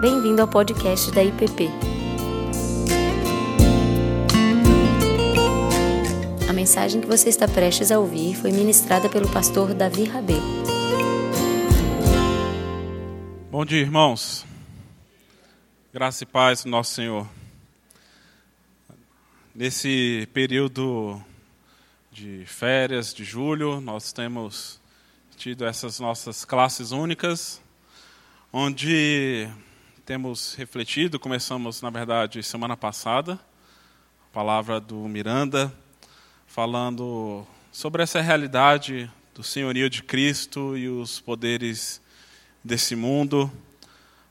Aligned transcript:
Bem-vindo 0.00 0.40
ao 0.40 0.46
podcast 0.46 1.10
da 1.10 1.24
IPP. 1.24 1.68
A 6.48 6.52
mensagem 6.52 7.00
que 7.00 7.06
você 7.08 7.28
está 7.28 7.48
prestes 7.48 7.90
a 7.90 7.98
ouvir 7.98 8.36
foi 8.36 8.52
ministrada 8.52 9.08
pelo 9.08 9.28
pastor 9.28 9.74
Davi 9.74 10.04
Rabelo. 10.04 10.40
Bom 13.50 13.64
dia, 13.64 13.80
irmãos. 13.80 14.46
Graça 15.92 16.22
e 16.22 16.26
paz 16.28 16.62
do 16.62 16.70
nosso 16.70 16.94
Senhor. 16.94 17.28
Nesse 19.52 20.28
período 20.32 21.20
de 22.12 22.44
férias 22.46 23.12
de 23.12 23.24
julho, 23.24 23.80
nós 23.80 24.12
temos 24.12 24.80
tido 25.36 25.66
essas 25.66 25.98
nossas 25.98 26.44
classes 26.44 26.92
únicas, 26.92 27.60
onde 28.52 29.50
temos 30.08 30.54
refletido, 30.54 31.20
começamos, 31.20 31.82
na 31.82 31.90
verdade, 31.90 32.42
semana 32.42 32.74
passada, 32.74 33.34
a 33.34 34.32
palavra 34.32 34.80
do 34.80 34.96
Miranda, 35.00 35.70
falando 36.46 37.46
sobre 37.70 38.02
essa 38.02 38.18
realidade 38.18 39.10
do 39.34 39.42
senhorio 39.42 39.90
de 39.90 40.02
Cristo 40.02 40.78
e 40.78 40.88
os 40.88 41.20
poderes 41.20 42.00
desse 42.64 42.96
mundo. 42.96 43.52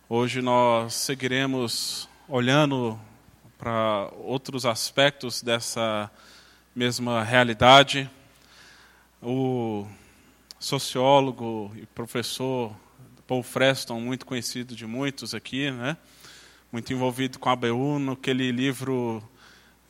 Hoje 0.09 0.41
nós 0.41 0.95
seguiremos 0.95 2.09
olhando 2.27 2.99
para 3.55 4.09
outros 4.17 4.65
aspectos 4.65 5.43
dessa 5.43 6.09
mesma 6.75 7.23
realidade. 7.23 8.09
O 9.21 9.85
sociólogo 10.59 11.71
e 11.75 11.85
professor 11.85 12.75
Paul 13.27 13.43
Freston, 13.43 13.99
muito 13.99 14.25
conhecido 14.25 14.73
de 14.73 14.87
muitos 14.87 15.35
aqui, 15.35 15.69
né? 15.69 15.97
muito 16.71 16.93
envolvido 16.93 17.37
com 17.37 17.49
a 17.49 17.51
ABU, 17.51 17.99
naquele 17.99 18.51
livro 18.53 19.21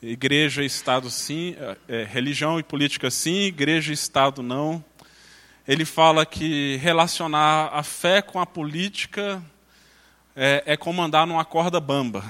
Igreja 0.02 0.62
e 0.62 0.66
Estado 0.66 1.08
sim, 1.08 1.54
é, 1.88 2.02
Religião 2.02 2.58
e 2.58 2.64
Política 2.64 3.10
sim, 3.12 3.42
Igreja 3.42 3.92
e 3.92 3.94
Estado 3.94 4.42
não. 4.42 4.84
Ele 5.68 5.84
fala 5.84 6.26
que 6.26 6.76
relacionar 6.82 7.70
a 7.72 7.84
fé 7.84 8.20
com 8.20 8.40
a 8.40 8.46
política 8.46 9.40
é, 10.34 10.64
é 10.66 10.76
como 10.76 11.00
andar 11.00 11.24
numa 11.24 11.44
corda 11.44 11.78
bamba. 11.78 12.24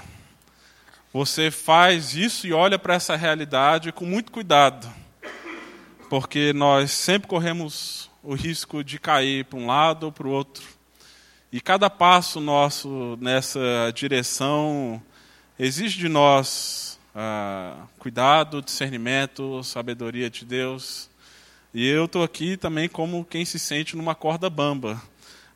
Você 1.11 1.51
faz 1.51 2.15
isso 2.15 2.47
e 2.47 2.53
olha 2.53 2.79
para 2.79 2.95
essa 2.95 3.17
realidade 3.17 3.93
com 3.93 4.05
muito 4.05 4.31
cuidado, 4.31 4.87
porque 6.11 6.53
nós 6.53 6.91
sempre 6.91 7.29
corremos 7.29 8.11
o 8.23 8.35
risco 8.35 8.85
de 8.85 8.99
cair 8.99 9.47
para 9.47 9.59
um 9.59 9.67
lado 9.67 10.05
ou 10.05 10.13
para 10.13 10.29
o 10.29 10.31
outro. 10.31 10.78
E 11.51 11.63
cada 11.63 11.89
passo 11.89 12.41
nosso 12.41 13.17
nessa 13.23 13.91
direção 13.95 15.03
exige 15.59 15.99
de 15.99 16.07
nós 16.07 16.99
ah, 17.15 17.87
cuidado, 17.99 18.61
discernimento, 18.61 19.65
sabedoria 19.65 20.29
de 20.29 20.45
Deus. 20.45 21.09
E 21.73 21.87
eu 21.89 22.05
estou 22.05 22.23
aqui 22.23 22.59
também 22.59 22.87
como 22.87 23.25
quem 23.25 23.47
se 23.47 23.59
sente 23.59 23.97
numa 23.97 24.15
corda 24.15 24.51
bamba, 24.51 25.03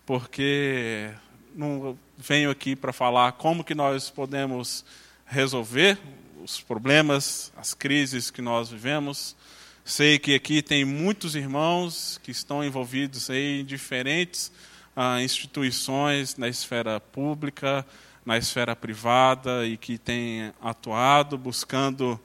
porque 0.07 1.11
não 1.55 1.99
venho 2.17 2.51
aqui 2.51 2.75
para 2.75 2.95
falar 2.95 3.33
como 3.33 3.63
que 3.63 3.75
nós 3.75 4.09
podemos 4.09 4.87
resolver 5.27 5.99
os 6.43 6.59
problemas, 6.59 7.53
as 7.55 7.75
crises 7.75 8.31
que 8.31 8.41
nós 8.41 8.71
vivemos. 8.71 9.37
Sei 9.85 10.19
que 10.19 10.35
aqui 10.35 10.63
tem 10.63 10.87
muitos 10.87 11.37
irmãos 11.37 12.19
que 12.23 12.31
estão 12.31 12.65
envolvidos 12.65 13.29
em 13.29 13.63
diferentes 13.63 14.51
ah, 14.95 15.23
instituições 15.23 16.37
na 16.37 16.49
esfera 16.49 17.01
pública, 17.01 17.87
na 18.25 18.39
esfera 18.39 18.77
privada 18.77 19.67
e 19.67 19.77
que 19.77 19.99
têm 19.99 20.53
atuado 20.61 21.37
buscando 21.37 22.21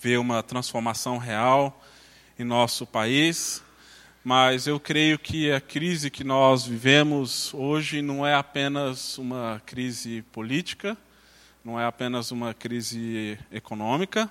ver 0.00 0.18
uma 0.18 0.42
transformação 0.42 1.18
real 1.18 1.82
em 2.38 2.44
nosso 2.44 2.86
país 2.86 3.62
mas 4.28 4.66
eu 4.66 4.78
creio 4.78 5.18
que 5.18 5.50
a 5.50 5.58
crise 5.58 6.10
que 6.10 6.22
nós 6.22 6.66
vivemos 6.66 7.54
hoje 7.54 8.02
não 8.02 8.26
é 8.26 8.34
apenas 8.34 9.16
uma 9.16 9.62
crise 9.64 10.20
política, 10.32 10.98
não 11.64 11.80
é 11.80 11.86
apenas 11.86 12.30
uma 12.30 12.52
crise 12.52 13.38
econômica. 13.50 14.28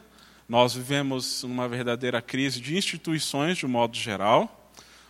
Nós 0.48 0.76
vivemos 0.76 1.44
uma 1.44 1.68
verdadeira 1.68 2.22
crise 2.22 2.62
de 2.62 2.78
instituições, 2.78 3.58
de 3.58 3.66
um 3.66 3.70
modo 3.70 3.98
geral, 3.98 4.57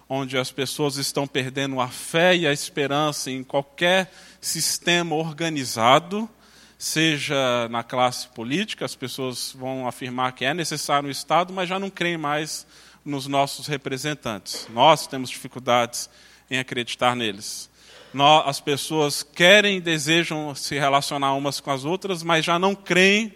onde 0.10 0.38
as 0.38 0.52
pessoas 0.52 0.98
estão 0.98 1.28
perdendo 1.28 1.80
a 1.82 1.88
fé 1.88 2.36
e 2.36 2.48
a 2.48 2.54
esperança 2.54 3.30
em 3.30 3.44
qualquer 3.44 4.12
sistema 4.40 5.16
organizado, 5.16 6.30
seja 6.78 7.68
na 7.70 7.84
classe 7.84 8.28
política, 8.30 8.86
as 8.86 8.96
pessoas 8.96 9.54
vão 9.58 9.88
afirmar 9.88 10.32
que 10.34 10.46
é 10.46 10.54
necessário 10.54 11.10
o 11.10 11.12
Estado, 11.12 11.52
mas 11.52 11.68
já 11.68 11.80
não 11.80 11.90
creem 11.90 12.18
mais 12.18 12.66
nos 13.04 13.28
nossos 13.28 13.68
representantes. 13.68 14.68
Nós 14.70 15.08
temos 15.08 15.30
dificuldades 15.30 16.10
em 16.50 16.60
acreditar 16.60 17.16
neles. 17.16 17.70
Nós, 18.14 18.48
as 18.48 18.60
pessoas 18.60 19.24
querem 19.24 19.78
e 19.78 19.82
desejam 19.82 20.54
se 20.56 20.78
relacionar 20.78 21.34
umas 21.34 21.60
com 21.60 21.72
as 21.72 21.84
outras, 21.84 22.24
mas 22.24 22.46
já 22.46 22.58
não 22.58 22.74
creem 22.74 23.34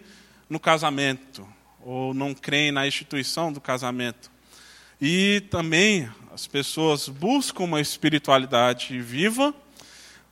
no 0.50 0.60
casamento, 0.60 1.48
ou 1.82 2.14
não 2.14 2.34
creem 2.34 2.72
na 2.72 2.88
instituição 2.88 3.52
do 3.52 3.60
casamento. 3.60 4.32
E 5.04 5.42
também 5.50 6.08
as 6.32 6.46
pessoas 6.46 7.10
buscam 7.10 7.64
uma 7.64 7.82
espiritualidade 7.82 9.02
viva, 9.02 9.52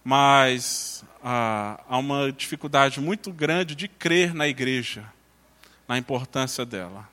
mas 0.03 1.03
ah, 1.23 1.83
há 1.89 1.97
uma 1.97 2.31
dificuldade 2.31 2.99
muito 2.99 3.31
grande 3.31 3.73
de 3.73 3.87
crer 3.87 4.31
na 4.31 4.47
igreja, 4.47 5.03
na 5.87 5.97
importância 5.97 6.63
dela. 6.67 7.09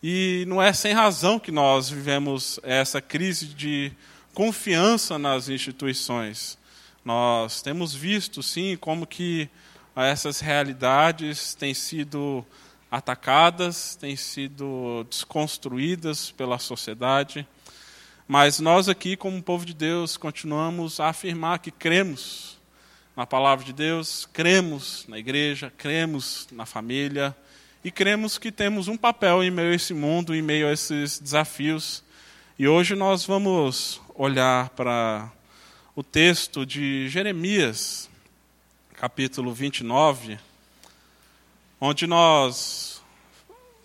E 0.00 0.44
não 0.46 0.62
é 0.62 0.72
sem 0.72 0.92
razão 0.92 1.40
que 1.40 1.50
nós 1.50 1.90
vivemos 1.90 2.60
essa 2.62 3.00
crise 3.00 3.46
de 3.46 3.90
confiança 4.32 5.18
nas 5.18 5.48
instituições. 5.48 6.56
Nós 7.04 7.62
temos 7.62 7.96
visto, 7.96 8.44
sim, 8.44 8.76
como 8.76 9.08
que 9.08 9.50
essas 9.96 10.38
realidades 10.38 11.52
têm 11.56 11.74
sido 11.74 12.46
atacadas, 12.90 13.96
têm 13.96 14.16
sido 14.16 15.06
desconstruídas 15.10 16.30
pela 16.30 16.58
sociedade. 16.58 17.46
Mas 18.28 18.58
nós 18.60 18.88
aqui, 18.88 19.16
como 19.16 19.42
povo 19.42 19.64
de 19.64 19.74
Deus, 19.74 20.16
continuamos 20.16 21.00
a 21.00 21.08
afirmar 21.08 21.58
que 21.60 21.70
cremos 21.70 22.58
na 23.16 23.26
palavra 23.26 23.64
de 23.64 23.72
Deus, 23.72 24.28
cremos 24.32 25.04
na 25.08 25.18
igreja, 25.18 25.72
cremos 25.76 26.46
na 26.52 26.66
família, 26.66 27.34
e 27.82 27.90
cremos 27.90 28.36
que 28.36 28.50
temos 28.50 28.88
um 28.88 28.96
papel 28.96 29.44
em 29.44 29.50
meio 29.50 29.70
a 29.70 29.74
esse 29.74 29.94
mundo, 29.94 30.34
em 30.34 30.42
meio 30.42 30.68
a 30.68 30.72
esses 30.72 31.18
desafios. 31.18 32.02
E 32.58 32.66
hoje 32.66 32.96
nós 32.96 33.24
vamos 33.24 34.00
olhar 34.14 34.70
para 34.70 35.30
o 35.94 36.02
texto 36.02 36.66
de 36.66 37.08
Jeremias, 37.08 38.10
capítulo 38.94 39.52
29, 39.52 40.36
onde 41.80 42.06
nós 42.06 43.02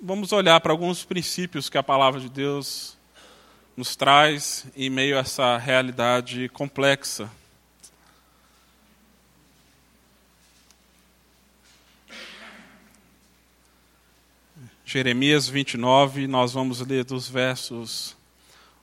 vamos 0.01 0.31
olhar 0.31 0.59
para 0.61 0.71
alguns 0.71 1.03
princípios 1.03 1.69
que 1.69 1.77
a 1.77 1.83
palavra 1.83 2.21
de 2.21 2.29
Deus 2.29 2.97
nos 3.75 3.95
traz 3.95 4.65
em 4.75 4.89
meio 4.89 5.17
a 5.17 5.19
essa 5.19 5.57
realidade 5.57 6.47
complexa. 6.49 7.29
Jeremias 14.85 15.47
29, 15.47 16.27
nós 16.27 16.53
vamos 16.53 16.81
ler 16.81 17.05
dos 17.05 17.29
versos 17.29 18.15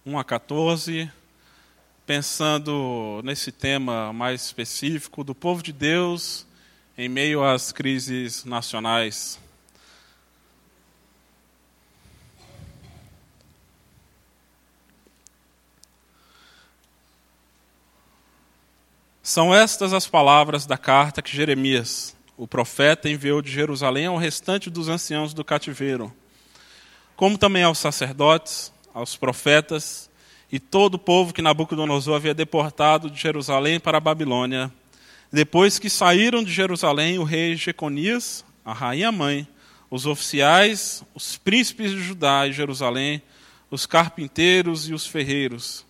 1 0.07 0.19
a 0.19 0.25
14, 0.25 1.11
pensando 2.07 3.21
nesse 3.25 3.53
tema 3.53 4.13
mais 4.13 4.45
específico 4.45 5.23
do 5.23 5.35
povo 5.35 5.63
de 5.63 5.73
Deus 5.73 6.48
em 6.99 7.09
meio 7.09 7.45
às 7.45 7.71
crises 7.71 8.45
nacionais. 8.45 9.39
São 19.23 19.55
estas 19.55 19.93
as 19.93 20.09
palavras 20.09 20.67
da 20.67 20.77
carta 20.77 21.23
que 21.23 21.37
Jeremias, 21.37 22.17
o 22.37 22.49
profeta 22.49 23.09
enviou 23.09 23.41
de 23.41 23.53
Jerusalém 23.53 24.07
ao 24.07 24.17
restante 24.17 24.69
dos 24.69 24.89
anciãos 24.89 25.33
do 25.33 25.45
cativeiro, 25.45 26.13
como 27.15 27.39
também 27.39 27.63
aos 27.63 27.79
sacerdotes, 27.79 28.73
aos 28.93 29.15
profetas 29.15 30.11
e 30.51 30.59
todo 30.59 30.95
o 30.95 30.99
povo 30.99 31.33
que 31.33 31.43
Nabucodonosor 31.43 32.17
havia 32.17 32.35
deportado 32.35 33.09
de 33.09 33.21
Jerusalém 33.21 33.79
para 33.79 33.99
a 33.99 34.01
Babilônia. 34.01 34.73
Depois 35.33 35.79
que 35.79 35.91
saíram 35.91 36.43
de 36.43 36.51
Jerusalém, 36.51 37.19
o 37.19 37.25
rei 37.25 37.55
Jeconias, 37.55 38.45
a 38.65 38.73
rainha 38.73 39.13
mãe, 39.13 39.47
os 39.91 40.07
oficiais, 40.07 41.03
os 41.15 41.37
príncipes 41.37 41.91
de 41.91 42.01
Judá 42.01 42.47
e 42.47 42.53
Jerusalém, 42.53 43.23
os 43.71 43.85
carpinteiros 43.85 44.89
e 44.89 44.95
os 44.95 45.07
ferreiros. 45.07 45.85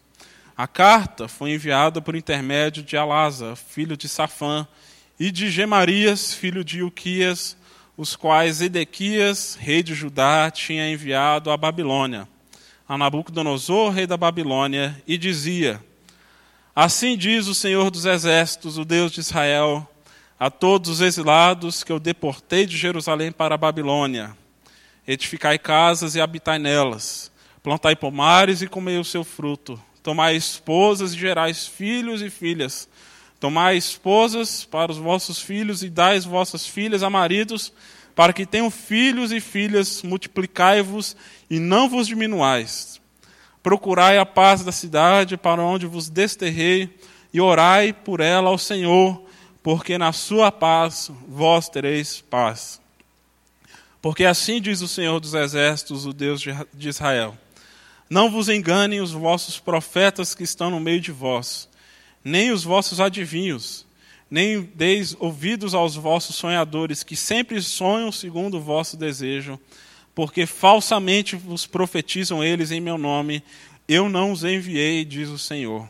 A 0.56 0.66
carta 0.66 1.28
foi 1.28 1.52
enviada 1.52 2.00
por 2.00 2.16
intermédio 2.16 2.82
de 2.82 2.96
Alasa, 2.96 3.54
filho 3.54 3.96
de 3.96 4.08
Safã, 4.08 4.66
e 5.18 5.30
de 5.30 5.50
Gemarias, 5.50 6.32
filho 6.32 6.64
de 6.64 6.82
Uquias, 6.82 7.56
os 7.96 8.14
quais 8.14 8.60
Edequias, 8.60 9.56
rei 9.60 9.82
de 9.82 9.94
Judá, 9.94 10.50
tinha 10.50 10.90
enviado 10.90 11.50
à 11.50 11.56
Babilônia, 11.56 12.28
a 12.88 12.96
Nabucodonosor, 12.96 13.92
rei 13.92 14.06
da 14.06 14.16
Babilônia, 14.16 15.00
e 15.06 15.18
dizia: 15.18 15.82
Assim 16.80 17.16
diz 17.16 17.48
o 17.48 17.56
Senhor 17.56 17.90
dos 17.90 18.04
Exércitos, 18.04 18.78
o 18.78 18.84
Deus 18.84 19.10
de 19.10 19.18
Israel, 19.18 19.84
a 20.38 20.48
todos 20.48 20.88
os 20.88 21.00
exilados 21.00 21.82
que 21.82 21.90
eu 21.90 21.98
deportei 21.98 22.66
de 22.66 22.76
Jerusalém 22.76 23.32
para 23.32 23.56
a 23.56 23.58
Babilônia: 23.58 24.36
Edificai 25.04 25.58
casas 25.58 26.14
e 26.14 26.20
habitai 26.20 26.56
nelas, 26.56 27.32
plantai 27.64 27.96
pomares 27.96 28.62
e 28.62 28.68
comei 28.68 28.96
o 28.96 29.04
seu 29.04 29.24
fruto, 29.24 29.76
tomai 30.04 30.36
esposas 30.36 31.14
e 31.14 31.18
gerais 31.18 31.66
filhos 31.66 32.22
e 32.22 32.30
filhas. 32.30 32.88
Tomai 33.40 33.76
esposas 33.76 34.64
para 34.64 34.92
os 34.92 34.98
vossos 34.98 35.40
filhos 35.40 35.82
e 35.82 35.90
dai 35.90 36.20
vossas 36.20 36.64
filhas 36.64 37.02
a 37.02 37.10
maridos, 37.10 37.72
para 38.14 38.32
que 38.32 38.46
tenham 38.46 38.70
filhos 38.70 39.32
e 39.32 39.40
filhas, 39.40 40.04
multiplicai-vos 40.04 41.16
e 41.50 41.58
não 41.58 41.88
vos 41.88 42.06
diminuais. 42.06 42.97
Procurai 43.62 44.18
a 44.18 44.26
paz 44.26 44.64
da 44.64 44.72
cidade 44.72 45.36
para 45.36 45.62
onde 45.62 45.86
vos 45.86 46.08
desterrei 46.08 46.98
e 47.32 47.40
orai 47.40 47.92
por 47.92 48.20
ela 48.20 48.50
ao 48.50 48.58
Senhor, 48.58 49.22
porque 49.62 49.98
na 49.98 50.12
sua 50.12 50.50
paz 50.50 51.10
vós 51.26 51.68
tereis 51.68 52.20
paz. 52.20 52.80
Porque 54.00 54.24
assim 54.24 54.60
diz 54.60 54.80
o 54.80 54.88
Senhor 54.88 55.20
dos 55.20 55.34
Exércitos, 55.34 56.06
o 56.06 56.12
Deus 56.12 56.40
de 56.40 56.88
Israel: 56.88 57.36
Não 58.08 58.30
vos 58.30 58.48
enganem 58.48 59.00
os 59.00 59.12
vossos 59.12 59.58
profetas 59.58 60.34
que 60.34 60.44
estão 60.44 60.70
no 60.70 60.80
meio 60.80 61.00
de 61.00 61.12
vós 61.12 61.68
nem 62.28 62.50
os 62.50 62.64
vossos 62.64 63.00
adivinhos, 63.00 63.86
nem 64.30 64.62
deis 64.74 65.16
ouvidos 65.18 65.74
aos 65.74 65.94
vossos 65.94 66.36
sonhadores, 66.36 67.02
que 67.02 67.16
sempre 67.16 67.60
sonham 67.62 68.12
segundo 68.12 68.58
o 68.58 68.60
vosso 68.60 68.96
desejo, 68.96 69.58
porque 70.18 70.46
falsamente 70.46 71.36
vos 71.36 71.64
profetizam 71.64 72.42
eles 72.42 72.72
em 72.72 72.80
meu 72.80 72.98
nome, 72.98 73.40
eu 73.86 74.08
não 74.08 74.32
os 74.32 74.42
enviei, 74.42 75.04
diz 75.04 75.28
o 75.28 75.38
Senhor. 75.38 75.88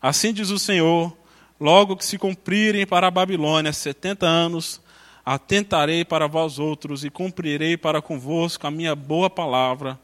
Assim 0.00 0.32
diz 0.32 0.50
o 0.50 0.58
Senhor: 0.58 1.16
logo 1.60 1.96
que 1.96 2.04
se 2.04 2.18
cumprirem 2.18 2.84
para 2.84 3.06
a 3.06 3.10
Babilônia 3.12 3.72
setenta 3.72 4.26
anos, 4.26 4.80
atentarei 5.24 6.04
para 6.04 6.26
vós 6.26 6.58
outros 6.58 7.04
e 7.04 7.08
cumprirei 7.08 7.76
para 7.76 8.02
convosco 8.02 8.66
a 8.66 8.70
minha 8.72 8.96
boa 8.96 9.30
palavra, 9.30 9.96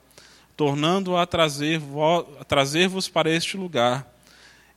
tornando-a 0.57 1.23
a 1.23 1.27
trazer-vos 1.27 2.27
trazer 2.47 2.89
para 3.13 3.29
este 3.29 3.57
lugar 3.57 4.09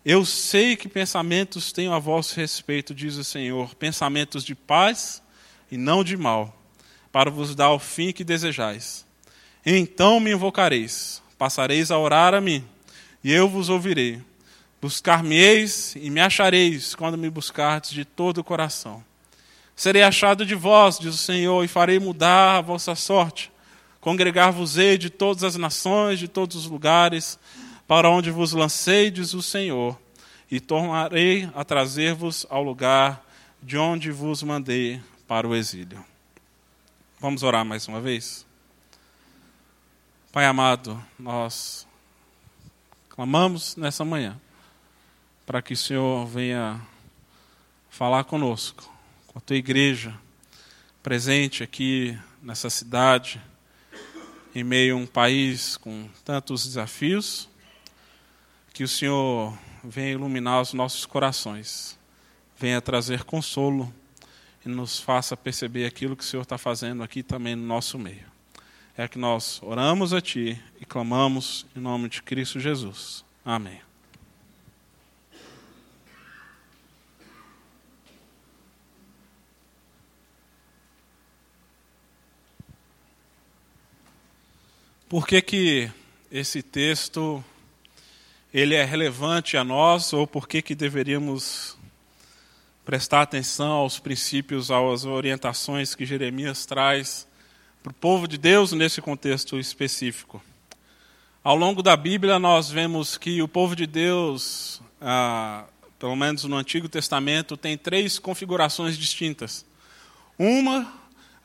eu 0.04 0.26
sei 0.26 0.76
que 0.76 0.90
pensamentos 0.90 1.72
tenho 1.72 1.94
a 1.94 2.00
vosso 2.00 2.36
respeito, 2.36 2.96
diz 2.96 3.18
o 3.18 3.24
Senhor, 3.24 3.76
pensamentos 3.76 4.44
de 4.44 4.56
paz 4.56 5.22
e 5.72 5.78
não 5.78 6.04
de 6.04 6.18
mal, 6.18 6.60
para 7.12 7.30
vos 7.30 7.56
dar 7.56 7.72
o 7.72 7.80
fim 7.80 8.12
que 8.12 8.24
desejais. 8.24 9.06
Então 9.66 10.20
me 10.20 10.32
invocareis, 10.32 11.22
passareis 11.38 11.92
a 11.92 11.98
orar 11.98 12.34
a 12.34 12.42
mim, 12.42 12.64
e 13.24 13.32
eu 13.32 13.48
vos 13.48 13.70
ouvirei. 13.70 14.22
Buscar-me-eis 14.82 15.96
e 15.96 16.10
me 16.10 16.20
achareis 16.20 16.96
quando 16.96 17.18
me 17.18 17.30
buscardes 17.30 17.92
de 17.92 18.04
todo 18.04 18.40
o 18.40 18.44
coração. 18.44 19.04
Serei 19.76 20.02
achado 20.02 20.46
de 20.46 20.56
vós, 20.56 20.98
diz 20.98 21.14
o 21.14 21.18
Senhor, 21.18 21.64
e 21.64 21.68
farei 21.68 22.00
mudar 22.00 22.58
a 22.58 22.62
vossa 22.62 22.96
sorte. 22.96 23.52
Congregar-vos-ei 24.00 24.98
de 24.98 25.10
todas 25.10 25.44
as 25.44 25.56
nações, 25.56 26.18
de 26.18 26.28
todos 26.28 26.56
os 26.56 26.66
lugares, 26.66 27.38
para 27.88 28.10
onde 28.10 28.32
vos 28.32 28.54
lancei, 28.54 29.12
diz 29.12 29.34
o 29.34 29.42
Senhor, 29.42 30.00
e 30.50 30.60
tornarei 30.60 31.48
a 31.54 31.64
trazer-vos 31.64 32.48
ao 32.50 32.64
lugar 32.64 33.24
de 33.62 33.78
onde 33.78 34.12
vos 34.12 34.42
mandei 34.42 35.00
para 35.28 35.48
o 35.48 35.56
exílio. 35.56 36.11
Vamos 37.22 37.44
orar 37.44 37.64
mais 37.64 37.88
uma 37.88 38.02
vez? 38.02 38.48
Pai 40.32 40.44
amado, 40.44 41.00
nós 41.20 41.88
clamamos 43.10 43.76
nessa 43.76 44.04
manhã 44.04 44.42
para 45.46 45.62
que 45.62 45.74
o 45.74 45.78
Senhor 45.78 46.26
venha 46.26 46.82
falar 47.92 48.24
conosco, 48.24 48.92
com 49.28 49.38
a 49.38 49.42
tua 49.42 49.56
igreja 49.56 50.20
presente 51.04 51.62
aqui 51.62 52.18
nessa 52.42 52.72
cidade, 52.72 53.40
em 54.56 54.64
meio 54.64 54.96
a 54.96 54.98
um 54.98 55.06
país 55.06 55.78
com 55.78 56.10
tantos 56.26 56.64
desafios 56.66 57.48
que 58.74 58.84
o 58.84 58.88
Senhor 58.88 59.56
venha 59.84 60.14
iluminar 60.14 60.60
os 60.60 60.74
nossos 60.74 61.06
corações, 61.06 62.00
venha 62.58 62.82
trazer 62.82 63.26
consolo 63.26 63.94
e 64.66 64.70
nos 64.70 65.00
faça 65.00 65.36
perceber 65.36 65.86
aquilo 65.86 66.16
que 66.16 66.24
o 66.24 66.26
Senhor 66.26 66.44
está 66.44 66.58
fazendo 66.58 67.04
aqui 67.04 67.24
também 67.24 67.56
no 67.56 67.66
nosso 67.66 67.98
meio. 67.98 68.26
É 68.96 69.08
que 69.08 69.18
nós 69.18 69.60
oramos 69.64 70.14
a 70.14 70.22
Ti 70.22 70.62
e 70.80 70.86
clamamos 70.86 71.66
em 71.76 71.80
nome 71.80 72.10
de 72.10 72.22
Cristo 72.22 72.60
Jesus. 72.60 73.24
Amém. 73.44 73.82
Por 85.12 85.28
que, 85.28 85.42
que 85.42 85.92
esse 86.32 86.64
texto 86.64 87.44
ele 88.54 88.76
é 88.76 88.86
relevante 88.86 89.58
a 89.58 89.64
nós 89.64 90.14
ou 90.14 90.26
por 90.26 90.48
que, 90.48 90.62
que 90.62 90.74
deveríamos 90.74 91.78
prestar 92.92 93.22
atenção 93.22 93.72
aos 93.72 94.00
princípios, 94.00 94.70
às 94.70 95.06
orientações 95.06 95.96
que 95.96 96.06
Jeremias 96.06 96.66
traz 96.66 97.26
para 97.82 97.90
o 97.90 97.94
povo 97.94 98.28
de 98.28 98.38
Deus 98.38 98.74
nesse 98.74 99.02
contexto 99.02 99.58
específico. 99.58 100.44
Ao 101.42 101.56
longo 101.56 101.82
da 101.82 101.96
Bíblia, 101.96 102.38
nós 102.38 102.70
vemos 102.70 103.18
que 103.18 103.42
o 103.42 103.48
povo 103.48 103.78
de 103.78 103.88
Deus, 103.88 104.82
ah, 105.00 105.64
pelo 105.98 106.18
menos 106.18 106.44
no 106.44 106.58
Antigo 106.58 106.90
Testamento, 106.90 107.56
tem 107.56 107.78
três 107.78 108.20
configurações 108.20 108.98
distintas. 108.98 109.66
Uma 110.38 110.94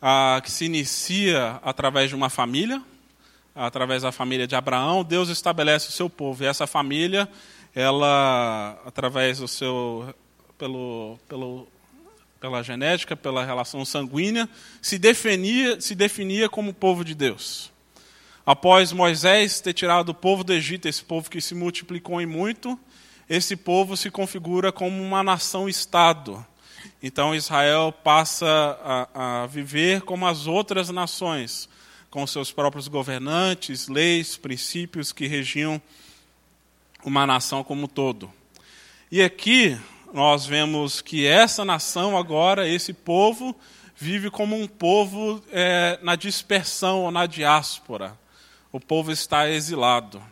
ah, 0.02 0.40
que 0.42 0.50
se 0.50 0.64
inicia 0.64 1.60
através 1.62 2.08
de 2.08 2.16
uma 2.16 2.28
família, 2.28 2.82
através 3.54 4.02
da 4.02 4.10
família 4.10 4.48
de 4.48 4.56
Abraão, 4.56 5.04
Deus 5.04 5.28
estabelece 5.28 5.90
o 5.90 5.92
seu 5.92 6.10
povo. 6.10 6.42
E 6.42 6.46
essa 6.48 6.66
família, 6.66 7.28
ela, 7.72 8.82
através 8.84 9.38
do 9.38 9.46
seu, 9.46 10.12
pelo, 10.58 11.18
pelo, 11.28 11.66
pela 12.40 12.62
genética, 12.62 13.16
pela 13.16 13.44
relação 13.44 13.84
sanguínea, 13.84 14.48
se 14.80 14.98
definia, 14.98 15.80
se 15.80 15.94
definia 15.94 16.48
como 16.48 16.74
povo 16.74 17.04
de 17.04 17.14
Deus. 17.14 17.70
Após 18.44 18.92
Moisés 18.92 19.60
ter 19.60 19.72
tirado 19.72 20.10
o 20.10 20.14
povo 20.14 20.44
do 20.44 20.52
Egito, 20.52 20.86
esse 20.86 21.02
povo 21.02 21.28
que 21.28 21.40
se 21.40 21.54
multiplicou 21.54 22.20
em 22.20 22.26
muito, 22.26 22.78
esse 23.28 23.56
povo 23.56 23.96
se 23.96 24.10
configura 24.10 24.70
como 24.70 25.02
uma 25.02 25.22
nação-estado. 25.22 26.46
Então 27.02 27.34
Israel 27.34 27.92
passa 27.92 28.46
a, 28.84 29.42
a 29.42 29.46
viver 29.46 30.02
como 30.02 30.26
as 30.26 30.46
outras 30.46 30.90
nações, 30.90 31.68
com 32.08 32.24
seus 32.26 32.52
próprios 32.52 32.86
governantes, 32.86 33.88
leis, 33.88 34.36
princípios 34.36 35.12
que 35.12 35.26
regiam 35.26 35.82
uma 37.04 37.26
nação 37.26 37.64
como 37.64 37.84
um 37.84 37.88
todo. 37.88 38.32
E 39.10 39.22
aqui 39.22 39.76
nós 40.12 40.46
vemos 40.46 41.00
que 41.00 41.26
essa 41.26 41.64
nação 41.64 42.16
agora, 42.16 42.68
esse 42.68 42.92
povo, 42.92 43.54
vive 43.96 44.30
como 44.30 44.54
um 44.54 44.66
povo 44.66 45.42
é, 45.50 45.98
na 46.02 46.16
dispersão 46.16 47.02
ou 47.02 47.10
na 47.10 47.26
diáspora. 47.26 48.16
O 48.70 48.78
povo 48.78 49.10
está 49.10 49.48
exilado. 49.48 50.22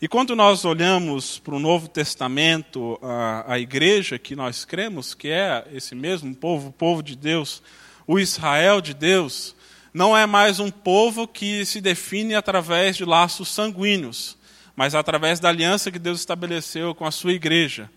E 0.00 0.06
quando 0.06 0.36
nós 0.36 0.64
olhamos 0.64 1.38
para 1.38 1.54
o 1.54 1.58
Novo 1.58 1.88
Testamento, 1.88 2.98
a, 3.02 3.54
a 3.54 3.58
igreja 3.58 4.18
que 4.18 4.36
nós 4.36 4.64
cremos, 4.64 5.14
que 5.14 5.28
é 5.28 5.66
esse 5.72 5.94
mesmo 5.94 6.34
povo, 6.34 6.68
o 6.68 6.72
povo 6.72 7.02
de 7.02 7.16
Deus, 7.16 7.62
o 8.06 8.18
Israel 8.18 8.80
de 8.80 8.94
Deus, 8.94 9.56
não 9.92 10.16
é 10.16 10.26
mais 10.26 10.60
um 10.60 10.70
povo 10.70 11.26
que 11.26 11.64
se 11.66 11.80
define 11.80 12.34
através 12.34 12.96
de 12.96 13.04
laços 13.04 13.48
sanguíneos, 13.48 14.36
mas 14.76 14.94
através 14.94 15.40
da 15.40 15.48
aliança 15.48 15.90
que 15.90 15.98
Deus 15.98 16.20
estabeleceu 16.20 16.94
com 16.94 17.04
a 17.04 17.10
sua 17.10 17.32
igreja. 17.32 17.90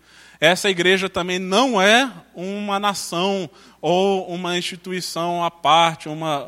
Essa 0.44 0.68
igreja 0.68 1.08
também 1.08 1.38
não 1.38 1.80
é 1.80 2.10
uma 2.34 2.80
nação 2.80 3.48
ou 3.80 4.26
uma 4.26 4.58
instituição 4.58 5.44
à 5.44 5.50
parte, 5.50 6.08
uma, 6.08 6.44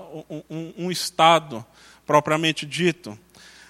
um, 0.51 0.75
um 0.77 0.91
Estado 0.91 1.65
propriamente 2.05 2.67
dito. 2.67 3.17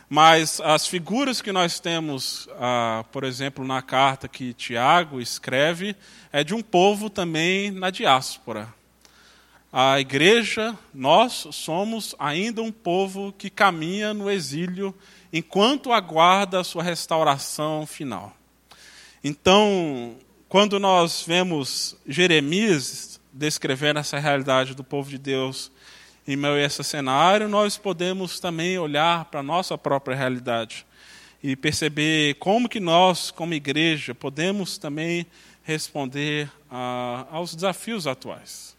Mas 0.08 0.62
as 0.62 0.86
figuras 0.86 1.42
que 1.42 1.52
nós 1.52 1.78
temos, 1.78 2.48
ah, 2.58 3.04
por 3.12 3.24
exemplo, 3.24 3.66
na 3.66 3.82
carta 3.82 4.26
que 4.26 4.54
Tiago 4.54 5.20
escreve, 5.20 5.94
é 6.32 6.42
de 6.42 6.54
um 6.54 6.62
povo 6.62 7.10
também 7.10 7.70
na 7.70 7.90
diáspora 7.90 8.72
a 9.76 9.98
igreja, 9.98 10.78
nós 10.94 11.48
somos 11.50 12.14
ainda 12.16 12.62
um 12.62 12.70
povo 12.70 13.34
que 13.36 13.50
caminha 13.50 14.14
no 14.14 14.30
exílio 14.30 14.94
enquanto 15.32 15.92
aguarda 15.92 16.60
a 16.60 16.64
sua 16.64 16.80
restauração 16.80 17.84
final. 17.84 18.32
Então, 19.26 20.18
quando 20.50 20.78
nós 20.78 21.24
vemos 21.26 21.96
Jeremias 22.06 23.18
descrevendo 23.32 23.98
essa 23.98 24.18
realidade 24.18 24.74
do 24.74 24.84
povo 24.84 25.08
de 25.08 25.16
Deus 25.16 25.72
em 26.28 26.36
meio 26.36 26.56
a 26.56 26.60
esse 26.60 26.84
cenário, 26.84 27.48
nós 27.48 27.78
podemos 27.78 28.38
também 28.38 28.78
olhar 28.78 29.24
para 29.24 29.40
a 29.40 29.42
nossa 29.42 29.78
própria 29.78 30.14
realidade 30.14 30.84
e 31.42 31.56
perceber 31.56 32.34
como 32.34 32.68
que 32.68 32.78
nós, 32.78 33.30
como 33.30 33.54
igreja, 33.54 34.14
podemos 34.14 34.76
também 34.76 35.26
responder 35.62 36.50
a, 36.70 37.26
aos 37.30 37.54
desafios 37.54 38.06
atuais. 38.06 38.76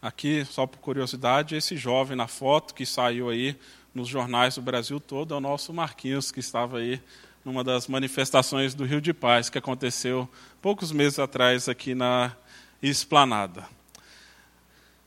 Aqui, 0.00 0.44
só 0.44 0.64
por 0.64 0.78
curiosidade, 0.78 1.56
esse 1.56 1.76
jovem 1.76 2.16
na 2.16 2.28
foto 2.28 2.72
que 2.72 2.86
saiu 2.86 3.30
aí 3.30 3.56
nos 3.92 4.06
jornais 4.06 4.54
do 4.54 4.62
Brasil 4.62 5.00
todo 5.00 5.34
é 5.34 5.36
o 5.36 5.40
nosso 5.40 5.72
Marquinhos, 5.72 6.30
que 6.30 6.38
estava 6.38 6.78
aí 6.78 7.00
numa 7.44 7.64
das 7.64 7.88
manifestações 7.88 8.74
do 8.74 8.84
Rio 8.84 9.00
de 9.00 9.12
Paz, 9.12 9.50
que 9.50 9.58
aconteceu 9.58 10.28
poucos 10.60 10.92
meses 10.92 11.18
atrás 11.18 11.68
aqui 11.68 11.94
na 11.94 12.36
Esplanada. 12.80 13.66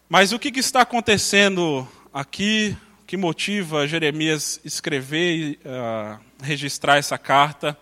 Mas 0.10 0.32
o 0.32 0.39
que, 0.39 0.51
que 0.51 0.60
está 0.60 0.82
acontecendo 0.82 1.88
aqui 2.13 2.75
que 3.08 3.15
motiva 3.15 3.88
Jeremias 3.88 4.60
escrever 4.65 5.36
e 5.36 5.60
uh, 5.65 6.20
registrar 6.42 6.98
essa 6.98 7.18
carta? 7.18 7.77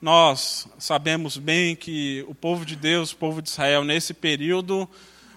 Nós 0.00 0.68
sabemos 0.78 1.38
bem 1.38 1.74
que 1.74 2.24
o 2.28 2.34
povo 2.34 2.66
de 2.66 2.76
Deus, 2.76 3.12
o 3.12 3.16
povo 3.16 3.40
de 3.40 3.48
Israel, 3.48 3.82
nesse 3.82 4.12
período, 4.12 4.88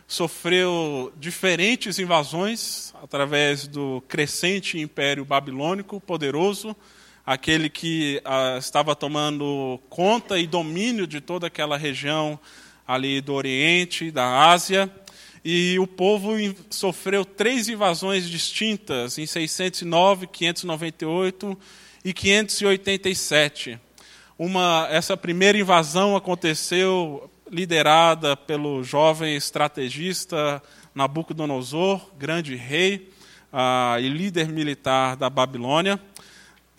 sofreu 0.06 1.14
diferentes 1.18 1.98
invasões 1.98 2.94
através 3.02 3.68
do 3.68 4.04
crescente 4.08 4.78
império 4.78 5.24
babilônico 5.24 6.02
poderoso, 6.02 6.76
aquele 7.30 7.70
que 7.70 8.20
uh, 8.26 8.58
estava 8.58 8.96
tomando 8.96 9.80
conta 9.88 10.40
e 10.40 10.48
domínio 10.48 11.06
de 11.06 11.22
toda 11.22 11.46
aquela 11.46 11.78
região 11.78 12.40
ali 12.88 13.22
do 13.22 13.36
Oriente, 13.36 14.10
da 14.10 14.50
Ásia. 14.50 14.92
E 15.46 15.78
o 15.78 15.86
povo 15.86 16.32
sofreu 16.72 17.24
três 17.24 17.70
invasões 17.70 18.28
distintas 18.28 19.20
em 19.20 19.28
609, 19.28 20.26
598 20.26 21.56
e 22.04 22.14
587. 22.14 23.80
Uma, 24.36 24.88
essa 24.90 25.16
primeira 25.16 25.56
invasão 25.56 26.16
aconteceu 26.16 27.30
liderada 27.48 28.36
pelo 28.36 28.84
jovem 28.84 29.36
estrategista 29.36 30.64
Nabucodonosor, 30.96 32.10
grande 32.18 32.56
rei 32.56 33.12
uh, 33.54 34.00
e 34.00 34.10
líder 34.10 34.48
militar 34.48 35.16
da 35.16 35.30
Babilônia. 35.30 36.00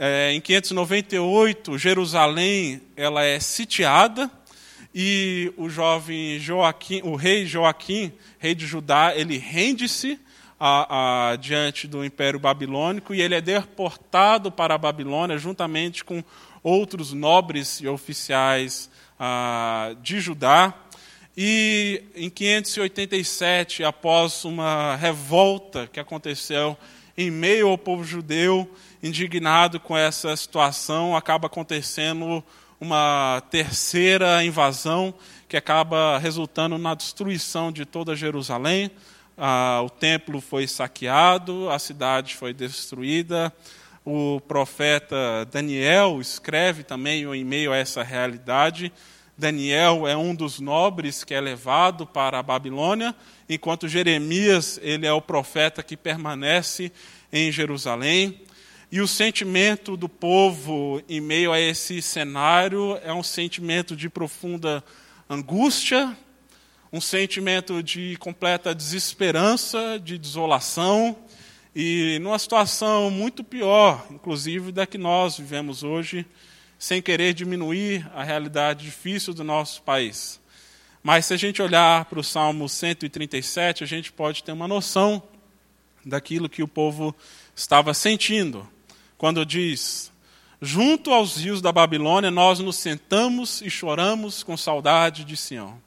É, 0.03 0.33
em 0.33 0.41
598, 0.41 1.77
Jerusalém 1.77 2.81
ela 2.97 3.23
é 3.23 3.39
sitiada 3.39 4.31
e 4.95 5.53
o 5.59 5.69
jovem 5.69 6.39
Joaquim, 6.39 7.03
o 7.05 7.17
rei 7.17 7.45
Joaquim, 7.45 8.11
rei 8.39 8.55
de 8.55 8.67
Judá, 8.67 9.13
ele 9.15 9.37
rende-se 9.37 10.19
diante 11.39 11.87
do 11.87 12.03
Império 12.03 12.41
Babilônico 12.41 13.15
e 13.15 13.21
ele 13.21 13.35
é 13.35 13.43
deportado 13.43 14.51
para 14.51 14.75
a 14.75 14.79
Babilônia 14.79 15.37
juntamente 15.37 16.03
com 16.03 16.25
outros 16.63 17.13
nobres 17.13 17.79
e 17.83 17.87
oficiais 17.87 18.89
de 20.01 20.19
Judá. 20.19 20.73
E 21.37 22.05
em 22.15 22.31
587, 22.31 23.85
após 23.85 24.47
uma 24.47 24.97
revolta 24.97 25.87
que 25.93 26.01
aconteceu 26.01 26.75
em 27.19 27.31
meio 27.31 27.69
ao 27.69 27.77
povo 27.77 28.03
judeu, 28.03 28.67
indignado 29.03 29.81
com 29.81 29.97
essa 29.97 30.37
situação, 30.37 31.17
acaba 31.17 31.47
acontecendo 31.47 32.45
uma 32.81 33.43
terceira 33.51 34.43
invasão 34.45 35.15
que 35.49 35.57
acaba 35.57 36.19
resultando 36.19 36.79
na 36.79 36.95
destruição 36.95 37.71
de 37.71 37.85
toda 37.85 38.17
Jerusalém. 38.17 38.91
Ah, 39.37 39.81
o 39.85 39.91
templo 39.91 40.41
foi 40.41 40.67
saqueado, 40.67 41.71
a 41.71 41.79
cidade 41.79 42.35
foi 42.37 42.53
destruída. 42.53 43.53
O 44.05 44.41
profeta 44.47 45.47
Daniel 45.51 46.21
escreve 46.21 46.83
também 46.83 47.25
em 47.25 47.45
meio 47.45 47.73
a 47.73 47.77
essa 47.77 48.03
realidade. 48.03 48.93
Daniel 49.37 50.07
é 50.07 50.17
um 50.17 50.35
dos 50.35 50.61
nobres 50.61 51.25
que 51.25 51.33
é 51.33 51.41
levado 51.41 52.07
para 52.07 52.39
a 52.39 52.43
Babilônia, 52.43 53.15
enquanto 53.49 53.89
Jeremias 53.89 54.79
ele 54.83 55.07
é 55.07 55.13
o 55.13 55.23
profeta 55.23 55.83
que 55.83 55.97
permanece 55.97 56.93
em 57.33 57.51
Jerusalém. 57.51 58.43
E 58.93 59.01
o 59.01 59.07
sentimento 59.07 59.97
do 59.97 60.09
povo 60.09 61.01
em 61.09 61.21
meio 61.21 61.53
a 61.53 61.61
esse 61.61 62.03
cenário 62.03 62.99
é 63.05 63.13
um 63.13 63.23
sentimento 63.23 63.95
de 63.95 64.09
profunda 64.09 64.83
angústia, 65.29 66.17
um 66.93 67.01
sentimento 67.01 67.85
de 67.85 68.17
completa 68.17 68.75
desesperança, 68.75 69.97
de 70.03 70.19
desolação, 70.19 71.17
e 71.73 72.19
numa 72.21 72.37
situação 72.37 73.13
muito 73.13 73.45
pior, 73.45 74.05
inclusive, 74.11 74.73
da 74.73 74.85
que 74.85 74.99
nós 74.99 75.39
vivemos 75.39 75.85
hoje, 75.85 76.27
sem 76.77 77.01
querer 77.01 77.33
diminuir 77.33 78.11
a 78.13 78.25
realidade 78.25 78.85
difícil 78.85 79.33
do 79.33 79.45
nosso 79.45 79.83
país. 79.83 80.41
Mas 81.01 81.27
se 81.27 81.35
a 81.35 81.37
gente 81.37 81.63
olhar 81.63 82.07
para 82.07 82.19
o 82.19 82.25
Salmo 82.25 82.69
137, 82.69 83.85
a 83.85 83.87
gente 83.87 84.11
pode 84.11 84.43
ter 84.43 84.51
uma 84.51 84.67
noção 84.67 85.23
daquilo 86.05 86.49
que 86.49 86.61
o 86.61 86.67
povo 86.67 87.15
estava 87.55 87.95
sentindo 87.95 88.69
quando 89.21 89.45
diz: 89.45 90.11
Junto 90.63 91.13
aos 91.13 91.37
rios 91.37 91.61
da 91.61 91.71
Babilônia, 91.71 92.31
nós 92.31 92.59
nos 92.59 92.77
sentamos 92.77 93.61
e 93.61 93.69
choramos 93.69 94.43
com 94.43 94.57
saudade 94.57 95.27
de 95.27 95.37
Sião. 95.37 95.79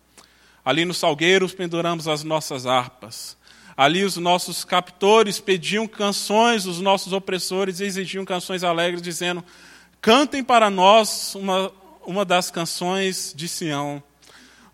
Ali 0.64 0.86
nos 0.86 0.98
salgueiros 0.98 1.52
penduramos 1.52 2.08
as 2.08 2.24
nossas 2.24 2.68
harpas. 2.68 3.36
Ali 3.76 4.04
os 4.04 4.18
nossos 4.18 4.64
captores 4.64 5.40
pediam 5.40 5.88
canções, 5.88 6.68
os 6.68 6.80
nossos 6.80 7.12
opressores 7.12 7.80
exigiam 7.80 8.24
canções 8.24 8.64
alegres, 8.64 9.02
dizendo: 9.02 9.44
Cantem 10.00 10.44
para 10.44 10.70
nós 10.70 11.34
uma, 11.34 11.72
uma 12.06 12.24
das 12.24 12.52
canções 12.52 13.34
de 13.36 13.48
Sião. 13.48 14.04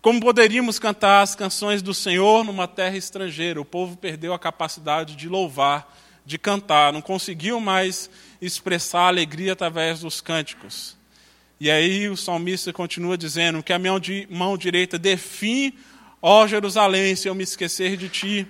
Como 0.02 0.20
poderíamos 0.20 0.78
cantar 0.78 1.22
as 1.22 1.34
canções 1.34 1.80
do 1.80 1.94
Senhor 1.94 2.44
numa 2.44 2.68
terra 2.68 2.98
estrangeira? 2.98 3.58
O 3.58 3.64
povo 3.64 3.96
perdeu 3.96 4.34
a 4.34 4.38
capacidade 4.38 5.16
de 5.16 5.30
louvar, 5.30 5.90
de 6.30 6.38
cantar, 6.38 6.92
não 6.92 7.02
conseguiu 7.02 7.58
mais 7.58 8.08
expressar 8.40 9.08
alegria 9.08 9.52
através 9.52 9.98
dos 9.98 10.20
cânticos. 10.20 10.96
E 11.58 11.68
aí 11.68 12.08
o 12.08 12.16
salmista 12.16 12.72
continua 12.72 13.18
dizendo 13.18 13.64
que 13.64 13.72
a 13.72 13.78
minha 13.80 14.00
mão 14.30 14.56
direita 14.56 14.96
define, 14.96 15.76
ó 16.22 16.46
Jerusalém, 16.46 17.16
se 17.16 17.26
eu 17.26 17.34
me 17.34 17.42
esquecer 17.42 17.96
de 17.96 18.08
ti, 18.08 18.46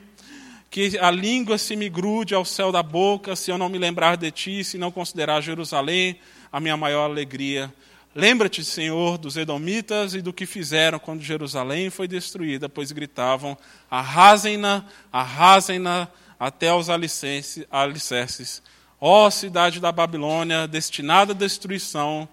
que 0.71 0.99
a 0.99 1.11
língua 1.11 1.57
se 1.57 1.75
me 1.75 1.89
grude 1.89 2.35
ao 2.35 2.45
céu 2.45 2.71
da 2.71 2.83
boca, 2.83 3.35
se 3.35 3.51
eu 3.51 3.57
não 3.57 3.71
me 3.71 3.79
lembrar 3.79 4.19
de 4.19 4.31
ti, 4.31 4.63
se 4.63 4.77
não 4.77 4.93
considerar 4.93 5.41
Jerusalém 5.41 6.21
a 6.53 6.61
minha 6.61 6.77
maior 6.77 7.05
alegria. 7.07 7.73
Lembra-te, 8.15 8.63
Senhor, 8.63 9.17
dos 9.17 9.39
Edomitas 9.39 10.13
e 10.13 10.21
do 10.21 10.35
que 10.35 10.45
fizeram 10.45 10.99
quando 10.99 11.23
Jerusalém 11.23 11.89
foi 11.89 12.07
destruída, 12.07 12.69
pois 12.69 12.93
gritavam: 12.93 13.57
arrasem-na, 13.91 14.85
arrasem-na 15.11 16.09
até 16.41 16.73
os 16.73 16.89
alicerces. 16.89 18.63
Ó 18.99 19.29
cidade 19.29 19.79
da 19.79 19.93
Babilônia, 19.93 20.67
destinada 20.67 21.35
à 21.35 21.37
destruição, 21.37 22.27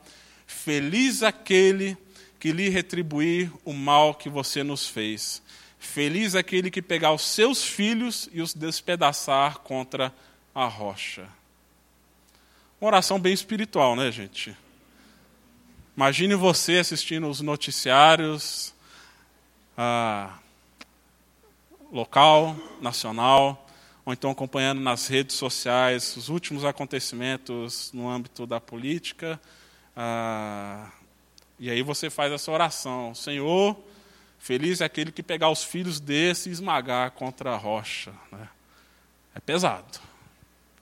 feliz 0.46 1.24
aquele 1.24 1.98
que 2.40 2.54
lhe 2.54 2.70
retribuir 2.70 3.52
o 3.66 3.74
mal 3.74 4.14
que 4.16 4.30
você 4.30 4.64
nos 4.64 4.88
fez. 4.88 5.42
Feliz 5.78 6.36
aquele 6.36 6.72
que 6.72 6.82
pegar 6.82 7.12
os 7.12 7.24
seus 7.24 7.64
filhos 7.64 8.30
e 8.32 8.42
os 8.42 8.54
despedaçar 8.54 9.60
contra 9.60 10.14
a 10.56 10.66
rocha. 10.66 11.28
Uma 12.80 12.88
oração 12.88 13.20
bem 13.20 13.34
espiritual, 13.34 13.96
né, 13.96 14.10
gente? 14.12 14.56
Imagine 15.96 16.36
você 16.36 16.78
assistindo 16.78 17.28
os 17.28 17.42
noticiários 17.42 18.74
ah, 19.78 20.38
local, 21.92 22.56
nacional, 22.82 23.67
ou 24.08 24.14
então 24.14 24.32
acompanhando 24.32 24.80
nas 24.80 25.08
redes 25.08 25.36
sociais 25.36 26.16
os 26.16 26.30
últimos 26.30 26.64
acontecimentos 26.64 27.92
no 27.92 28.10
âmbito 28.10 28.48
da 28.48 28.58
política. 28.58 29.38
Ah, 29.94 30.90
e 31.60 31.70
aí 31.70 31.82
você 31.82 32.10
faz 32.10 32.32
essa 32.32 32.50
oração: 32.50 33.14
Senhor, 33.14 33.78
feliz 34.40 34.80
é 34.80 34.86
aquele 34.86 35.12
que 35.12 35.22
pegar 35.22 35.50
os 35.50 35.62
filhos 35.62 36.00
desse 36.00 36.48
e 36.48 36.54
esmagar 36.54 37.12
contra 37.12 37.52
a 37.52 37.58
rocha. 37.58 38.14
Né? 38.32 38.48
É 39.36 39.42
pesado, 39.42 40.00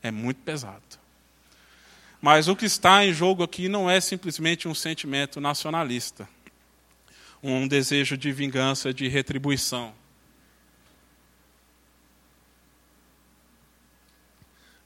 é 0.03 0.11
muito 0.11 0.41
pesado. 0.41 0.83
Mas 2.21 2.47
o 2.47 2.55
que 2.55 2.65
está 2.65 3.03
em 3.03 3.11
jogo 3.11 3.41
aqui 3.41 3.67
não 3.67 3.89
é 3.89 3.99
simplesmente 3.99 4.67
um 4.67 4.75
sentimento 4.75 5.41
nacionalista, 5.41 6.29
um 7.41 7.67
desejo 7.67 8.15
de 8.15 8.31
vingança, 8.31 8.93
de 8.93 9.07
retribuição. 9.07 9.95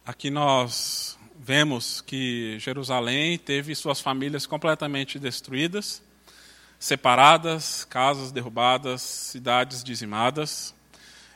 Aqui 0.09 0.31
nós 0.31 1.19
vemos 1.39 2.01
que 2.01 2.57
Jerusalém 2.57 3.37
teve 3.37 3.75
suas 3.75 4.01
famílias 4.01 4.47
completamente 4.47 5.19
destruídas. 5.19 6.01
separadas, 6.79 7.85
casas 7.85 8.31
derrubadas, 8.31 9.03
cidades 9.03 9.83
dizimadas. 9.83 10.73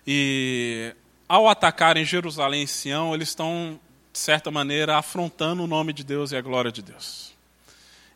E 0.07 0.91
ao 1.29 1.47
atacarem 1.47 2.03
Jerusalém 2.03 2.63
e 2.63 2.67
Sião, 2.67 3.13
eles 3.13 3.29
estão, 3.29 3.79
de 4.11 4.17
certa 4.17 4.49
maneira, 4.49 4.97
afrontando 4.97 5.63
o 5.63 5.67
nome 5.67 5.93
de 5.93 6.03
Deus 6.03 6.31
e 6.31 6.35
a 6.35 6.41
glória 6.41 6.71
de 6.71 6.81
Deus. 6.81 7.31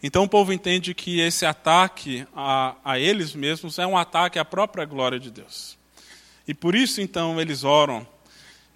Então 0.02 0.24
o 0.24 0.28
povo 0.28 0.52
entende 0.52 0.96
que 0.96 1.20
esse 1.20 1.46
ataque 1.46 2.26
a, 2.36 2.74
a 2.84 2.98
eles 2.98 3.36
mesmos 3.36 3.78
é 3.78 3.86
um 3.86 3.96
ataque 3.96 4.40
à 4.40 4.44
própria 4.44 4.86
glória 4.86 5.20
de 5.20 5.30
Deus. 5.30 5.78
E 6.48 6.54
por 6.56 6.74
isso, 6.74 7.00
então, 7.00 7.40
eles 7.40 7.64
oram. 7.64 8.08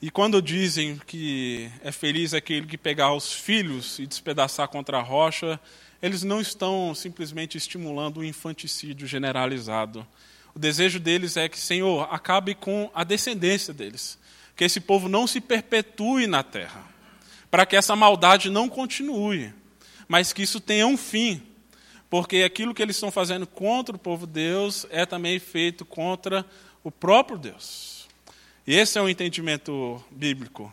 E 0.01 0.09
quando 0.09 0.41
dizem 0.41 0.99
que 1.05 1.69
é 1.83 1.91
feliz 1.91 2.33
aquele 2.33 2.65
que 2.65 2.75
pegar 2.75 3.13
os 3.13 3.31
filhos 3.31 3.99
e 3.99 4.07
despedaçar 4.07 4.67
contra 4.67 4.97
a 4.97 5.01
rocha, 5.01 5.59
eles 6.01 6.23
não 6.23 6.41
estão 6.41 6.95
simplesmente 6.95 7.55
estimulando 7.55 8.17
o 8.17 8.25
infanticídio 8.25 9.05
generalizado. 9.05 10.05
O 10.55 10.59
desejo 10.59 10.99
deles 10.99 11.37
é 11.37 11.47
que, 11.47 11.59
Senhor, 11.59 12.07
acabe 12.11 12.55
com 12.55 12.89
a 12.95 13.03
descendência 13.03 13.71
deles, 13.71 14.17
que 14.55 14.63
esse 14.63 14.79
povo 14.79 15.07
não 15.07 15.27
se 15.27 15.39
perpetue 15.39 16.25
na 16.25 16.41
terra, 16.41 16.83
para 17.51 17.63
que 17.63 17.75
essa 17.75 17.95
maldade 17.95 18.49
não 18.49 18.67
continue, 18.67 19.53
mas 20.07 20.33
que 20.33 20.41
isso 20.41 20.59
tenha 20.59 20.87
um 20.87 20.97
fim, 20.97 21.43
porque 22.09 22.37
aquilo 22.37 22.73
que 22.73 22.81
eles 22.81 22.95
estão 22.95 23.11
fazendo 23.11 23.45
contra 23.45 23.95
o 23.95 23.99
povo 23.99 24.25
de 24.25 24.33
Deus 24.33 24.87
é 24.89 25.05
também 25.05 25.37
feito 25.37 25.85
contra 25.85 26.43
o 26.83 26.89
próprio 26.89 27.37
Deus. 27.37 28.00
Esse 28.65 28.99
é 28.99 29.01
o 29.01 29.09
entendimento 29.09 30.03
bíblico. 30.11 30.71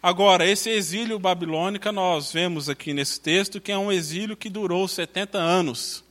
Agora, 0.00 0.46
esse 0.46 0.70
exílio 0.70 1.18
babilônico, 1.18 1.90
nós 1.90 2.32
vemos 2.32 2.68
aqui 2.68 2.94
nesse 2.94 3.20
texto 3.20 3.60
que 3.60 3.72
é 3.72 3.76
um 3.76 3.90
exílio 3.90 4.36
que 4.36 4.48
durou 4.48 4.86
70 4.86 5.36
anos, 5.36 6.04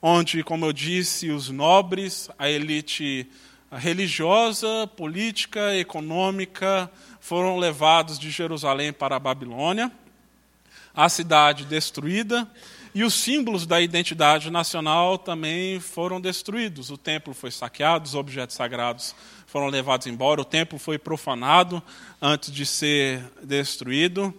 onde, 0.00 0.42
como 0.42 0.64
eu 0.64 0.72
disse, 0.72 1.28
os 1.28 1.50
nobres, 1.50 2.30
a 2.38 2.48
elite 2.48 3.28
religiosa, 3.70 4.86
política, 4.96 5.76
econômica, 5.76 6.90
foram 7.20 7.58
levados 7.58 8.18
de 8.18 8.30
Jerusalém 8.30 8.94
para 8.94 9.16
a 9.16 9.20
Babilônia, 9.20 9.92
a 10.94 11.06
cidade 11.10 11.66
destruída, 11.66 12.50
e 12.94 13.04
os 13.04 13.12
símbolos 13.12 13.66
da 13.66 13.78
identidade 13.78 14.50
nacional 14.50 15.18
também 15.18 15.78
foram 15.80 16.18
destruídos. 16.18 16.88
O 16.88 16.96
templo 16.96 17.34
foi 17.34 17.50
saqueado, 17.50 18.06
os 18.06 18.14
objetos 18.14 18.56
sagrados 18.56 19.14
foram 19.56 19.68
levados 19.68 20.06
embora, 20.06 20.38
o 20.38 20.44
templo 20.44 20.78
foi 20.78 20.98
profanado 20.98 21.82
antes 22.20 22.52
de 22.52 22.66
ser 22.66 23.24
destruído. 23.42 24.34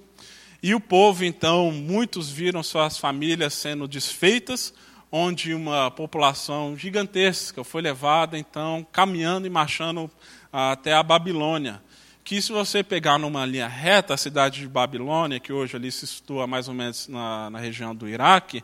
E 0.61 0.75
o 0.75 0.79
povo, 0.79 1.25
então, 1.25 1.71
muitos 1.71 2.29
viram 2.29 2.61
suas 2.61 2.99
famílias 2.99 3.55
sendo 3.55 3.87
desfeitas, 3.87 4.71
onde 5.11 5.55
uma 5.55 5.89
população 5.89 6.77
gigantesca 6.77 7.63
foi 7.63 7.81
levada, 7.81 8.37
então, 8.37 8.85
caminhando 8.91 9.47
e 9.47 9.49
marchando 9.49 10.07
até 10.53 10.93
a 10.93 11.01
Babilônia 11.01 11.81
que 12.23 12.39
se 12.39 12.51
você 12.51 12.83
pegar 12.83 13.17
numa 13.17 13.43
linha 13.43 13.67
reta 13.67 14.13
a 14.13 14.17
cidade 14.17 14.59
de 14.59 14.67
Babilônia, 14.67 15.39
que 15.39 15.51
hoje 15.51 15.77
ali 15.77 15.91
se 15.91 16.05
situa 16.05 16.45
mais 16.45 16.67
ou 16.67 16.75
menos 16.75 17.07
na, 17.07 17.49
na 17.49 17.57
região 17.57 17.95
do 17.95 18.07
Iraque, 18.07 18.63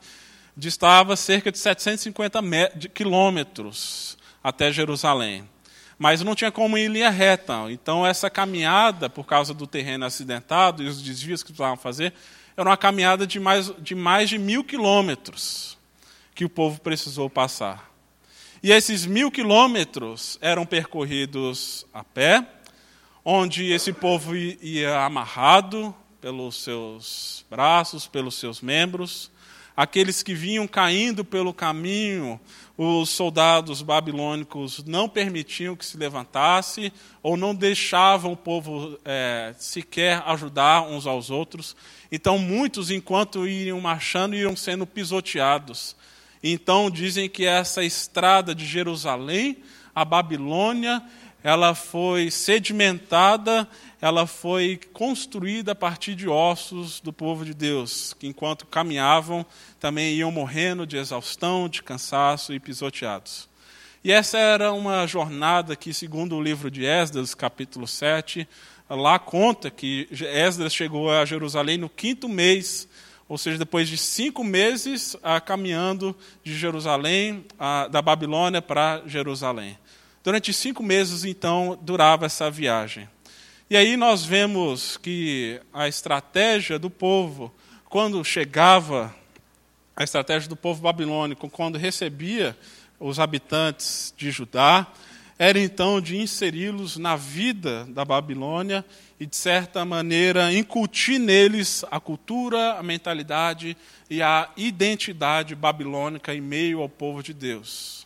distava 0.56 1.16
cerca 1.16 1.52
de 1.52 1.58
750 1.58 2.42
quilômetros 2.94 4.20
até 4.44 4.72
Jerusalém. 4.72 5.50
Mas 5.98 6.22
não 6.22 6.36
tinha 6.36 6.52
como 6.52 6.78
ir 6.78 6.86
em 6.86 6.88
linha 6.88 7.10
reta. 7.10 7.54
Então, 7.70 8.06
essa 8.06 8.30
caminhada, 8.30 9.10
por 9.10 9.26
causa 9.26 9.54
do 9.54 9.68
terreno 9.68 10.06
acidentado 10.06 10.84
e 10.84 10.88
os 10.88 11.02
desvios 11.02 11.44
que 11.44 11.50
precisavam 11.50 11.78
fazer, 11.78 12.14
era 12.56 12.70
uma 12.70 12.78
caminhada 12.78 13.26
de 13.26 13.40
mais 13.40 13.72
de, 13.80 13.96
mais 13.96 14.30
de 14.30 14.38
mil 14.38 14.64
quilômetros 14.64 15.78
que 16.36 16.46
o 16.46 16.50
povo 16.50 16.80
precisou 16.82 17.30
passar. 17.30 17.92
E 18.62 18.72
esses 18.72 19.06
mil 19.06 19.30
quilômetros 19.30 20.38
eram 20.42 20.66
percorridos 20.66 21.86
a 21.94 22.04
pé, 22.04 22.46
onde 23.26 23.72
esse 23.72 23.92
povo 23.92 24.36
ia 24.36 25.04
amarrado 25.04 25.94
pelos 26.22 26.64
seus 26.64 27.46
braços, 27.50 28.08
pelos 28.08 28.36
seus 28.36 28.62
membros. 28.62 29.30
Aqueles 29.76 30.24
que 30.24 30.34
vinham 30.34 30.68
caindo 30.68 31.26
pelo 31.26 31.54
caminho, 31.54 32.40
os 32.78 33.10
soldados 33.10 33.82
babilônicos 33.82 34.84
não 34.84 35.08
permitiam 35.08 35.76
que 35.76 35.86
se 35.86 35.96
levantasse 35.96 36.92
ou 37.22 37.38
não 37.38 37.54
deixavam 37.54 38.32
o 38.32 38.38
povo 38.38 38.98
é, 39.06 39.54
sequer 39.60 40.24
ajudar 40.26 40.82
uns 40.82 41.06
aos 41.06 41.30
outros. 41.30 41.76
Então, 42.12 42.40
muitos, 42.40 42.90
enquanto 42.90 43.48
iam 43.48 43.80
marchando, 43.80 44.36
iam 44.36 44.56
sendo 44.56 44.88
pisoteados. 44.88 45.96
Então, 46.44 46.90
dizem 46.90 47.30
que 47.30 47.46
essa 47.46 47.84
estrada 47.84 48.56
de 48.56 48.66
Jerusalém 48.66 49.58
a 49.96 50.04
Babilônia 50.04 51.04
ela 51.44 51.76
foi 51.76 52.32
sedimentada, 52.32 53.68
ela 54.04 54.28
foi 54.28 54.82
construída 54.92 55.72
a 55.72 55.76
partir 55.76 56.14
de 56.14 56.28
ossos 56.28 57.00
do 57.00 57.14
povo 57.14 57.46
de 57.46 57.54
Deus, 57.54 58.14
que 58.20 58.28
enquanto 58.28 58.66
caminhavam 58.66 59.46
também 59.80 60.16
iam 60.16 60.30
morrendo 60.30 60.86
de 60.86 60.98
exaustão, 60.98 61.70
de 61.70 61.82
cansaço 61.82 62.54
e 62.54 62.60
pisoteados. 62.60 63.48
E 64.04 64.12
essa 64.12 64.38
era 64.38 64.74
uma 64.74 65.08
jornada 65.08 65.74
que, 65.74 65.94
segundo 65.94 66.36
o 66.36 66.44
livro 66.44 66.70
de 66.70 66.84
Esdras, 66.84 67.34
capítulo 67.34 67.88
7, 67.88 68.46
lá 68.90 69.18
conta 69.18 69.72
que 69.72 70.10
Esdras 70.12 70.76
chegou 70.76 71.10
a 71.10 71.24
Jerusalém 71.24 71.78
no 71.78 71.88
quinto 71.88 72.28
mês, 72.28 72.90
ou 73.30 73.38
seja, 73.38 73.58
depois 73.58 73.88
de 73.88 73.98
cinco 73.98 74.44
meses 74.44 75.16
ah, 75.24 75.40
caminhando 75.40 76.14
de 76.44 76.54
Jerusalém, 76.54 77.46
da 77.90 78.02
Babilônia 78.02 78.62
para 78.62 79.02
Jerusalém. 79.06 79.80
Durante 80.22 80.52
cinco 80.52 80.84
meses, 80.84 81.24
então, 81.24 81.80
durava 81.82 82.26
essa 82.26 82.52
viagem. 82.52 83.08
E 83.74 83.76
aí 83.76 83.98
nós 83.98 84.24
vemos 84.24 84.98
que 84.98 85.60
a 85.74 85.88
estratégia 85.88 86.78
do 86.78 86.92
povo, 86.92 87.52
quando 87.86 88.24
chegava, 88.24 89.12
a 89.96 90.04
estratégia 90.04 90.48
do 90.48 90.56
povo 90.56 90.84
babilônico, 90.84 91.50
quando 91.50 91.76
recebia 91.76 92.56
os 93.00 93.20
habitantes 93.20 94.14
de 94.16 94.30
Judá, 94.30 94.86
era 95.40 95.60
então 95.60 96.00
de 96.00 96.16
inseri-los 96.18 96.98
na 96.98 97.16
vida 97.16 97.84
da 97.86 98.06
Babilônia 98.06 98.86
e, 99.20 99.26
de 99.26 99.36
certa 99.36 99.84
maneira, 99.84 100.54
incutir 100.54 101.18
neles 101.18 101.84
a 101.90 102.00
cultura, 102.00 102.74
a 102.74 102.84
mentalidade 102.84 103.76
e 104.08 104.22
a 104.22 104.52
identidade 104.56 105.56
babilônica 105.56 106.32
em 106.32 106.42
meio 106.42 106.80
ao 106.80 106.90
povo 106.90 107.24
de 107.24 107.34
Deus. 107.34 108.06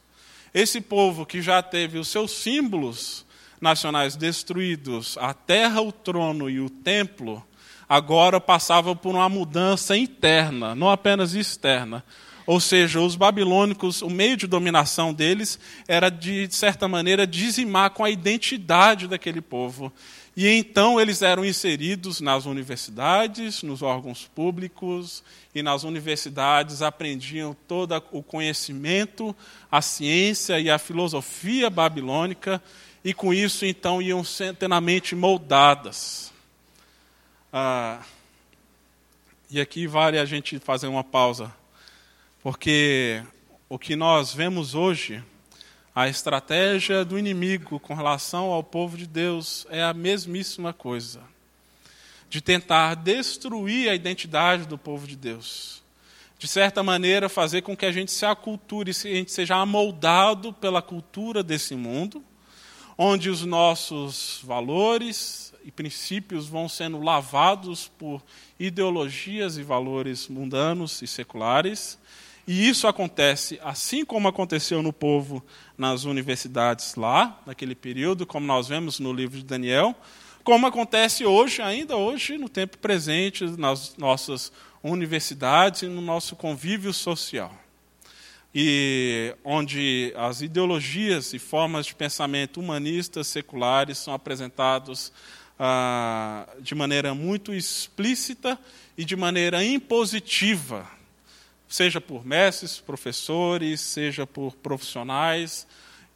Esse 0.54 0.80
povo 0.80 1.26
que 1.26 1.42
já 1.42 1.62
teve 1.62 2.00
os 2.00 2.08
seus 2.08 2.32
símbolos 2.32 3.27
nacionais 3.60 4.16
destruídos, 4.16 5.18
a 5.20 5.34
terra, 5.34 5.82
o 5.82 5.92
trono 5.92 6.50
e 6.50 6.60
o 6.60 6.70
templo, 6.70 7.44
agora 7.88 8.40
passava 8.40 8.96
por 8.96 9.16
uma 9.16 9.30
mudança 9.30 9.98
interna, 9.98 10.76
não 10.76 10.90
apenas 10.90 11.34
externa. 11.34 12.04
Ou 12.46 12.62
seja, 12.62 13.02
os 13.02 13.18
babilônicos, 13.18 14.02
o 14.02 14.10
meio 14.10 14.38
de 14.38 14.48
dominação 14.48 15.14
deles 15.14 15.60
era, 15.86 16.10
de 16.10 16.48
certa 16.50 16.88
maneira, 16.88 17.28
dizimar 17.28 17.90
com 17.90 18.06
a 18.06 18.10
identidade 18.10 19.06
daquele 19.06 19.42
povo. 19.42 19.92
E 20.34 20.48
então 20.48 21.02
eles 21.02 21.22
eram 21.22 21.44
inseridos 21.44 22.22
nas 22.22 22.46
universidades, 22.46 23.64
nos 23.64 23.82
órgãos 23.82 24.30
públicos, 24.34 25.24
e 25.54 25.64
nas 25.64 25.84
universidades 25.84 26.82
aprendiam 26.82 27.58
todo 27.68 28.02
o 28.12 28.24
conhecimento, 28.24 29.36
a 29.70 29.82
ciência 29.82 30.60
e 30.60 30.70
a 30.70 30.78
filosofia 30.78 31.70
babilônica, 31.70 32.62
e 33.04 33.14
com 33.14 33.34
isso 33.34 33.66
então 33.66 34.02
iam 34.02 34.24
centenamente 34.24 35.16
moldadas. 35.16 36.32
Ah, 37.52 38.02
e 39.50 39.62
aqui 39.62 39.88
vale 39.88 40.20
a 40.20 40.26
gente 40.26 40.60
fazer 40.60 40.88
uma 40.88 41.04
pausa, 41.04 41.54
porque 42.44 43.24
o 43.70 43.80
que 43.80 43.96
nós 43.96 44.34
vemos 44.34 44.76
hoje 44.76 45.24
a 46.00 46.08
estratégia 46.08 47.04
do 47.04 47.18
inimigo 47.18 47.80
com 47.80 47.96
relação 47.96 48.52
ao 48.52 48.64
povo 48.64 48.96
de 48.96 49.08
Deus 49.08 49.66
é 49.68 49.82
a 49.82 49.96
mesmíssima 49.96 50.72
coisa. 50.72 51.22
De 52.30 52.40
tentar 52.40 52.94
destruir 52.94 53.90
a 53.90 53.96
identidade 53.96 54.68
do 54.68 54.78
povo 54.78 55.08
de 55.08 55.16
Deus. 55.16 55.82
De 56.38 56.48
certa 56.48 56.84
maneira, 56.84 57.28
fazer 57.28 57.64
com 57.64 57.76
que 57.76 57.84
a 57.84 57.92
gente 57.92 58.12
se 58.12 58.28
aculture, 58.28 58.92
a 58.92 58.94
gente 58.94 59.32
seja 59.32 59.56
amoldado 59.56 60.54
pela 60.54 60.84
cultura 60.84 61.42
desse 61.42 61.74
mundo, 61.74 62.24
onde 62.98 63.30
os 63.30 63.46
nossos 63.46 64.42
valores 64.44 65.54
e 65.64 65.72
princípios 65.72 66.48
vão 66.48 66.68
sendo 66.68 67.00
lavados 67.00 67.88
por 67.88 68.22
ideologias 68.60 69.58
e 69.58 69.64
valores 69.64 70.28
mundanos 70.28 71.02
e 71.02 71.08
seculares 71.08 72.00
e 72.48 72.70
isso 72.70 72.88
acontece 72.88 73.60
assim 73.62 74.06
como 74.06 74.30
aconteceu 74.30 74.82
no 74.82 74.94
povo 74.94 75.44
nas 75.78 76.06
universidades 76.06 76.96
lá, 76.96 77.42
naquele 77.46 77.76
período, 77.76 78.26
como 78.26 78.48
nós 78.48 78.70
vemos 78.70 79.02
no 79.02 79.12
livro 79.12 79.38
de 79.38 79.44
Daniel, 79.44 79.94
como 80.46 80.66
acontece 80.66 81.26
hoje, 81.26 81.62
ainda 81.62 81.98
hoje, 81.98 82.38
no 82.38 82.48
tempo 82.48 82.78
presente, 82.78 83.44
nas 83.44 83.98
nossas 83.98 84.50
universidades 84.82 85.82
e 85.82 85.88
no 85.88 86.00
nosso 86.00 86.38
convívio 86.38 86.94
social. 86.94 87.54
E 88.60 89.36
onde 89.44 90.12
as 90.18 90.42
ideologias 90.42 91.32
e 91.32 91.38
formas 91.38 91.86
de 91.86 91.94
pensamento 91.94 92.60
humanistas 92.60 93.28
seculares 93.28 94.00
são 94.00 94.16
apresentados 94.16 95.14
ah, 95.60 96.50
de 96.60 96.74
maneira 96.74 97.14
muito 97.14 97.54
explícita 97.54 98.58
e 98.98 99.06
de 99.06 99.16
maneira 99.16 99.64
impositiva, 99.64 100.90
seja 101.68 102.02
por 102.02 102.26
mestres, 102.26 102.80
professores, 102.80 103.80
seja 103.80 104.26
por 104.26 104.56
profissionais, 104.56 105.68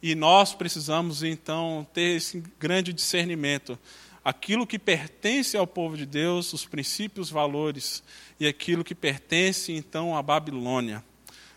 e 0.02 0.16
nós 0.16 0.52
precisamos 0.52 1.22
então 1.22 1.86
ter 1.94 2.16
esse 2.16 2.42
grande 2.58 2.92
discernimento. 2.92 3.78
Aquilo 4.24 4.66
que 4.66 4.80
pertence 4.80 5.56
ao 5.56 5.64
povo 5.64 5.96
de 5.96 6.06
Deus, 6.06 6.52
os 6.52 6.64
princípios, 6.64 7.30
valores, 7.30 8.02
e 8.40 8.48
aquilo 8.48 8.82
que 8.82 8.96
pertence 8.96 9.70
então 9.70 10.16
à 10.16 10.20
Babilônia. 10.20 11.04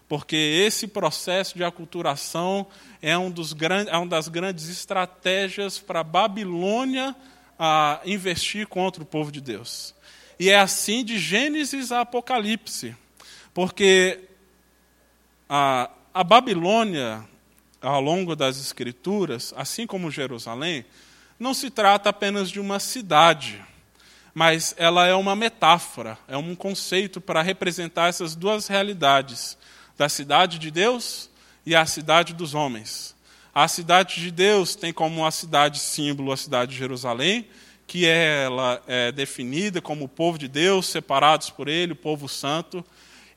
Porque 0.08 0.36
esse 0.36 0.88
processo 0.88 1.58
de 1.58 1.64
aculturação 1.64 2.68
é, 3.02 3.18
um 3.18 3.32
dos 3.32 3.54
grandes, 3.54 3.92
é 3.92 3.98
uma 3.98 4.08
das 4.08 4.28
grandes 4.28 4.70
estratégias 4.70 5.80
para 5.80 6.02
a 6.02 6.04
Babilônia 6.04 7.16
investir 8.06 8.68
contra 8.68 9.02
o 9.02 9.06
povo 9.06 9.32
de 9.32 9.42
Deus. 9.42 9.96
E 10.40 10.50
é 10.50 10.60
assim 10.60 11.04
de 11.04 11.18
Gênesis 11.18 11.92
a 11.92 12.02
Apocalipse. 12.02 12.96
Porque 13.54 14.20
a, 15.50 15.90
a 16.14 16.24
Babilônia, 16.24 17.24
ao 17.82 18.02
longo 18.02 18.36
das 18.36 18.60
Escrituras, 18.60 19.54
assim 19.56 19.88
como 19.88 20.12
Jerusalém, 20.12 20.86
não 21.40 21.54
se 21.54 21.70
trata 21.70 22.10
apenas 22.10 22.50
de 22.50 22.60
uma 22.60 22.80
cidade, 22.80 23.64
mas 24.34 24.76
ela 24.78 25.08
é 25.08 25.14
uma 25.14 25.36
metáfora, 25.36 26.18
é 26.28 26.36
um 26.36 26.56
conceito 26.56 27.22
para 27.22 27.42
representar 27.42 28.10
essas 28.10 28.36
duas 28.36 28.68
realidades, 28.68 29.58
da 29.98 30.10
cidade 30.10 30.60
de 30.60 30.72
Deus 30.72 31.30
e 31.66 31.76
a 31.76 31.86
cidade 31.86 32.34
dos 32.34 32.54
homens. 32.54 33.16
A 33.54 33.68
cidade 33.68 34.20
de 34.20 34.32
Deus 34.32 34.76
tem 34.76 34.92
como 34.92 35.26
a 35.26 35.32
cidade 35.32 35.80
símbolo 35.80 36.32
a 36.32 36.38
cidade 36.38 36.72
de 36.72 36.78
Jerusalém, 36.78 37.48
que 37.88 38.06
ela 38.06 38.82
é 38.88 39.12
definida 39.12 39.82
como 39.82 40.06
o 40.06 40.10
povo 40.10 40.38
de 40.38 40.48
Deus, 40.48 40.88
separados 40.88 41.50
por 41.50 41.68
Ele, 41.68 41.94
o 41.94 41.96
povo 41.96 42.28
santo. 42.28 42.84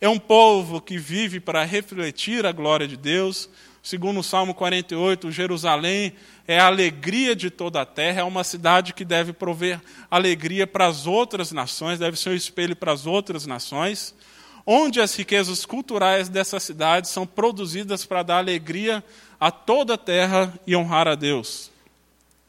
É 0.01 0.09
um 0.09 0.19
povo 0.19 0.81
que 0.81 0.99
vive 0.99 1.39
para 1.39 1.65
refletir 1.65 2.47
a 2.47 2.53
glória 2.53 2.89
de 2.89 2.97
Deus, 2.97 3.49
Segundo 3.89 4.21
o 4.21 4.23
Salmo 4.23 4.53
48, 4.53 5.31
Jerusalém 5.31 6.13
é 6.47 6.59
a 6.59 6.67
alegria 6.67 7.35
de 7.35 7.49
toda 7.49 7.81
a 7.81 7.87
terra, 7.87 8.21
é 8.21 8.23
uma 8.23 8.45
cidade 8.45 8.93
que 8.93 9.03
deve 9.03 9.33
prover 9.33 9.81
alegria 10.11 10.67
para 10.67 10.87
as 10.87 11.07
outras 11.07 11.53
nações, 11.53 11.99
deve 11.99 12.19
ser 12.19 12.29
um 12.29 12.35
espelho 12.35 12.77
para 12.77 12.93
as 12.93 13.07
outras 13.07 13.47
nações, 13.47 14.15
onde 14.71 15.01
as 15.01 15.15
riquezas 15.15 15.65
culturais 15.65 16.29
dessa 16.29 16.61
cidade 16.61 17.09
são 17.09 17.27
produzidas 17.27 18.05
para 18.05 18.23
dar 18.23 18.37
alegria 18.37 19.03
a 19.41 19.51
toda 19.51 19.95
a 19.95 19.99
terra 19.99 20.53
e 20.67 20.77
honrar 20.77 21.09
a 21.09 21.15
Deus. 21.15 21.71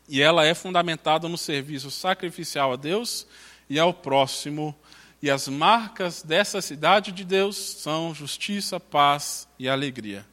E 0.05 0.21
ela 0.21 0.45
é 0.45 0.53
fundamentada 0.53 1.29
no 1.29 1.37
serviço 1.37 1.89
sacrificial 1.89 2.73
a 2.73 2.75
Deus 2.75 3.25
e 3.69 3.79
ao 3.79 3.93
próximo. 3.93 4.75
E 5.21 5.31
as 5.31 5.47
marcas 5.47 6.21
dessa 6.21 6.61
cidade 6.61 7.13
de 7.13 7.23
Deus 7.23 7.55
são 7.55 8.13
justiça, 8.13 8.81
paz 8.81 9.47
e 9.57 9.69
alegria. 9.69 10.25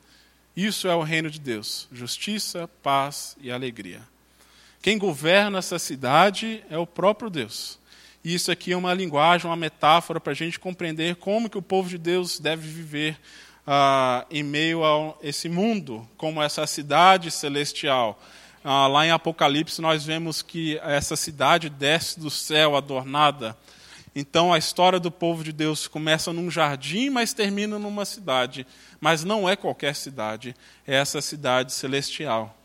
Isso 0.57 0.89
é 0.89 0.95
o 0.97 1.05
reino 1.05 1.31
de 1.31 1.39
Deus: 1.39 1.87
justiça, 1.93 2.69
paz 2.83 3.37
e 3.41 3.49
alegria. 3.49 4.03
Quem 4.83 4.99
governa 4.99 5.61
essa 5.61 5.79
cidade 5.79 6.65
é 6.69 6.77
o 6.77 6.87
próprio 6.87 7.31
Deus. 7.31 7.79
Isso 8.35 8.51
aqui 8.51 8.73
é 8.73 8.77
uma 8.77 8.93
linguagem, 8.93 9.47
uma 9.47 9.57
metáfora 9.57 10.19
para 10.19 10.33
a 10.33 10.37
gente 10.37 10.59
compreender 10.59 11.17
como 11.17 11.49
que 11.49 11.59
o 11.59 11.63
povo 11.63 11.89
de 11.89 11.99
Deus 11.99 12.41
deve 12.41 12.69
viver 12.69 13.19
ah, 13.67 14.27
em 14.31 14.43
meio 14.43 14.85
a 14.85 15.15
esse 15.23 15.49
mundo, 15.49 16.09
como 16.17 16.43
essa 16.43 16.67
cidade 16.67 17.31
celestial. 17.31 18.21
Ah, 18.65 18.87
lá 18.87 19.07
em 19.07 19.11
Apocalipse 19.11 19.81
nós 19.81 20.05
vemos 20.05 20.43
que 20.43 20.79
essa 20.79 21.15
cidade 21.15 21.69
desce 21.69 22.19
do 22.19 22.31
céu 22.31 22.77
adornada 22.77 23.57
então 24.19 24.51
a 24.51 24.57
história 24.57 24.99
do 24.99 25.11
povo 25.11 25.45
de 25.45 25.53
Deus 25.53 25.87
começa 25.87 26.33
num 26.33 26.51
jardim, 26.51 27.11
mas 27.11 27.35
termina 27.35 27.79
numa 27.79 28.07
cidade. 28.07 28.67
Mas 28.99 29.23
não 29.23 29.47
é 29.47 29.55
qualquer 29.55 29.95
cidade, 29.95 30.57
é 30.87 30.95
essa 30.95 31.21
cidade 31.21 31.71
celestial. 31.75 32.57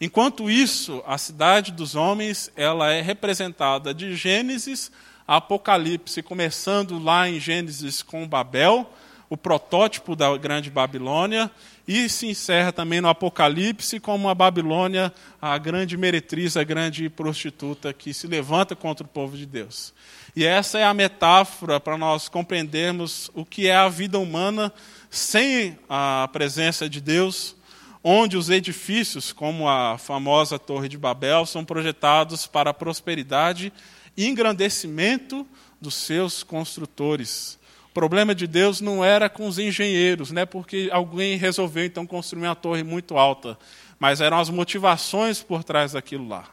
Enquanto 0.00 0.48
isso, 0.48 1.02
a 1.04 1.18
cidade 1.18 1.72
dos 1.72 1.96
homens, 1.96 2.48
ela 2.54 2.92
é 2.92 3.02
representada 3.02 3.92
de 3.92 4.14
Gênesis 4.14 4.92
Apocalipse, 5.30 6.24
começando 6.24 6.98
lá 6.98 7.28
em 7.28 7.38
Gênesis 7.38 8.02
com 8.02 8.26
Babel, 8.26 8.92
o 9.28 9.36
protótipo 9.36 10.16
da 10.16 10.36
grande 10.36 10.68
Babilônia, 10.72 11.48
e 11.86 12.08
se 12.08 12.26
encerra 12.26 12.72
também 12.72 13.00
no 13.00 13.08
Apocalipse 13.08 14.00
como 14.00 14.28
a 14.28 14.34
Babilônia, 14.34 15.14
a 15.40 15.56
grande 15.56 15.96
meretriz, 15.96 16.56
a 16.56 16.64
grande 16.64 17.08
prostituta 17.08 17.92
que 17.92 18.12
se 18.12 18.26
levanta 18.26 18.74
contra 18.74 19.06
o 19.06 19.08
povo 19.08 19.36
de 19.36 19.46
Deus. 19.46 19.94
E 20.34 20.44
essa 20.44 20.80
é 20.80 20.84
a 20.84 20.92
metáfora 20.92 21.78
para 21.78 21.96
nós 21.96 22.28
compreendermos 22.28 23.30
o 23.32 23.44
que 23.44 23.68
é 23.68 23.76
a 23.76 23.88
vida 23.88 24.18
humana 24.18 24.72
sem 25.08 25.78
a 25.88 26.28
presença 26.32 26.88
de 26.88 27.00
Deus, 27.00 27.54
onde 28.02 28.36
os 28.36 28.50
edifícios, 28.50 29.32
como 29.32 29.68
a 29.68 29.96
famosa 29.96 30.58
Torre 30.58 30.88
de 30.88 30.98
Babel, 30.98 31.46
são 31.46 31.64
projetados 31.64 32.48
para 32.48 32.70
a 32.70 32.74
prosperidade 32.74 33.72
engrandecimento 34.16 35.46
dos 35.80 35.94
seus 35.94 36.42
construtores. 36.42 37.58
O 37.90 37.92
problema 37.92 38.34
de 38.34 38.46
Deus 38.46 38.80
não 38.80 39.04
era 39.04 39.28
com 39.28 39.48
os 39.48 39.58
engenheiros, 39.58 40.30
né, 40.30 40.46
porque 40.46 40.88
alguém 40.92 41.36
resolveu 41.36 41.84
então 41.84 42.06
construir 42.06 42.42
uma 42.42 42.54
torre 42.54 42.84
muito 42.84 43.18
alta, 43.18 43.58
mas 43.98 44.20
eram 44.20 44.38
as 44.38 44.48
motivações 44.48 45.42
por 45.42 45.64
trás 45.64 45.92
daquilo 45.92 46.28
lá. 46.28 46.48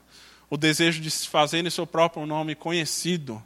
O 0.49 0.57
desejo 0.57 1.01
de 1.01 1.11
se 1.11 1.27
fazer 1.27 1.65
em 1.65 1.69
seu 1.69 1.85
próprio 1.85 2.25
nome 2.25 2.55
conhecido, 2.55 3.41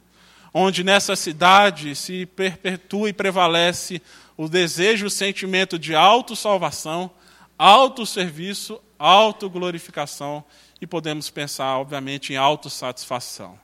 onde 0.54 0.84
nessa 0.84 1.16
cidade 1.16 1.94
se 1.94 2.26
perpetua 2.26 3.08
e 3.08 3.12
prevalece 3.12 4.00
o 4.36 4.48
desejo 4.48 5.06
o 5.06 5.10
sentimento 5.10 5.78
de 5.78 5.94
autossalvação, 5.94 7.10
autosserviço, 7.58 8.80
autoglorificação 8.98 10.44
e 10.80 10.86
podemos 10.86 11.28
pensar, 11.30 11.78
obviamente, 11.78 12.32
em 12.32 12.36
autossatisfação. 12.36 13.58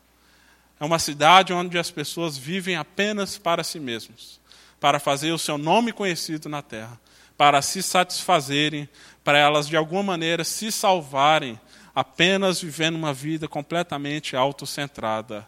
É 0.81 0.85
uma 0.85 0.99
cidade 0.99 1.53
onde 1.53 1.79
as 1.79 1.91
pessoas 1.91 2.37
vivem 2.37 2.77
apenas 2.77 3.37
para 3.37 3.65
si 3.65 3.81
mesmos, 3.81 4.41
para 4.81 5.01
fazer 5.01 5.33
o 5.33 5.39
seu 5.39 5.59
nome 5.59 5.93
conhecido 5.93 6.49
na 6.49 6.63
terra, 6.63 7.01
para 7.37 7.61
se 7.63 7.83
satisfazerem, 7.83 8.89
para 9.25 9.39
elas 9.39 9.69
de 9.69 9.77
alguma 9.77 10.03
maneira 10.03 10.45
se 10.45 10.71
salvarem, 10.71 11.61
apenas 11.95 12.61
vivendo 12.61 12.97
uma 12.97 13.13
vida 13.13 13.49
completamente 13.49 14.37
autocentrada 14.37 15.47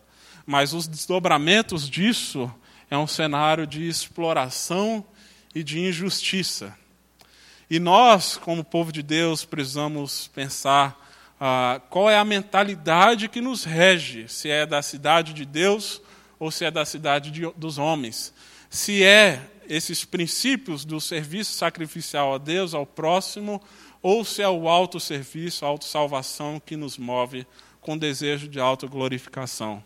mas 0.50 0.72
os 0.72 0.88
desdobramentos 0.88 1.88
disso 1.88 2.52
é 2.90 2.98
um 2.98 3.06
cenário 3.06 3.68
de 3.68 3.86
exploração 3.86 5.04
e 5.54 5.62
de 5.62 5.78
injustiça. 5.78 6.76
E 7.70 7.78
nós, 7.78 8.36
como 8.36 8.64
povo 8.64 8.90
de 8.90 9.00
Deus, 9.00 9.44
precisamos 9.44 10.26
pensar 10.34 11.09
ah, 11.40 11.80
qual 11.88 12.10
é 12.10 12.18
a 12.18 12.24
mentalidade 12.24 13.28
que 13.28 13.40
nos 13.40 13.64
rege, 13.64 14.28
se 14.28 14.50
é 14.50 14.66
da 14.66 14.82
cidade 14.82 15.32
de 15.32 15.44
Deus 15.44 16.02
ou 16.38 16.50
se 16.50 16.64
é 16.64 16.70
da 16.70 16.84
cidade 16.84 17.30
de, 17.30 17.50
dos 17.56 17.78
homens. 17.78 18.32
Se 18.68 19.02
é 19.02 19.42
esses 19.68 20.04
princípios 20.04 20.84
do 20.84 21.00
serviço 21.00 21.54
sacrificial 21.54 22.34
a 22.34 22.38
Deus, 22.38 22.74
ao 22.74 22.84
próximo, 22.84 23.60
ou 24.02 24.24
se 24.24 24.42
é 24.42 24.48
o 24.48 24.68
autosserviço, 24.68 25.64
a 25.64 25.68
autossalvação 25.68 26.60
que 26.64 26.76
nos 26.76 26.98
move 26.98 27.46
com 27.80 27.96
desejo 27.96 28.46
de 28.46 28.60
autoglorificação 28.60 29.82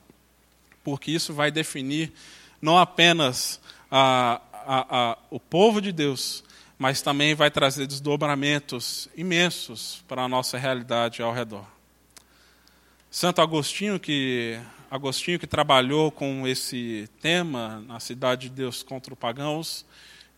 porque 0.85 1.11
isso 1.11 1.33
vai 1.33 1.51
definir 1.51 2.13
não 2.61 2.79
apenas 2.79 3.61
a, 3.91 4.41
a, 4.53 4.99
a, 4.99 5.19
o 5.31 5.41
povo 5.41 5.81
de 5.81 5.91
Deus, 5.91 6.44
mas 6.79 7.03
também 7.03 7.35
vai 7.35 7.51
trazer 7.51 7.87
desdobramentos 7.87 9.09
imensos 9.17 10.03
para 10.09 10.23
a 10.23 10.29
nossa 10.29 10.59
realidade 10.59 11.23
ao 11.23 11.33
redor. 11.33 11.67
Santo 13.11 13.41
Agostinho, 13.41 14.01
que 14.01 14.61
Agostinho 14.91 15.41
que 15.41 15.47
trabalhou 15.47 16.13
com 16.13 16.47
esse 16.47 17.09
tema 17.21 17.83
na 17.87 17.99
cidade 17.99 18.49
de 18.49 18.55
Deus 18.55 18.83
contra 18.83 19.13
os 19.13 19.19
pagãos, 19.19 19.85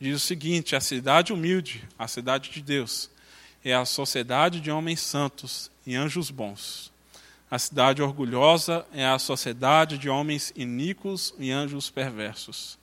diz 0.01 0.17
o 0.17 0.19
seguinte: 0.19 0.75
a 0.75 0.81
cidade 0.81 1.33
humilde, 1.33 1.87
a 1.99 2.09
cidade 2.09 2.51
de 2.51 2.63
Deus, 2.63 3.11
é 3.65 3.75
a 3.75 3.85
sociedade 3.85 4.61
de 4.61 4.71
homens 4.71 5.01
santos 5.01 5.71
e 5.87 5.95
anjos 5.95 6.31
bons. 6.31 6.93
A 7.51 7.59
cidade 7.59 8.03
orgulhosa 8.03 8.87
é 8.93 9.07
a 9.07 9.19
sociedade 9.19 9.99
de 9.99 10.09
homens 10.09 10.53
iníquos 10.57 11.35
e 11.39 11.51
anjos 11.51 11.91
perversos. 11.91 12.79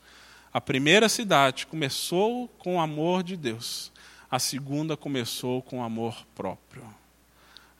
A 0.53 0.61
primeira 0.61 1.09
cidade 1.09 1.65
começou 1.65 2.47
com 2.59 2.75
o 2.75 2.79
amor 2.79 3.23
de 3.23 3.35
Deus, 3.35 3.91
a 4.29 4.37
segunda 4.37 4.95
começou 4.95 5.63
com 5.63 5.79
o 5.79 5.83
amor 5.83 6.27
próprio. 6.35 6.83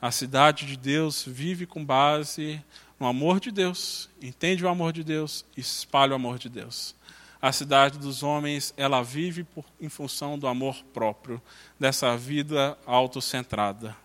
A 0.01 0.09
cidade 0.09 0.65
de 0.65 0.75
Deus 0.75 1.23
vive 1.23 1.67
com 1.67 1.85
base 1.85 2.59
no 2.99 3.05
amor 3.05 3.39
de 3.39 3.51
Deus, 3.51 4.09
entende 4.19 4.65
o 4.65 4.67
amor 4.67 4.91
de 4.91 5.03
Deus, 5.03 5.45
espalha 5.55 6.13
o 6.13 6.15
amor 6.15 6.39
de 6.39 6.49
Deus. 6.49 6.95
a 7.39 7.51
cidade 7.51 7.99
dos 7.99 8.23
homens, 8.23 8.73
ela 8.75 9.03
vive 9.03 9.43
por, 9.43 9.65
em 9.79 9.89
função 9.89 10.39
do 10.39 10.47
amor 10.47 10.81
próprio, 10.93 11.39
dessa 11.77 12.17
vida 12.17 12.75
autocentrada. 12.87 13.95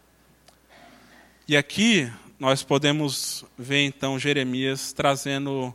E 1.46 1.56
aqui 1.56 2.12
nós 2.38 2.62
podemos 2.62 3.46
ver 3.56 3.84
então 3.84 4.18
Jeremias 4.18 4.92
trazendo 4.92 5.74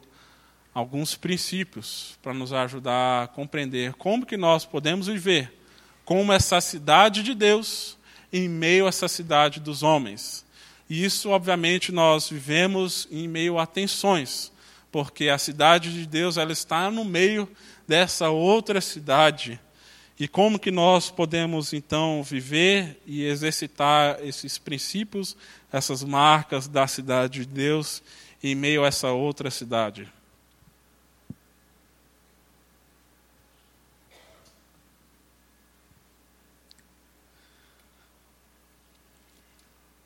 alguns 0.74 1.16
princípios 1.16 2.18
para 2.22 2.34
nos 2.34 2.52
ajudar 2.52 3.24
a 3.24 3.28
compreender 3.28 3.94
como 3.94 4.26
que 4.26 4.38
nós 4.38 4.66
podemos 4.66 5.08
viver 5.08 5.60
como 6.06 6.34
essa 6.34 6.60
cidade 6.60 7.24
de 7.24 7.34
Deus 7.34 7.98
em 8.32 8.50
meio 8.50 8.86
a 8.86 8.90
essa 8.90 9.08
cidade 9.08 9.60
dos 9.60 9.84
homens. 9.84 10.46
E 10.90 11.04
isso, 11.04 11.30
obviamente, 11.30 11.92
nós 11.92 12.30
vivemos 12.30 13.08
em 13.10 13.28
meio 13.28 13.58
a 13.58 13.66
tensões 13.66 14.52
porque 14.94 15.28
a 15.28 15.40
cidade 15.40 15.92
de 15.92 16.06
Deus 16.06 16.38
ela 16.38 16.52
está 16.52 16.92
no 16.92 17.04
meio 17.04 17.50
dessa 17.88 18.30
outra 18.30 18.80
cidade. 18.80 19.60
E 20.20 20.28
como 20.28 20.60
que 20.60 20.70
nós 20.70 21.10
podemos 21.10 21.74
então 21.74 22.22
viver 22.22 23.02
e 23.04 23.26
exercitar 23.26 24.20
esses 24.22 24.60
princípios, 24.60 25.36
essas 25.72 26.04
marcas 26.04 26.68
da 26.68 26.86
cidade 26.86 27.40
de 27.40 27.46
Deus 27.48 28.04
em 28.44 28.54
meio 28.54 28.84
a 28.84 28.88
essa 28.88 29.10
outra 29.12 29.50
cidade? 29.50 30.08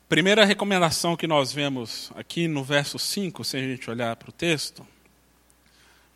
Primeira 0.08 0.42
recomendação 0.46 1.14
que 1.14 1.26
nós 1.26 1.52
vemos 1.52 2.10
aqui 2.14 2.48
no 2.48 2.64
verso 2.64 2.98
5, 2.98 3.44
se 3.44 3.58
a 3.58 3.60
gente 3.60 3.90
olhar 3.90 4.16
para 4.16 4.30
o 4.30 4.32
texto, 4.32 4.86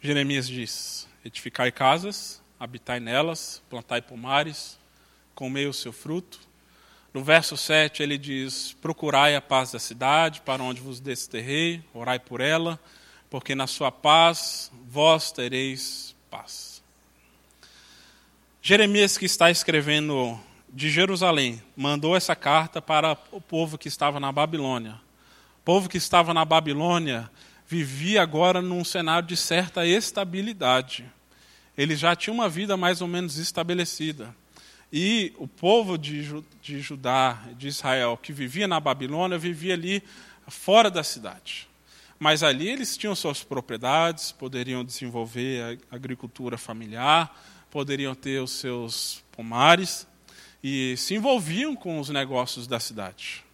Jeremias 0.00 0.48
diz: 0.48 1.06
Edificai 1.22 1.70
casas, 1.70 2.40
habitai 2.58 3.00
nelas, 3.00 3.62
plantai 3.68 4.00
pomares, 4.00 4.78
comei 5.34 5.66
o 5.66 5.74
seu 5.74 5.92
fruto. 5.92 6.40
No 7.12 7.22
verso 7.22 7.54
7 7.54 8.02
ele 8.02 8.16
diz: 8.16 8.74
Procurai 8.80 9.36
a 9.36 9.42
paz 9.42 9.72
da 9.72 9.78
cidade, 9.78 10.40
para 10.40 10.62
onde 10.62 10.80
vos 10.80 10.98
desterrei, 10.98 11.84
orai 11.92 12.18
por 12.18 12.40
ela, 12.40 12.80
porque 13.28 13.54
na 13.54 13.66
sua 13.66 13.92
paz 13.92 14.72
vós 14.88 15.30
tereis 15.32 16.16
paz. 16.30 16.82
Jeremias, 18.62 19.18
que 19.18 19.26
está 19.26 19.50
escrevendo 19.50 20.40
de 20.72 20.90
Jerusalém 20.90 21.62
mandou 21.76 22.16
essa 22.16 22.34
carta 22.34 22.80
para 22.80 23.16
o 23.30 23.40
povo 23.40 23.76
que 23.76 23.88
estava 23.88 24.18
na 24.18 24.32
Babilônia. 24.32 24.94
O 25.58 25.64
povo 25.64 25.88
que 25.88 25.98
estava 25.98 26.32
na 26.32 26.44
Babilônia 26.44 27.30
vivia 27.66 28.22
agora 28.22 28.62
num 28.62 28.82
cenário 28.82 29.28
de 29.28 29.36
certa 29.36 29.86
estabilidade. 29.86 31.04
Eles 31.76 32.00
já 32.00 32.16
tinham 32.16 32.34
uma 32.34 32.48
vida 32.48 32.76
mais 32.76 33.02
ou 33.02 33.08
menos 33.08 33.36
estabelecida. 33.36 34.34
E 34.90 35.32
o 35.36 35.46
povo 35.46 35.98
de, 35.98 36.42
de 36.62 36.80
Judá, 36.80 37.38
de 37.56 37.68
Israel, 37.68 38.18
que 38.20 38.32
vivia 38.32 38.66
na 38.66 38.80
Babilônia, 38.80 39.38
vivia 39.38 39.74
ali 39.74 40.02
fora 40.48 40.90
da 40.90 41.04
cidade. 41.04 41.68
Mas 42.18 42.42
ali 42.42 42.68
eles 42.68 42.96
tinham 42.96 43.14
suas 43.14 43.42
propriedades, 43.42 44.32
poderiam 44.32 44.84
desenvolver 44.84 45.78
a 45.90 45.96
agricultura 45.96 46.56
familiar, 46.56 47.34
poderiam 47.70 48.14
ter 48.14 48.42
os 48.42 48.52
seus 48.52 49.22
pomares 49.32 50.06
e 50.62 50.96
se 50.96 51.14
envolviam 51.14 51.74
com 51.74 51.98
os 51.98 52.08
negócios 52.08 52.66
da 52.66 52.78
cidade. 52.78 53.44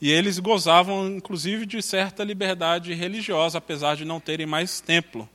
E 0.00 0.10
eles 0.10 0.38
gozavam, 0.38 1.06
inclusive, 1.06 1.64
de 1.64 1.80
certa 1.80 2.24
liberdade 2.24 2.92
religiosa, 2.92 3.58
apesar 3.58 3.96
de 3.96 4.04
não 4.04 4.18
terem 4.18 4.46
mais 4.46 4.80
templo. 4.80 5.28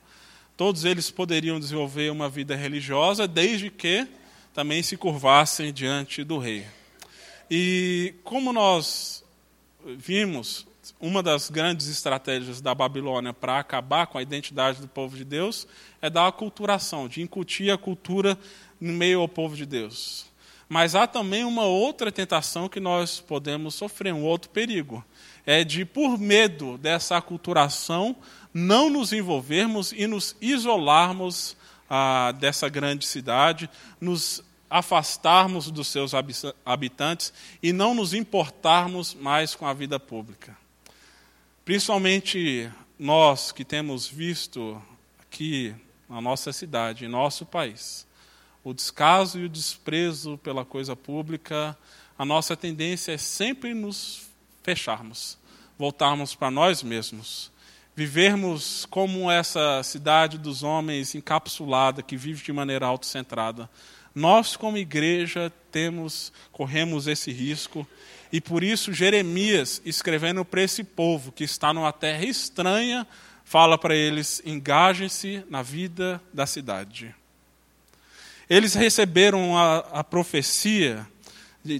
Todos 0.56 0.84
eles 0.84 1.10
poderiam 1.10 1.58
desenvolver 1.58 2.10
uma 2.10 2.28
vida 2.28 2.54
religiosa, 2.54 3.26
desde 3.26 3.70
que 3.70 4.06
também 4.52 4.82
se 4.82 4.96
curvassem 4.96 5.72
diante 5.72 6.22
do 6.22 6.36
rei. 6.36 6.66
E 7.50 8.14
como 8.22 8.52
nós 8.52 9.24
vimos, 9.96 10.66
uma 11.00 11.22
das 11.22 11.48
grandes 11.48 11.88
estratégias 11.88 12.60
da 12.60 12.74
Babilônia 12.74 13.32
para 13.32 13.58
acabar 13.58 14.06
com 14.06 14.18
a 14.18 14.22
identidade 14.22 14.80
do 14.80 14.88
povo 14.88 15.16
de 15.16 15.24
Deus 15.24 15.66
é 16.02 16.10
dar 16.10 16.26
a 16.26 16.32
culturação, 16.32 17.08
de 17.08 17.22
incutir 17.22 17.70
a 17.70 17.78
cultura 17.78 18.38
no 18.80 18.92
meio 18.92 19.20
ao 19.20 19.28
povo 19.28 19.56
de 19.56 19.64
Deus. 19.64 20.27
Mas 20.68 20.94
há 20.94 21.06
também 21.06 21.44
uma 21.44 21.64
outra 21.64 22.12
tentação 22.12 22.68
que 22.68 22.78
nós 22.78 23.20
podemos 23.20 23.74
sofrer, 23.74 24.12
um 24.12 24.22
outro 24.22 24.50
perigo. 24.50 25.04
É 25.46 25.64
de, 25.64 25.84
por 25.84 26.18
medo 26.18 26.76
dessa 26.76 27.16
aculturação, 27.16 28.14
não 28.52 28.90
nos 28.90 29.12
envolvermos 29.12 29.92
e 29.92 30.06
nos 30.06 30.36
isolarmos 30.40 31.56
ah, 31.88 32.32
dessa 32.38 32.68
grande 32.68 33.06
cidade, 33.06 33.70
nos 33.98 34.44
afastarmos 34.70 35.70
dos 35.70 35.88
seus 35.88 36.12
habitantes 36.64 37.32
e 37.62 37.72
não 37.72 37.94
nos 37.94 38.12
importarmos 38.12 39.14
mais 39.14 39.54
com 39.54 39.66
a 39.66 39.72
vida 39.72 39.98
pública. 39.98 40.56
Principalmente 41.64 42.70
nós 42.98 43.52
que 43.52 43.64
temos 43.64 44.06
visto 44.06 44.82
aqui 45.20 45.74
na 46.08 46.20
nossa 46.20 46.52
cidade, 46.52 47.04
em 47.04 47.08
nosso 47.08 47.46
país, 47.46 48.06
o 48.68 48.74
descaso 48.74 49.38
e 49.38 49.46
o 49.46 49.48
desprezo 49.48 50.36
pela 50.38 50.62
coisa 50.62 50.94
pública, 50.94 51.76
a 52.18 52.24
nossa 52.24 52.54
tendência 52.54 53.12
é 53.12 53.16
sempre 53.16 53.72
nos 53.72 54.28
fecharmos, 54.62 55.38
voltarmos 55.78 56.34
para 56.34 56.50
nós 56.50 56.82
mesmos, 56.82 57.50
vivermos 57.96 58.86
como 58.90 59.30
essa 59.30 59.82
cidade 59.82 60.36
dos 60.36 60.62
homens 60.62 61.14
encapsulada 61.14 62.02
que 62.02 62.14
vive 62.14 62.44
de 62.44 62.52
maneira 62.52 62.86
autocentrada. 62.86 63.70
Nós, 64.14 64.54
como 64.54 64.76
igreja, 64.76 65.50
temos, 65.72 66.30
corremos 66.52 67.06
esse 67.06 67.32
risco 67.32 67.86
e 68.30 68.38
por 68.38 68.62
isso 68.62 68.92
Jeremias, 68.92 69.80
escrevendo 69.82 70.44
para 70.44 70.62
esse 70.62 70.84
povo 70.84 71.32
que 71.32 71.44
está 71.44 71.72
numa 71.72 71.92
terra 71.92 72.24
estranha, 72.24 73.06
fala 73.44 73.78
para 73.78 73.96
eles: 73.96 74.42
engajem-se 74.44 75.42
na 75.48 75.62
vida 75.62 76.20
da 76.34 76.46
cidade. 76.46 77.14
Eles 78.48 78.72
receberam 78.72 79.58
a, 79.58 79.78
a 79.92 80.04
profecia, 80.04 81.06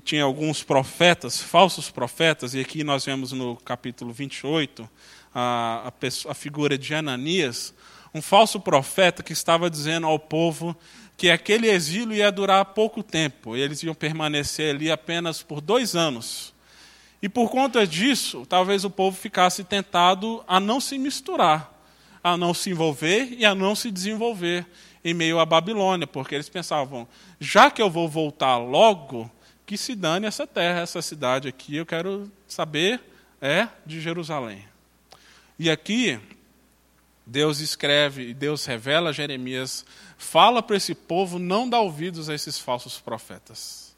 tinha 0.04 0.22
alguns 0.22 0.62
profetas, 0.62 1.40
falsos 1.40 1.90
profetas, 1.90 2.52
e 2.52 2.61
aqui 2.61 2.85
nós 2.85 3.07
vemos 3.07 3.33
no 3.33 3.57
capítulo 3.57 4.12
28 4.12 4.87
a, 5.35 5.90
a, 5.90 6.31
a 6.31 6.35
figura 6.35 6.76
de 6.76 6.94
Ananias, 6.94 7.72
um 8.12 8.20
falso 8.20 8.61
profeta 8.61 9.22
que 9.22 9.33
estava 9.33 9.70
dizendo 9.70 10.07
ao 10.07 10.18
povo 10.18 10.76
que 11.16 11.31
aquele 11.31 11.70
exílio 11.70 12.14
ia 12.14 12.31
durar 12.31 12.62
pouco 12.66 13.02
tempo, 13.02 13.57
eles 13.57 13.83
iam 13.83 13.94
permanecer 13.94 14.74
ali 14.74 14.90
apenas 14.90 15.42
por 15.42 15.62
dois 15.62 15.96
anos. 15.96 16.52
E 17.22 17.31
por 17.31 17.50
conta 17.50 17.87
disso, 17.87 18.44
talvez 18.46 18.85
o 18.85 18.90
povo 18.90 19.16
ficasse 19.16 19.64
tentado 19.64 20.44
a 20.46 20.61
não 20.61 20.83
se 20.83 20.98
misturar, 20.98 21.72
a 22.22 22.37
não 22.37 22.52
se 22.52 22.68
envolver 22.68 23.35
e 23.38 23.46
a 23.46 23.54
não 23.54 23.74
se 23.74 23.90
desenvolver 23.90 24.66
em 25.05 25.15
meio 25.15 25.39
à 25.39 25.47
Babilônia, 25.47 26.07
porque 26.07 26.35
eles 26.35 26.49
pensavam, 26.49 27.07
já 27.41 27.71
que 27.71 27.81
eu 27.81 27.91
vou 27.91 28.09
voltar 28.09 28.57
logo, 28.59 29.31
que 29.67 29.77
se 29.77 29.95
dane 29.95 30.27
essa 30.27 30.47
terra, 30.47 30.81
essa 30.81 31.03
cidade 31.03 31.49
aqui, 31.49 31.77
eu 31.77 31.87
quero 31.87 32.31
saber 32.47 33.01
é 33.41 33.69
de 33.87 34.01
Jerusalém. 34.01 34.65
E 35.59 35.71
aqui 35.71 36.19
Deus 37.27 37.61
escreve 37.61 38.33
Deus 38.33 38.65
revela 38.65 39.11
a 39.11 39.13
Jeremias, 39.13 39.85
fala 40.17 40.63
para 40.63 40.77
esse 40.77 40.95
povo 40.95 41.39
não 41.39 41.69
dar 41.69 41.81
ouvidos 41.81 42.29
a 42.29 42.35
esses 42.35 42.59
falsos 42.59 42.99
profetas. 42.99 43.95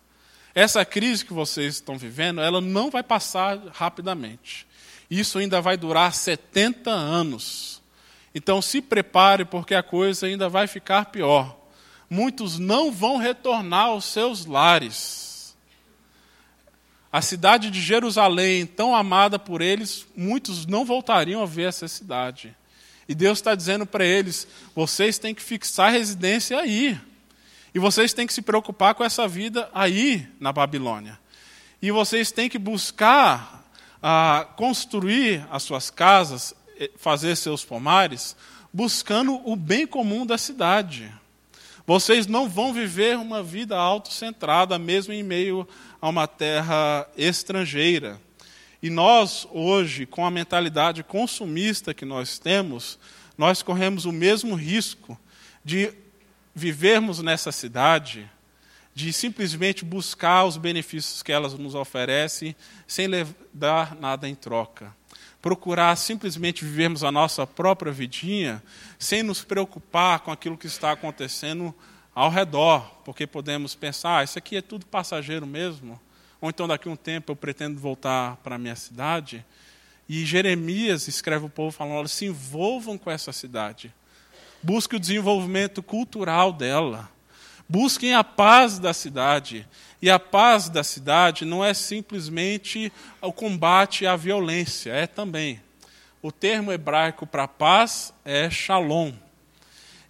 Essa 0.55 0.85
crise 0.85 1.25
que 1.25 1.33
vocês 1.33 1.77
estão 1.77 1.97
vivendo, 1.97 2.41
ela 2.41 2.61
não 2.61 2.91
vai 2.91 3.03
passar 3.03 3.57
rapidamente. 3.73 4.67
Isso 5.09 5.39
ainda 5.39 5.61
vai 5.61 5.77
durar 5.77 6.13
70 6.13 6.91
anos. 6.91 7.80
Então 8.35 8.63
se 8.63 8.81
prepare, 8.81 9.45
porque 9.45 9.75
a 9.75 9.83
coisa 9.83 10.27
ainda 10.27 10.49
vai 10.49 10.67
ficar 10.67 11.07
pior. 11.07 11.57
Muitos 12.09 12.59
não 12.59 12.91
vão 12.91 13.17
retornar 13.17 13.87
aos 13.87 14.05
seus 14.05 14.47
lares. 14.47 15.57
A 17.13 17.21
cidade 17.21 17.71
de 17.71 17.81
Jerusalém, 17.81 18.67
tão 18.67 18.95
amada 18.95 19.39
por 19.39 19.61
eles, 19.61 20.07
muitos 20.17 20.65
não 20.65 20.85
voltariam 20.85 21.43
a 21.43 21.47
ver 21.47 21.69
essa 21.69 21.89
cidade. 21.89 22.57
E 23.09 23.15
Deus 23.15 23.39
está 23.39 23.57
dizendo 23.57 23.85
para 23.85 24.05
eles: 24.05 24.47
vocês 24.75 25.19
têm 25.19 25.35
que 25.35 25.43
fixar 25.43 25.91
residência 25.91 26.59
aí. 26.59 26.99
E 27.75 27.79
vocês 27.79 28.13
têm 28.13 28.27
que 28.27 28.33
se 28.33 28.43
preocupar 28.43 28.95
com 28.95 29.05
essa 29.05 29.27
vida 29.27 29.69
aí 29.75 30.29
na 30.39 30.53
Babilônia. 30.53 31.19
E 31.83 31.91
vocês 31.91 32.31
têm 32.31 32.49
que 32.49 32.59
buscar 32.59 33.65
ah, 34.03 34.47
construir 34.57 35.47
as 35.51 35.63
suas 35.63 35.91
casas 35.91 36.55
fazer 36.97 37.37
seus 37.37 37.65
pomares 37.65 38.37
buscando 38.73 39.41
o 39.45 39.57
bem 39.57 39.87
comum 39.87 40.25
da 40.25 40.39
cidade. 40.39 41.13
Vocês 41.87 42.27
não 42.27 42.49
vão 42.49 42.73
viver 42.73 43.17
uma 43.17 43.43
vida 43.43 43.77
autocentrada, 43.77 44.79
mesmo 44.79 45.13
em 45.13 45.23
meio 45.23 45.67
a 46.01 46.09
uma 46.09 46.27
terra 46.27 47.09
estrangeira. 47.17 48.21
E 48.83 48.89
nós, 48.89 49.47
hoje, 49.51 50.07
com 50.07 50.25
a 50.25 50.31
mentalidade 50.31 51.03
consumista 51.03 51.93
que 51.93 52.05
nós 52.05 52.39
temos, 52.39 52.99
nós 53.37 53.63
corremos 53.63 54.05
o 54.05 54.13
mesmo 54.13 54.55
risco 54.55 55.19
de 55.65 55.93
vivermos 56.55 57.21
nessa 57.21 57.53
cidade, 57.53 58.31
de 58.95 59.13
simplesmente 59.13 59.85
buscar 59.85 60.45
os 60.45 60.57
benefícios 60.57 61.23
que 61.23 61.33
elas 61.33 61.55
nos 61.55 61.75
oferecem, 61.75 62.55
sem 62.87 63.09
dar 63.53 63.97
nada 63.97 64.29
em 64.29 64.35
troca. 64.35 64.95
Procurar 65.43 65.97
simplesmente 65.97 66.65
vivermos 66.65 67.03
a 67.03 67.11
nossa 67.11 67.47
própria 67.47 67.91
vidinha, 67.91 68.63
sem 68.99 69.23
nos 69.23 69.43
preocupar 69.43 70.21
com 70.21 70.31
aquilo 70.31 70.59
que 70.59 70.67
está 70.67 70.93
acontecendo 70.93 71.75
ao 72.15 72.31
redor, 72.31 72.83
porque 73.05 73.27
podemos 73.27 73.75
pensar, 73.75 74.19
ah, 74.19 74.25
isso 74.25 74.39
aqui 74.39 74.57
é 74.57 74.63
tudo 74.63 74.85
passageiro 74.85 75.47
mesmo, 75.47 75.99
ou 76.41 76.51
então 76.51 76.67
daqui 76.67 76.89
a 76.89 76.93
um 76.93 76.97
tempo 76.97 77.33
eu 77.33 77.37
pretendo 77.37 77.81
voltar 77.81 78.37
para 78.39 78.57
a 78.57 78.59
minha 78.59 78.77
cidade. 78.77 79.45
E 80.09 80.25
Jeremias 80.25 81.07
escreve 81.07 81.47
o 81.47 81.51
povo 81.51 81.71
falando: 81.71 82.09
se 82.09 82.27
envolvam 82.27 82.99
com 82.99 83.11
essa 83.11 83.33
cidade, 83.33 83.95
busque 84.63 84.97
o 84.97 85.01
desenvolvimento 85.01 85.83
cultural 85.83 86.53
dela, 86.53 87.09
busquem 87.69 88.15
a 88.15 88.25
paz 88.25 88.79
da 88.79 88.93
cidade. 88.93 89.67
E 90.03 90.09
a 90.09 90.19
paz 90.19 90.69
da 90.69 90.83
cidade 90.83 91.45
não 91.45 91.65
é 91.65 91.75
simplesmente 91.75 92.93
o 93.21 93.33
combate 93.33 94.07
à 94.07 94.17
violência, 94.17 94.93
é 94.93 95.07
também. 95.07 95.61
O 96.23 96.33
termo 96.33 96.73
hebraico 96.73 97.27
para 97.27 97.47
paz 97.47 98.13
é 98.25 98.49
shalom. 98.51 99.13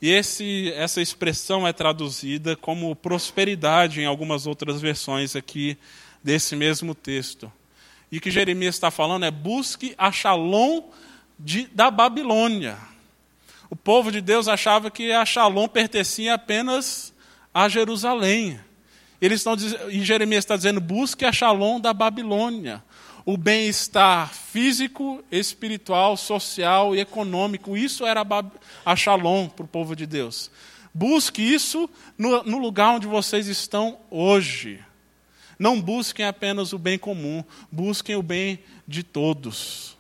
E 0.01 0.11
esse, 0.11 0.73
essa 0.77 1.03
expressão 1.03 1.67
é 1.67 1.73
traduzida 1.73 2.57
como 2.57 2.97
prosperidade 2.97 4.01
em 4.01 4.07
algumas 4.07 4.47
outras 4.47 4.81
versões 4.81 5.37
aqui 5.37 5.77
desse 6.23 6.57
mesmo 6.57 6.95
texto. 6.95 7.53
E 8.11 8.19
o 8.19 8.21
que 8.21 8.31
Jeremias 8.31 8.75
está 8.75 8.91
falando 8.91 9.25
é: 9.25 9.31
busque 9.31 9.95
a 9.99 10.11
Shalom 10.11 10.85
de, 11.39 11.67
da 11.69 11.91
Babilônia. 11.91 12.79
O 13.69 13.77
povo 13.77 14.11
de 14.11 14.21
Deus 14.21 14.49
achava 14.49 14.91
que 14.91 15.13
a 15.13 15.25
Shalom 15.25 15.69
pertencia 15.69 16.35
apenas 16.35 17.13
a 17.55 17.69
Jerusalém. 17.69 18.59
Eles 19.21 19.41
estão, 19.41 19.55
e 19.89 20.03
Jeremias 20.05 20.45
está 20.45 20.57
dizendo: 20.57 20.81
busque 20.81 21.25
a 21.25 21.33
Shalom 21.33 21.81
da 21.81 21.93
Babilônia. 21.93 22.83
O 23.27 23.37
bem-estar 23.37 24.33
físico, 24.33 25.23
espiritual, 25.31 26.17
social 26.17 26.97
e 26.97 27.01
econômico. 27.01 27.77
Isso 27.77 28.07
era 28.07 28.27
a 28.85 28.97
Shalom 28.97 29.49
para 29.49 29.65
o 29.65 29.69
povo 29.69 29.95
de 29.95 30.07
Deus. 30.07 30.51
Busque 30.93 31.43
isso 31.43 31.89
no, 32.17 32.43
no 32.43 32.59
lugar 32.59 32.95
onde 32.95 33.07
vocês 33.07 33.47
estão 33.47 33.99
hoje. 34.11 34.83
Não 35.59 35.81
busquem 35.81 36.25
apenas 36.25 36.73
o 36.73 36.79
bem 36.79 36.99
comum, 36.99 37.45
busquem 37.71 38.17
o 38.17 38.23
bem 38.23 38.59
de 38.89 39.03
todos. 39.03 39.97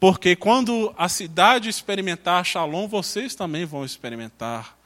Porque 0.00 0.34
quando 0.34 0.92
a 0.96 1.08
cidade 1.08 1.68
experimentar 1.68 2.40
a 2.40 2.44
Shalom, 2.44 2.88
vocês 2.88 3.34
também 3.34 3.66
vão 3.66 3.84
experimentar 3.84 4.76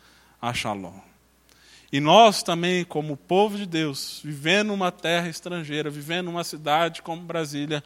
a 0.43 0.53
Shalom. 0.53 1.06
E 1.93 2.01
nós 2.01 2.43
também, 2.43 2.85
como 2.85 3.17
povo 3.17 3.57
de 3.57 3.67
Deus, 3.67 4.21
vivendo 4.25 4.69
numa 4.69 4.91
terra 4.91 5.29
estrangeira, 5.29 5.89
vivendo 5.89 6.27
numa 6.27 6.43
cidade 6.45 7.01
como 7.01 7.23
Brasília, 7.23 7.83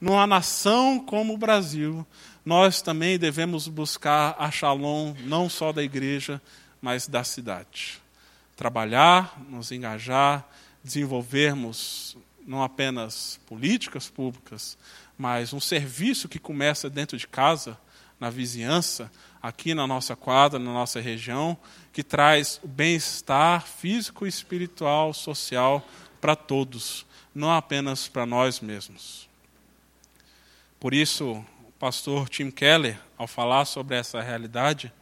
numa 0.00 0.26
nação 0.26 0.98
como 0.98 1.34
o 1.34 1.38
Brasil, 1.38 2.06
nós 2.44 2.82
também 2.82 3.18
devemos 3.18 3.68
buscar 3.68 4.36
a 4.38 4.50
Shalom 4.50 5.14
não 5.20 5.48
só 5.48 5.72
da 5.72 5.82
igreja, 5.82 6.42
mas 6.82 7.06
da 7.06 7.24
cidade. 7.24 8.02
Trabalhar, 8.56 9.40
nos 9.48 9.72
engajar, 9.72 10.46
desenvolvermos 10.82 12.16
não 12.46 12.62
apenas 12.62 13.40
políticas 13.46 14.10
públicas, 14.10 14.76
mas 15.16 15.52
um 15.52 15.60
serviço 15.60 16.28
que 16.28 16.38
começa 16.38 16.90
dentro 16.90 17.16
de 17.16 17.26
casa, 17.26 17.78
na 18.18 18.30
vizinhança, 18.30 19.10
aqui 19.42 19.74
na 19.74 19.86
nossa 19.86 20.16
quadra, 20.16 20.58
na 20.58 20.72
nossa 20.72 21.00
região, 21.00 21.56
que 21.92 22.02
traz 22.02 22.60
o 22.62 22.68
bem-estar 22.68 23.66
físico, 23.66 24.26
espiritual, 24.26 25.12
social 25.12 25.86
para 26.20 26.34
todos, 26.34 27.04
não 27.34 27.52
apenas 27.52 28.08
para 28.08 28.24
nós 28.24 28.60
mesmos. 28.60 29.28
Por 30.80 30.94
isso, 30.94 31.44
o 31.62 31.72
pastor 31.78 32.28
Tim 32.28 32.50
Keller, 32.50 32.98
ao 33.16 33.26
falar 33.26 33.64
sobre 33.64 33.96
essa 33.96 34.20
realidade, 34.20 34.92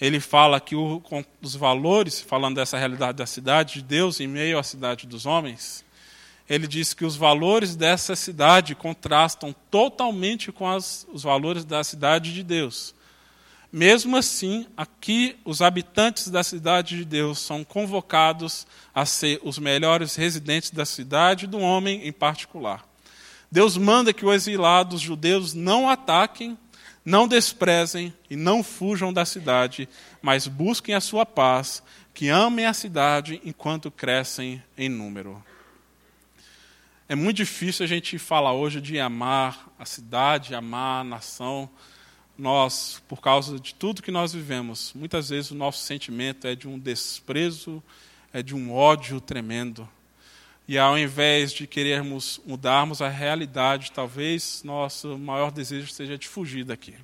ele 0.00 0.18
fala 0.18 0.60
que 0.60 0.74
o, 0.74 1.02
os 1.42 1.54
valores, 1.54 2.20
falando 2.20 2.56
dessa 2.56 2.78
realidade 2.78 3.18
da 3.18 3.26
cidade 3.26 3.74
de 3.74 3.82
Deus 3.82 4.18
em 4.18 4.26
meio 4.26 4.58
à 4.58 4.62
cidade 4.62 5.06
dos 5.06 5.26
homens, 5.26 5.84
ele 6.50 6.66
diz 6.66 6.92
que 6.92 7.04
os 7.04 7.14
valores 7.14 7.76
dessa 7.76 8.16
cidade 8.16 8.74
contrastam 8.74 9.54
totalmente 9.70 10.50
com 10.50 10.68
as, 10.68 11.06
os 11.12 11.22
valores 11.22 11.64
da 11.64 11.84
cidade 11.84 12.34
de 12.34 12.42
Deus. 12.42 12.92
Mesmo 13.72 14.16
assim, 14.16 14.66
aqui 14.76 15.36
os 15.44 15.62
habitantes 15.62 16.28
da 16.28 16.42
cidade 16.42 16.96
de 16.96 17.04
Deus 17.04 17.38
são 17.38 17.62
convocados 17.62 18.66
a 18.92 19.06
ser 19.06 19.40
os 19.44 19.60
melhores 19.60 20.16
residentes 20.16 20.72
da 20.72 20.84
cidade 20.84 21.46
do 21.46 21.60
homem 21.60 22.04
em 22.04 22.10
particular. 22.10 22.84
Deus 23.48 23.76
manda 23.76 24.12
que 24.12 24.26
os 24.26 24.34
exilados 24.34 25.00
judeus 25.00 25.54
não 25.54 25.88
ataquem 25.88 26.58
não 27.04 27.26
desprezem 27.26 28.12
e 28.28 28.36
não 28.36 28.62
fujam 28.62 29.12
da 29.12 29.24
cidade, 29.24 29.88
mas 30.20 30.46
busquem 30.46 30.94
a 30.94 31.00
sua 31.00 31.24
paz, 31.24 31.82
que 32.12 32.28
amem 32.28 32.66
a 32.66 32.74
cidade 32.74 33.40
enquanto 33.44 33.90
crescem 33.90 34.62
em 34.76 34.88
número. 34.88 35.42
É 37.10 37.16
muito 37.16 37.38
difícil 37.38 37.82
a 37.82 37.88
gente 37.88 38.16
falar 38.20 38.52
hoje 38.52 38.80
de 38.80 39.00
amar 39.00 39.68
a 39.76 39.84
cidade, 39.84 40.54
amar 40.54 41.00
a 41.00 41.04
nação. 41.04 41.68
Nós, 42.38 43.02
por 43.08 43.20
causa 43.20 43.58
de 43.58 43.74
tudo 43.74 44.00
que 44.00 44.12
nós 44.12 44.32
vivemos, 44.32 44.92
muitas 44.94 45.30
vezes 45.30 45.50
o 45.50 45.56
nosso 45.56 45.80
sentimento 45.80 46.46
é 46.46 46.54
de 46.54 46.68
um 46.68 46.78
desprezo, 46.78 47.82
é 48.32 48.44
de 48.44 48.54
um 48.54 48.72
ódio 48.72 49.20
tremendo. 49.20 49.88
E 50.68 50.78
ao 50.78 50.96
invés 50.96 51.52
de 51.52 51.66
querermos 51.66 52.40
mudarmos 52.46 53.02
a 53.02 53.08
realidade, 53.08 53.90
talvez 53.90 54.62
nosso 54.62 55.18
maior 55.18 55.50
desejo 55.50 55.90
seja 55.90 56.16
de 56.16 56.28
fugir 56.28 56.62
daqui. 56.62 56.94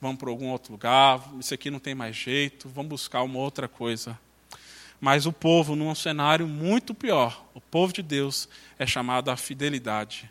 Vamos 0.00 0.16
para 0.16 0.30
algum 0.30 0.48
outro 0.48 0.72
lugar, 0.72 1.22
isso 1.38 1.52
aqui 1.52 1.70
não 1.70 1.78
tem 1.78 1.94
mais 1.94 2.16
jeito, 2.16 2.66
vamos 2.66 2.88
buscar 2.88 3.22
uma 3.24 3.40
outra 3.40 3.68
coisa. 3.68 4.18
Mas 5.02 5.26
o 5.26 5.32
povo, 5.32 5.74
num 5.74 5.92
cenário 5.96 6.46
muito 6.46 6.94
pior, 6.94 7.44
o 7.54 7.60
povo 7.60 7.92
de 7.92 8.04
Deus 8.04 8.48
é 8.78 8.86
chamado 8.86 9.32
à 9.32 9.36
fidelidade, 9.36 10.30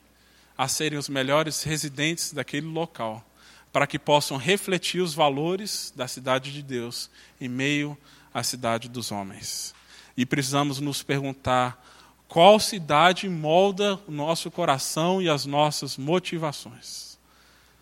a 0.57 0.65
serem 0.65 0.97
os 0.97 1.09
melhores 1.09 1.61
residentes 1.63 2.31
daquele 2.31 2.67
local, 2.67 3.21
para 3.73 3.85
que 3.85 3.99
possam 3.99 4.37
refletir 4.37 5.01
os 5.01 5.13
valores 5.13 5.91
da 5.93 6.07
cidade 6.07 6.53
de 6.53 6.63
Deus 6.63 7.09
em 7.41 7.49
meio 7.49 7.97
à 8.33 8.43
cidade 8.43 8.87
dos 8.87 9.11
homens. 9.11 9.75
E 10.15 10.25
precisamos 10.25 10.79
nos 10.79 11.03
perguntar 11.03 11.85
qual 12.29 12.57
cidade 12.57 13.27
molda 13.27 13.99
o 14.07 14.11
nosso 14.11 14.49
coração 14.49 15.21
e 15.21 15.27
as 15.27 15.45
nossas 15.45 15.97
motivações? 15.97 17.19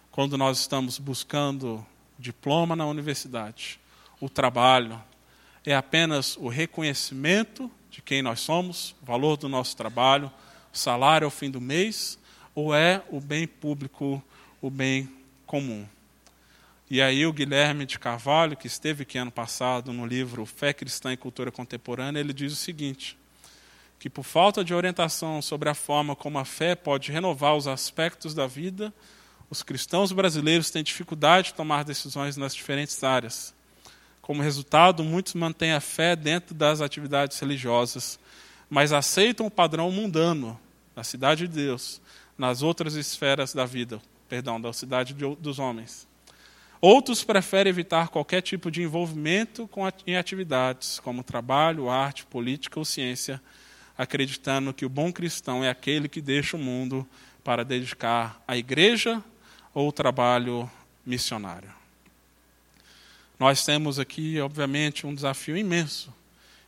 Quando 0.10 0.40
nós 0.40 0.58
estamos 0.58 0.98
buscando 0.98 1.86
diploma 2.18 2.76
na 2.76 2.88
universidade, 2.88 3.80
o 4.20 4.28
trabalho, 4.28 5.00
é 5.72 5.76
apenas 5.76 6.36
o 6.38 6.48
reconhecimento 6.48 7.70
de 7.92 8.02
quem 8.02 8.22
nós 8.22 8.40
somos, 8.40 8.96
o 9.02 9.06
valor 9.06 9.38
do 9.38 9.48
nosso 9.48 9.78
trabalho, 9.78 10.32
o 10.74 10.78
salário 10.78 11.26
ao 11.26 11.32
fim 11.32 11.52
do 11.52 11.62
mês, 11.62 12.18
ou 12.56 12.74
é 12.74 13.04
o 13.10 13.22
bem 13.22 13.48
público, 13.48 14.24
o 14.62 14.70
bem 14.70 15.08
comum? 15.46 15.88
E 16.90 17.02
aí 17.02 17.24
o 17.24 17.32
Guilherme 17.32 17.86
de 17.86 18.00
Carvalho, 18.00 18.58
que 18.58 18.66
esteve 18.66 19.04
aqui 19.04 19.20
ano 19.20 19.32
passado 19.32 19.94
no 19.94 20.08
livro 20.08 20.44
Fé 20.44 20.74
Cristã 20.74 21.14
e 21.14 21.18
Cultura 21.18 21.52
Contemporânea, 21.52 22.20
ele 22.20 22.34
diz 22.34 22.52
o 22.52 22.56
seguinte: 22.56 23.16
que, 24.00 24.10
por 24.10 24.24
falta 24.24 24.64
de 24.64 24.74
orientação 24.74 25.40
sobre 25.40 25.70
a 25.70 25.76
forma 25.76 26.16
como 26.16 26.40
a 26.40 26.46
fé 26.46 26.74
pode 26.74 27.12
renovar 27.12 27.56
os 27.56 27.68
aspectos 27.68 28.34
da 28.34 28.48
vida, 28.48 28.92
os 29.52 29.62
cristãos 29.62 30.12
brasileiros 30.12 30.72
têm 30.72 30.82
dificuldade 30.82 31.50
de 31.50 31.54
tomar 31.54 31.84
decisões 31.84 32.38
nas 32.38 32.56
diferentes 32.56 33.04
áreas. 33.04 33.54
Como 34.30 34.44
resultado, 34.44 35.04
muitos 35.04 35.34
mantêm 35.34 35.72
a 35.72 35.80
fé 35.80 36.16
dentro 36.16 36.54
das 36.54 36.82
atividades 36.82 37.40
religiosas, 37.40 38.20
mas 38.70 38.94
aceitam 38.94 39.48
o 39.48 39.50
padrão 39.50 39.92
mundano 39.92 40.60
na 40.96 41.04
cidade 41.04 41.48
de 41.48 41.56
Deus, 41.56 42.00
nas 42.38 42.62
outras 42.62 42.94
esferas 42.94 43.56
da 43.56 43.66
vida, 43.66 44.00
perdão, 44.28 44.62
da 44.62 44.72
cidade 44.72 45.16
de, 45.16 45.36
dos 45.38 45.58
homens. 45.58 46.08
Outros 46.80 47.24
preferem 47.24 47.72
evitar 47.72 48.10
qualquer 48.10 48.44
tipo 48.44 48.70
de 48.70 48.84
envolvimento 48.84 49.68
com, 49.70 49.82
em 50.06 50.16
atividades 50.16 51.00
como 51.00 51.24
trabalho, 51.24 51.90
arte, 51.90 52.24
política 52.24 52.78
ou 52.78 52.86
ciência, 52.86 53.42
acreditando 53.98 54.76
que 54.76 54.86
o 54.86 54.90
bom 54.90 55.12
cristão 55.12 55.64
é 55.64 55.72
aquele 55.72 56.08
que 56.08 56.22
deixa 56.22 56.56
o 56.56 56.60
mundo 56.60 57.04
para 57.44 57.66
dedicar 57.66 58.40
à 58.48 58.56
igreja 58.56 59.24
ou 59.74 59.92
trabalho 59.92 60.70
missionário. 61.04 61.79
Nós 63.40 63.64
temos 63.64 63.98
aqui, 63.98 64.38
obviamente, 64.42 65.08
um 65.08 65.16
desafio 65.16 65.56
imenso, 65.56 66.14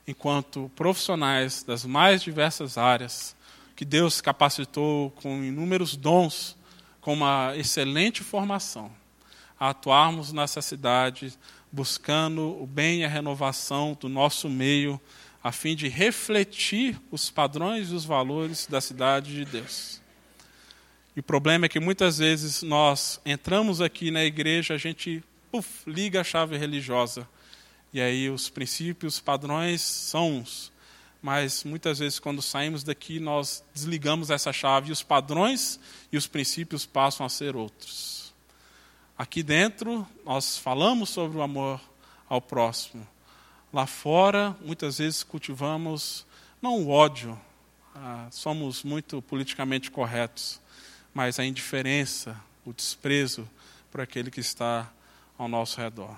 enquanto 0.07 0.71
profissionais 0.73 1.63
das 1.63 1.83
mais 1.83 2.21
diversas 2.21 2.77
áreas, 2.77 3.35
que 3.75 3.83
Deus 3.83 4.21
capacitou 4.21 5.11
com 5.11 5.43
inúmeros 5.43 5.97
dons, 5.97 6.55
com 7.01 7.11
uma 7.13 7.53
excelente 7.57 8.23
formação, 8.23 8.89
a 9.59 9.71
atuarmos 9.71 10.31
nessa 10.31 10.61
cidade 10.61 11.37
buscando 11.69 12.61
o 12.61 12.65
bem 12.65 13.01
e 13.01 13.03
a 13.05 13.09
renovação 13.09 13.97
do 13.99 14.07
nosso 14.07 14.49
meio, 14.49 14.99
a 15.43 15.51
fim 15.51 15.75
de 15.75 15.89
refletir 15.89 16.97
os 17.11 17.29
padrões 17.29 17.89
e 17.89 17.95
os 17.95 18.05
valores 18.05 18.65
da 18.65 18.79
cidade 18.79 19.33
de 19.33 19.43
Deus. 19.43 19.99
E 21.17 21.19
o 21.19 21.23
problema 21.23 21.65
é 21.65 21.69
que 21.69 21.81
muitas 21.81 22.19
vezes 22.19 22.61
nós 22.61 23.19
entramos 23.25 23.81
aqui 23.81 24.09
na 24.09 24.23
igreja, 24.23 24.75
a 24.75 24.77
gente 24.77 25.21
uf, 25.51 25.89
liga 25.89 26.21
a 26.21 26.23
chave 26.23 26.57
religiosa. 26.57 27.27
E 27.93 27.99
aí 27.99 28.29
os 28.29 28.49
princípios, 28.49 29.15
os 29.15 29.19
padrões 29.19 29.81
são 29.81 30.37
uns. 30.37 30.71
Mas 31.21 31.63
muitas 31.63 31.99
vezes, 31.99 32.19
quando 32.19 32.41
saímos 32.41 32.83
daqui, 32.83 33.19
nós 33.19 33.63
desligamos 33.73 34.29
essa 34.29 34.51
chave 34.51 34.89
e 34.89 34.91
os 34.91 35.03
padrões 35.03 35.79
e 36.11 36.17
os 36.17 36.25
princípios 36.25 36.85
passam 36.85 37.25
a 37.25 37.29
ser 37.29 37.55
outros. 37.55 38.33
Aqui 39.17 39.43
dentro, 39.43 40.07
nós 40.25 40.57
falamos 40.57 41.09
sobre 41.09 41.37
o 41.37 41.41
amor 41.41 41.79
ao 42.27 42.41
próximo. 42.41 43.07
Lá 43.71 43.85
fora, 43.85 44.57
muitas 44.61 44.97
vezes 44.97 45.23
cultivamos 45.23 46.25
não 46.61 46.83
o 46.83 46.89
ódio, 46.89 47.39
ah, 47.95 48.27
somos 48.31 48.83
muito 48.83 49.21
politicamente 49.21 49.91
corretos, 49.91 50.61
mas 51.13 51.39
a 51.39 51.45
indiferença, 51.45 52.39
o 52.65 52.73
desprezo 52.73 53.47
por 53.91 54.01
aquele 54.01 54.31
que 54.31 54.39
está 54.39 54.91
ao 55.41 55.47
nosso 55.47 55.81
redor. 55.81 56.15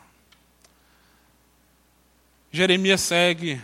Jeremias 2.52 3.00
segue 3.00 3.62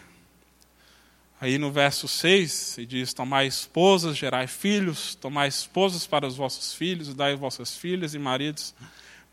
aí 1.40 1.58
no 1.58 1.70
verso 1.70 2.08
6 2.08 2.78
e 2.78 2.86
diz: 2.86 3.14
Tomai 3.14 3.48
esposas, 3.48 4.16
gerai 4.18 4.48
filhos, 4.48 5.16
tomai 5.16 5.50
esposas 5.50 6.08
para 6.08 6.26
os 6.26 6.38
vossos 6.38 6.74
filhos, 6.74 7.14
dai 7.14 7.36
vossas 7.36 7.76
filhas 7.76 8.14
e 8.14 8.20
maridos, 8.20 8.74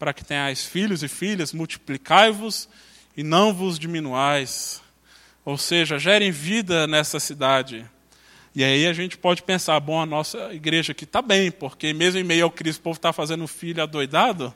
para 0.01 0.12
que 0.12 0.24
tenhais 0.24 0.64
filhos 0.64 1.05
e 1.05 1.09
filhas, 1.09 1.53
multiplicai-vos 1.53 2.68
e 3.16 3.22
não 3.22 3.55
vos 3.55 3.79
diminuais. 3.79 4.83
Ou 5.45 5.57
seja, 5.57 5.97
gerem 5.97 6.33
vida 6.33 6.89
nessa 6.89 7.20
cidade. 7.20 7.89
E 8.53 8.64
aí 8.64 8.85
a 8.85 8.93
gente 8.93 9.16
pode 9.16 9.45
pensar, 9.45 9.79
bom, 9.79 10.01
a 10.01 10.07
nossa 10.07 10.53
igreja 10.53 10.91
aqui 10.91 11.05
está 11.05 11.22
bem, 11.22 11.53
porque 11.53 11.93
mesmo 11.93 12.18
em 12.18 12.24
meio 12.24 12.45
ao 12.45 12.51
Cristo 12.51 12.81
o 12.81 12.83
povo 12.83 12.97
está 12.97 13.12
fazendo 13.12 13.47
filho 13.47 13.81
adoidado. 13.81 14.53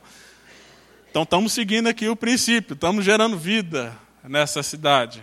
Então 1.11 1.23
estamos 1.23 1.51
seguindo 1.51 1.87
aqui 1.87 2.07
o 2.07 2.15
princípio, 2.15 2.73
estamos 2.73 3.03
gerando 3.03 3.37
vida 3.37 3.93
nessa 4.23 4.63
cidade. 4.63 5.21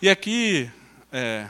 E 0.00 0.08
aqui, 0.08 0.70
é, 1.12 1.46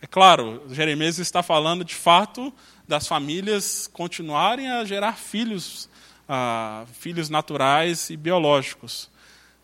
é 0.00 0.06
claro, 0.06 0.62
Jeremias 0.70 1.18
está 1.18 1.42
falando 1.42 1.84
de 1.84 1.96
fato 1.96 2.54
das 2.86 3.08
famílias 3.08 3.90
continuarem 3.92 4.70
a 4.70 4.84
gerar 4.84 5.14
filhos, 5.14 5.88
ah, 6.28 6.84
filhos 6.92 7.28
naturais 7.28 8.10
e 8.10 8.16
biológicos. 8.16 9.10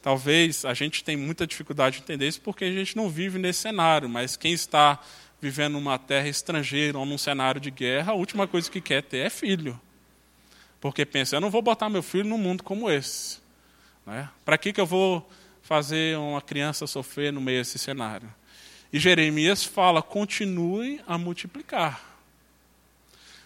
Talvez 0.03 0.65
a 0.65 0.75
gente 0.75 1.05
tenha 1.05 1.19
muita 1.19 1.47
dificuldade 1.47 1.99
de 1.99 2.03
entender 2.03 2.27
isso 2.27 2.41
porque 2.41 2.65
a 2.65 2.73
gente 2.73 2.97
não 2.97 3.09
vive 3.09 3.39
nesse 3.39 3.61
cenário, 3.61 4.09
mas 4.09 4.37
quem 4.37 4.53
está 4.53 4.99
vivendo 5.41 5.75
numa 5.75 6.01
terra 6.01 6.27
estrangeira 6.27 6.99
ou 6.99 7.07
num 7.07 7.17
cenário 7.17 7.61
de 7.61 7.71
guerra, 7.71 8.11
a 8.11 8.17
última 8.17 8.49
coisa 8.49 8.69
que 8.69 8.81
quer 8.81 9.05
ter 9.05 9.19
é 9.19 9.31
filho. 9.31 9.81
Porque 10.83 11.07
pensa, 11.07 11.37
eu 11.37 11.41
não 11.41 11.49
vou 11.49 11.63
botar 11.63 11.89
meu 11.89 12.03
filho 12.03 12.29
num 12.29 12.37
mundo 12.37 12.65
como 12.65 12.91
esse. 12.91 13.39
Né? 14.05 14.29
Para 14.45 14.59
que, 14.59 14.73
que 14.73 14.81
eu 14.81 14.85
vou 14.85 15.31
fazer 15.63 16.19
uma 16.19 16.43
criança 16.43 16.89
sofrer 16.89 17.33
no 17.33 17.41
meio 17.41 17.61
desse 17.61 17.79
cenário? 17.79 18.29
E 18.93 18.99
Jeremias 18.99 19.63
fala: 19.63 20.03
continue 20.03 21.01
a 21.07 21.17
multiplicar. 21.17 22.03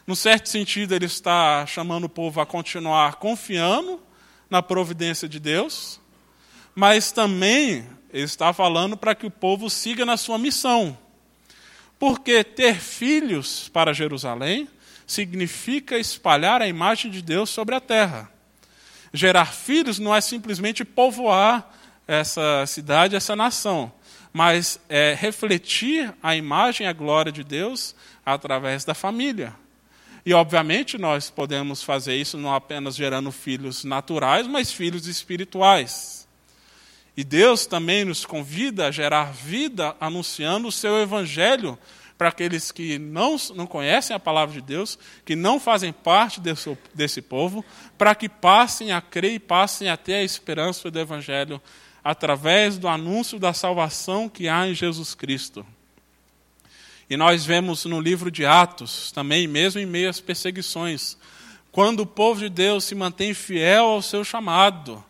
No 0.06 0.16
certo 0.16 0.48
sentido, 0.48 0.94
ele 0.94 1.04
está 1.04 1.66
chamando 1.66 2.04
o 2.04 2.08
povo 2.08 2.40
a 2.40 2.46
continuar 2.46 3.16
confiando 3.16 4.00
na 4.48 4.62
providência 4.62 5.28
de 5.28 5.38
Deus, 5.38 6.00
mas 6.74 7.12
também 7.12 7.86
ele 8.14 8.24
está 8.24 8.50
falando 8.54 8.96
para 8.96 9.14
que 9.14 9.26
o 9.26 9.30
povo 9.30 9.68
siga 9.68 10.06
na 10.06 10.16
sua 10.16 10.38
missão. 10.38 10.96
Porque 11.98 12.42
ter 12.42 12.76
filhos 12.76 13.68
para 13.68 13.92
Jerusalém 13.92 14.70
significa 15.06 15.98
espalhar 15.98 16.60
a 16.60 16.66
imagem 16.66 17.10
de 17.10 17.22
Deus 17.22 17.50
sobre 17.50 17.74
a 17.74 17.80
terra. 17.80 18.30
Gerar 19.12 19.52
filhos 19.52 19.98
não 19.98 20.14
é 20.14 20.20
simplesmente 20.20 20.84
povoar 20.84 21.72
essa 22.06 22.64
cidade, 22.66 23.16
essa 23.16 23.36
nação, 23.36 23.92
mas 24.32 24.78
é 24.88 25.16
refletir 25.18 26.12
a 26.22 26.36
imagem 26.36 26.86
e 26.86 26.90
a 26.90 26.92
glória 26.92 27.32
de 27.32 27.42
Deus 27.42 27.94
através 28.24 28.84
da 28.84 28.94
família. 28.94 29.54
E, 30.24 30.34
obviamente, 30.34 30.98
nós 30.98 31.30
podemos 31.30 31.84
fazer 31.84 32.16
isso 32.16 32.36
não 32.36 32.52
apenas 32.52 32.96
gerando 32.96 33.30
filhos 33.30 33.84
naturais, 33.84 34.46
mas 34.46 34.72
filhos 34.72 35.06
espirituais. 35.06 36.26
E 37.16 37.22
Deus 37.22 37.64
também 37.64 38.04
nos 38.04 38.26
convida 38.26 38.88
a 38.88 38.90
gerar 38.90 39.32
vida 39.32 39.96
anunciando 40.00 40.68
o 40.68 40.72
seu 40.72 41.00
evangelho 41.00 41.78
para 42.16 42.28
aqueles 42.28 42.72
que 42.72 42.98
não, 42.98 43.36
não 43.54 43.66
conhecem 43.66 44.16
a 44.16 44.20
palavra 44.20 44.54
de 44.54 44.60
Deus, 44.60 44.98
que 45.24 45.36
não 45.36 45.60
fazem 45.60 45.92
parte 45.92 46.40
desse, 46.40 46.76
desse 46.94 47.20
povo, 47.20 47.64
para 47.98 48.14
que 48.14 48.28
passem 48.28 48.92
a 48.92 49.00
crer 49.00 49.34
e 49.34 49.38
passem 49.38 49.88
a 49.88 49.96
ter 49.96 50.14
a 50.14 50.22
esperança 50.22 50.90
do 50.90 50.98
evangelho 50.98 51.60
através 52.02 52.78
do 52.78 52.88
anúncio 52.88 53.38
da 53.38 53.52
salvação 53.52 54.28
que 54.28 54.48
há 54.48 54.66
em 54.66 54.74
Jesus 54.74 55.14
Cristo. 55.14 55.66
E 57.08 57.16
nós 57.16 57.44
vemos 57.44 57.84
no 57.84 58.00
livro 58.00 58.30
de 58.30 58.44
Atos, 58.44 59.12
também, 59.12 59.46
mesmo 59.46 59.80
em 59.80 59.86
meio 59.86 60.08
às 60.08 60.20
perseguições, 60.20 61.16
quando 61.70 62.00
o 62.00 62.06
povo 62.06 62.40
de 62.40 62.48
Deus 62.48 62.84
se 62.84 62.94
mantém 62.94 63.34
fiel 63.34 63.84
ao 63.84 64.02
seu 64.02 64.24
chamado, 64.24 65.04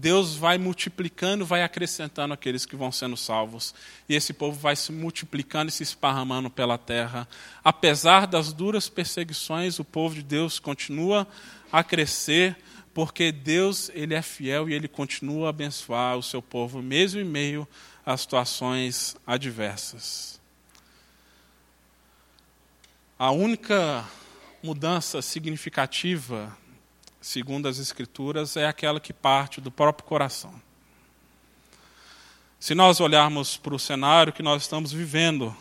Deus 0.00 0.34
vai 0.34 0.56
multiplicando, 0.56 1.44
vai 1.44 1.62
acrescentando 1.62 2.32
aqueles 2.32 2.64
que 2.64 2.74
vão 2.74 2.90
sendo 2.90 3.18
salvos. 3.18 3.74
E 4.08 4.14
esse 4.14 4.32
povo 4.32 4.58
vai 4.58 4.74
se 4.74 4.90
multiplicando 4.90 5.68
e 5.68 5.72
se 5.72 5.82
esparramando 5.82 6.48
pela 6.48 6.78
terra. 6.78 7.28
Apesar 7.62 8.26
das 8.26 8.50
duras 8.50 8.88
perseguições, 8.88 9.78
o 9.78 9.84
povo 9.84 10.14
de 10.14 10.22
Deus 10.22 10.58
continua 10.58 11.28
a 11.70 11.84
crescer, 11.84 12.56
porque 12.94 13.30
Deus 13.30 13.90
ele 13.92 14.14
é 14.14 14.22
fiel 14.22 14.70
e 14.70 14.72
ele 14.72 14.88
continua 14.88 15.48
a 15.48 15.50
abençoar 15.50 16.16
o 16.16 16.22
seu 16.22 16.40
povo, 16.40 16.80
mesmo 16.80 17.20
em 17.20 17.24
meio 17.24 17.68
a 18.04 18.16
situações 18.16 19.14
adversas. 19.26 20.40
A 23.18 23.30
única 23.30 24.08
mudança 24.62 25.20
significativa 25.20 26.56
segundo 27.20 27.68
as 27.68 27.78
Escrituras, 27.78 28.56
é 28.56 28.66
aquela 28.66 28.98
que 28.98 29.12
parte 29.12 29.60
do 29.60 29.70
próprio 29.70 30.06
coração. 30.06 30.60
Se 32.58 32.74
nós 32.74 33.00
olharmos 33.00 33.56
para 33.56 33.74
o 33.74 33.78
cenário 33.78 34.32
que 34.32 34.42
nós 34.42 34.62
estamos 34.62 34.92
vivendo, 34.92 35.56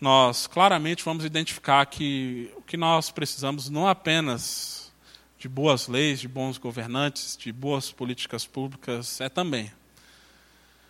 nós 0.00 0.46
claramente 0.46 1.04
vamos 1.04 1.24
identificar 1.24 1.84
que 1.86 2.50
o 2.56 2.62
que 2.62 2.76
nós 2.76 3.10
precisamos 3.10 3.68
não 3.68 3.86
apenas 3.86 4.92
de 5.38 5.48
boas 5.48 5.86
leis, 5.86 6.20
de 6.20 6.28
bons 6.28 6.58
governantes, 6.58 7.36
de 7.36 7.52
boas 7.52 7.92
políticas 7.92 8.46
públicas, 8.46 9.20
é 9.20 9.28
também. 9.28 9.70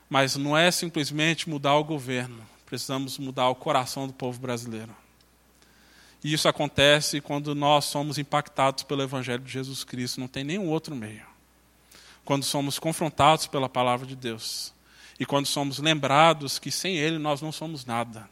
Mas 0.08 0.36
não 0.36 0.56
é 0.56 0.70
simplesmente 0.70 1.48
mudar 1.48 1.74
o 1.74 1.84
governo, 1.84 2.40
precisamos 2.64 3.18
mudar 3.18 3.48
o 3.48 3.54
coração 3.54 4.06
do 4.06 4.12
povo 4.12 4.40
brasileiro. 4.40 4.94
E 6.22 6.32
isso 6.32 6.48
acontece 6.48 7.20
quando 7.20 7.54
nós 7.54 7.84
somos 7.84 8.18
impactados 8.18 8.82
pelo 8.82 9.02
Evangelho 9.02 9.42
de 9.42 9.52
Jesus 9.52 9.84
Cristo, 9.84 10.20
não 10.20 10.28
tem 10.28 10.42
nenhum 10.42 10.68
outro 10.68 10.94
meio. 10.94 11.26
Quando 12.24 12.44
somos 12.44 12.78
confrontados 12.78 13.46
pela 13.46 13.68
palavra 13.68 14.06
de 14.06 14.16
Deus. 14.16 14.74
E 15.18 15.24
quando 15.24 15.46
somos 15.46 15.78
lembrados 15.78 16.58
que 16.58 16.70
sem 16.70 16.96
Ele 16.96 17.18
nós 17.18 17.40
não 17.40 17.52
somos 17.52 17.84
nada. 17.84 18.28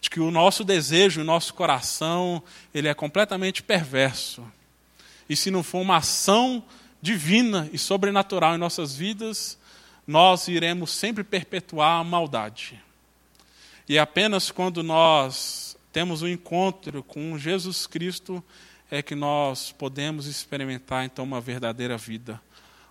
De 0.00 0.08
que 0.08 0.20
o 0.20 0.30
nosso 0.30 0.64
desejo, 0.64 1.20
o 1.20 1.24
nosso 1.24 1.52
coração, 1.52 2.42
ele 2.72 2.88
é 2.88 2.94
completamente 2.94 3.62
perverso. 3.62 4.42
E 5.28 5.36
se 5.36 5.50
não 5.50 5.62
for 5.62 5.80
uma 5.80 5.98
ação 5.98 6.64
divina 7.02 7.68
e 7.72 7.78
sobrenatural 7.78 8.54
em 8.54 8.58
nossas 8.58 8.94
vidas, 8.94 9.58
nós 10.06 10.48
iremos 10.48 10.90
sempre 10.90 11.22
perpetuar 11.22 12.00
a 12.00 12.04
maldade. 12.04 12.82
E 13.88 13.96
é 13.96 14.00
apenas 14.00 14.50
quando 14.50 14.82
nós 14.82 15.69
temos 15.92 16.22
um 16.22 16.28
encontro 16.28 17.02
com 17.02 17.36
Jesus 17.38 17.86
Cristo, 17.86 18.42
é 18.90 19.02
que 19.02 19.14
nós 19.14 19.72
podemos 19.72 20.26
experimentar 20.26 21.04
então 21.04 21.24
uma 21.24 21.40
verdadeira 21.40 21.96
vida, 21.96 22.40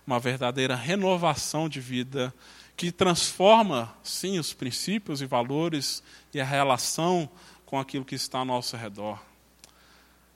uma 0.06 0.18
verdadeira 0.18 0.74
renovação 0.74 1.68
de 1.68 1.80
vida 1.80 2.32
que 2.76 2.90
transforma, 2.90 3.94
sim, 4.02 4.38
os 4.38 4.54
princípios 4.54 5.20
e 5.20 5.26
valores 5.26 6.02
e 6.32 6.40
a 6.40 6.44
relação 6.44 7.28
com 7.66 7.78
aquilo 7.78 8.04
que 8.04 8.14
está 8.14 8.38
ao 8.38 8.44
nosso 8.44 8.76
redor. 8.76 9.22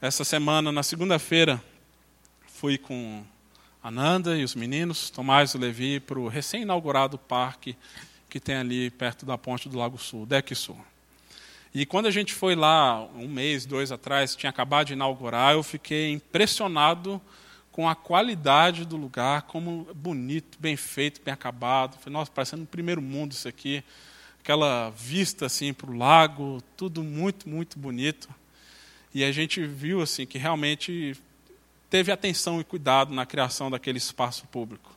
Essa 0.00 0.24
semana, 0.24 0.70
na 0.70 0.82
segunda-feira, 0.82 1.62
fui 2.46 2.76
com 2.76 3.24
a 3.82 3.90
Nanda 3.90 4.36
e 4.36 4.44
os 4.44 4.54
meninos, 4.54 5.08
Tomás 5.08 5.54
e 5.54 5.58
Levi, 5.58 6.00
para 6.00 6.18
o 6.18 6.28
recém-inaugurado 6.28 7.18
parque 7.18 7.76
que 8.28 8.38
tem 8.38 8.56
ali 8.56 8.90
perto 8.90 9.24
da 9.24 9.38
ponte 9.38 9.68
do 9.68 9.78
Lago 9.78 9.96
Sul, 9.96 10.26
Deck 10.26 10.54
Sul. 10.54 10.78
E 11.74 11.84
quando 11.84 12.06
a 12.06 12.10
gente 12.12 12.32
foi 12.32 12.54
lá, 12.54 13.04
um 13.16 13.26
mês, 13.26 13.66
dois 13.66 13.90
atrás, 13.90 14.36
tinha 14.36 14.48
acabado 14.48 14.86
de 14.86 14.92
inaugurar, 14.92 15.54
eu 15.54 15.62
fiquei 15.64 16.12
impressionado 16.12 17.20
com 17.72 17.88
a 17.88 17.96
qualidade 17.96 18.84
do 18.84 18.96
lugar, 18.96 19.42
como 19.42 19.88
bonito, 19.92 20.56
bem 20.60 20.76
feito, 20.76 21.20
bem 21.20 21.34
acabado. 21.34 21.98
Falei, 21.98 22.12
nossa, 22.12 22.30
parecendo 22.30 22.62
um 22.62 22.66
primeiro 22.66 23.02
mundo 23.02 23.32
isso 23.32 23.48
aqui. 23.48 23.82
Aquela 24.40 24.90
vista 24.90 25.46
assim 25.46 25.74
para 25.74 25.90
o 25.90 25.96
lago, 25.96 26.62
tudo 26.76 27.02
muito, 27.02 27.48
muito 27.48 27.76
bonito. 27.76 28.28
E 29.12 29.24
a 29.24 29.32
gente 29.32 29.66
viu 29.66 30.00
assim 30.00 30.24
que 30.24 30.38
realmente 30.38 31.16
teve 31.90 32.12
atenção 32.12 32.60
e 32.60 32.64
cuidado 32.64 33.12
na 33.12 33.26
criação 33.26 33.68
daquele 33.68 33.98
espaço 33.98 34.46
público. 34.46 34.96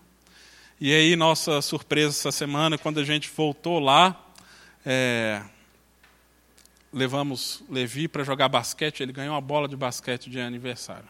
E 0.80 0.94
aí, 0.94 1.16
nossa 1.16 1.60
surpresa 1.64 2.10
essa 2.10 2.32
semana, 2.32 2.78
quando 2.78 3.00
a 3.00 3.04
gente 3.04 3.28
voltou 3.36 3.80
lá, 3.80 4.16
é, 4.86 5.42
levamos 6.92 7.64
Levi 7.70 8.08
para 8.08 8.24
jogar 8.24 8.50
basquete, 8.50 9.02
ele 9.02 9.12
ganhou 9.12 9.34
uma 9.34 9.42
bola 9.42 9.68
de 9.68 9.76
basquete 9.76 10.30
de 10.30 10.40
aniversário. 10.40 11.08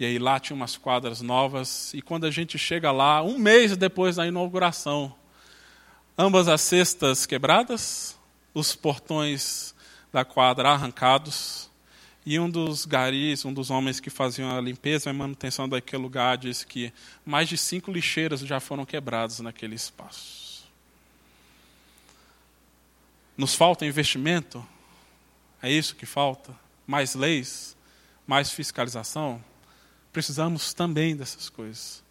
E 0.00 0.04
aí 0.04 0.18
lá 0.18 0.38
tinha 0.38 0.54
umas 0.54 0.76
quadras 0.76 1.20
novas, 1.20 1.92
e 1.92 2.00
quando 2.00 2.24
a 2.24 2.30
gente 2.30 2.56
chega 2.56 2.92
lá, 2.92 3.22
um 3.22 3.38
mês 3.38 3.76
depois 3.76 4.16
da 4.16 4.26
inauguração, 4.26 5.14
ambas 6.16 6.46
as 6.48 6.60
cestas 6.60 7.26
quebradas, 7.26 8.16
os 8.54 8.76
portões 8.76 9.74
da 10.12 10.24
quadra 10.24 10.70
arrancados, 10.70 11.68
e 12.24 12.38
um 12.38 12.48
dos 12.48 12.84
garis, 12.84 13.44
um 13.46 13.52
dos 13.52 13.70
homens 13.70 14.00
que 14.00 14.10
faziam 14.10 14.54
a 14.54 14.60
limpeza 14.60 15.08
e 15.08 15.12
manutenção 15.14 15.66
daquele 15.66 16.02
lugar, 16.02 16.36
disse 16.36 16.66
que 16.66 16.92
mais 17.24 17.48
de 17.48 17.56
cinco 17.56 17.90
lixeiras 17.90 18.40
já 18.40 18.60
foram 18.60 18.84
quebradas 18.84 19.40
naquele 19.40 19.74
espaço. 19.74 20.68
Nos 23.34 23.54
falta 23.54 23.86
investimento? 23.86 24.66
É 25.62 25.70
isso 25.70 25.96
que 25.96 26.06
falta? 26.06 26.54
Mais 26.86 27.14
leis? 27.14 27.76
Mais 28.26 28.50
fiscalização? 28.50 29.42
Precisamos 30.12 30.72
também 30.72 31.16
dessas 31.16 31.48
coisas. 31.48 32.02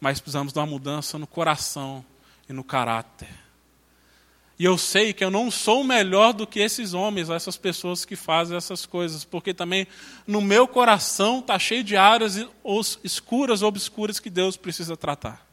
Mas 0.00 0.20
precisamos 0.20 0.52
de 0.52 0.58
uma 0.58 0.66
mudança 0.66 1.18
no 1.18 1.26
coração 1.26 2.04
e 2.48 2.52
no 2.52 2.64
caráter. 2.64 3.28
E 4.58 4.64
eu 4.64 4.76
sei 4.76 5.12
que 5.12 5.24
eu 5.24 5.30
não 5.30 5.52
sou 5.52 5.84
melhor 5.84 6.32
do 6.32 6.44
que 6.44 6.58
esses 6.58 6.92
homens, 6.92 7.30
essas 7.30 7.56
pessoas 7.56 8.04
que 8.04 8.16
fazem 8.16 8.56
essas 8.56 8.84
coisas, 8.84 9.24
porque 9.24 9.54
também 9.54 9.86
no 10.26 10.40
meu 10.40 10.66
coração 10.66 11.38
está 11.38 11.56
cheio 11.60 11.84
de 11.84 11.96
áreas 11.96 12.44
escuras, 13.04 13.62
obscuras 13.62 14.18
que 14.18 14.28
Deus 14.28 14.56
precisa 14.56 14.96
tratar. 14.96 15.46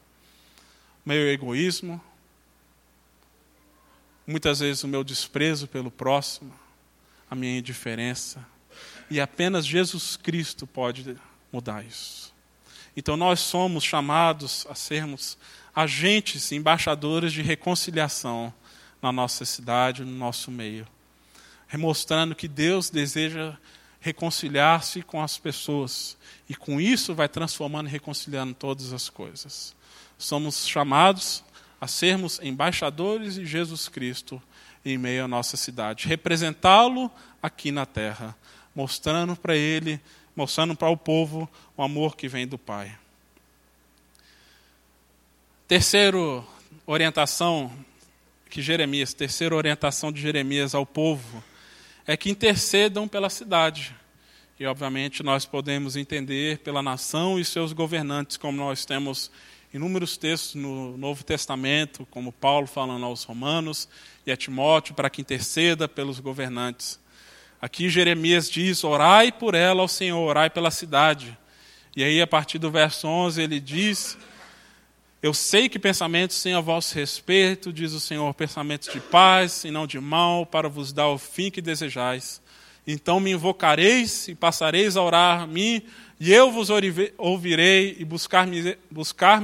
Meu 1.04 1.28
egoísmo, 1.28 2.02
muitas 4.26 4.58
vezes 4.58 4.82
o 4.82 4.88
meu 4.88 5.04
desprezo 5.04 5.68
pelo 5.68 5.90
próximo, 5.90 6.52
a 7.30 7.34
minha 7.34 7.58
indiferença. 7.58 8.44
E 9.10 9.20
apenas 9.20 9.66
Jesus 9.66 10.16
Cristo 10.16 10.66
pode 10.66 11.16
mudar 11.52 11.84
isso. 11.84 12.34
Então 12.96 13.16
nós 13.16 13.40
somos 13.40 13.84
chamados 13.84 14.66
a 14.68 14.74
sermos 14.74 15.36
agentes, 15.74 16.50
embaixadores 16.52 17.32
de 17.32 17.42
reconciliação 17.42 18.52
na 19.02 19.12
nossa 19.12 19.44
cidade, 19.44 20.04
no 20.04 20.10
nosso 20.10 20.50
meio, 20.50 20.86
remostrando 21.68 22.34
que 22.34 22.48
Deus 22.48 22.88
deseja 22.88 23.56
reconciliar-se 24.00 25.02
com 25.02 25.22
as 25.22 25.36
pessoas 25.36 26.16
e 26.48 26.54
com 26.54 26.80
isso 26.80 27.14
vai 27.14 27.28
transformando 27.28 27.88
e 27.88 27.92
reconciliando 27.92 28.54
todas 28.54 28.92
as 28.92 29.08
coisas. 29.08 29.74
Somos 30.16 30.66
chamados 30.66 31.44
a 31.80 31.86
sermos 31.86 32.40
embaixadores 32.42 33.34
de 33.34 33.44
Jesus 33.44 33.88
Cristo 33.88 34.40
em 34.92 34.98
meio 34.98 35.24
à 35.24 35.28
nossa 35.28 35.56
cidade, 35.56 36.06
representá-lo 36.08 37.10
aqui 37.42 37.70
na 37.70 37.84
terra, 37.84 38.36
mostrando 38.74 39.36
para 39.36 39.56
ele 39.56 40.00
mostrando 40.36 40.76
para 40.76 40.90
o 40.90 40.96
povo 40.96 41.48
o 41.74 41.82
amor 41.82 42.14
que 42.14 42.28
vem 42.28 42.46
do 42.46 42.58
Pai. 42.58 42.94
Terceiro 45.66 46.46
orientação 46.86 47.72
que 48.50 48.60
Jeremias, 48.60 49.14
terceira 49.14 49.56
orientação 49.56 50.12
de 50.12 50.20
Jeremias 50.20 50.74
ao 50.74 50.84
povo 50.84 51.42
é 52.06 52.16
que 52.16 52.30
intercedam 52.30 53.08
pela 53.08 53.30
cidade. 53.30 53.96
E 54.60 54.66
obviamente 54.66 55.22
nós 55.22 55.44
podemos 55.44 55.96
entender 55.96 56.58
pela 56.58 56.82
nação 56.82 57.38
e 57.38 57.44
seus 57.44 57.72
governantes, 57.72 58.36
como 58.36 58.58
nós 58.58 58.84
temos 58.84 59.30
inúmeros 59.72 60.16
textos 60.16 60.54
no 60.54 60.96
Novo 60.96 61.24
Testamento, 61.24 62.06
como 62.10 62.32
Paulo 62.32 62.66
falando 62.66 63.04
aos 63.04 63.24
Romanos 63.24 63.88
e 64.26 64.32
a 64.32 64.36
Timóteo 64.36 64.94
para 64.94 65.10
que 65.10 65.20
interceda 65.20 65.88
pelos 65.88 66.20
governantes. 66.20 66.98
Aqui 67.60 67.88
Jeremias 67.88 68.50
diz: 68.50 68.84
orai 68.84 69.32
por 69.32 69.54
ela 69.54 69.82
ao 69.82 69.88
Senhor, 69.88 70.20
orai 70.20 70.50
pela 70.50 70.70
cidade. 70.70 71.36
E 71.96 72.04
aí, 72.04 72.20
a 72.20 72.26
partir 72.26 72.58
do 72.58 72.70
verso 72.70 73.08
11, 73.08 73.40
ele 73.40 73.58
diz: 73.58 74.18
Eu 75.22 75.32
sei 75.32 75.68
que 75.68 75.78
pensamentos 75.78 76.42
têm 76.42 76.54
a 76.54 76.60
vosso 76.60 76.94
respeito, 76.94 77.72
diz 77.72 77.92
o 77.92 78.00
Senhor, 78.00 78.32
pensamentos 78.34 78.92
de 78.92 79.00
paz 79.00 79.64
e 79.64 79.70
não 79.70 79.86
de 79.86 79.98
mal, 79.98 80.44
para 80.44 80.68
vos 80.68 80.92
dar 80.92 81.08
o 81.08 81.18
fim 81.18 81.50
que 81.50 81.62
desejais. 81.62 82.42
Então 82.86 83.18
me 83.18 83.32
invocareis 83.32 84.28
e 84.28 84.34
passareis 84.34 84.96
a 84.96 85.02
orar 85.02 85.42
a 85.42 85.46
mim, 85.46 85.82
e 86.20 86.32
eu 86.32 86.50
vos 86.52 86.68
ouvirei 87.18 87.96
e 87.98 88.04
buscar-me-eis 88.04 88.76
buscar 88.90 89.42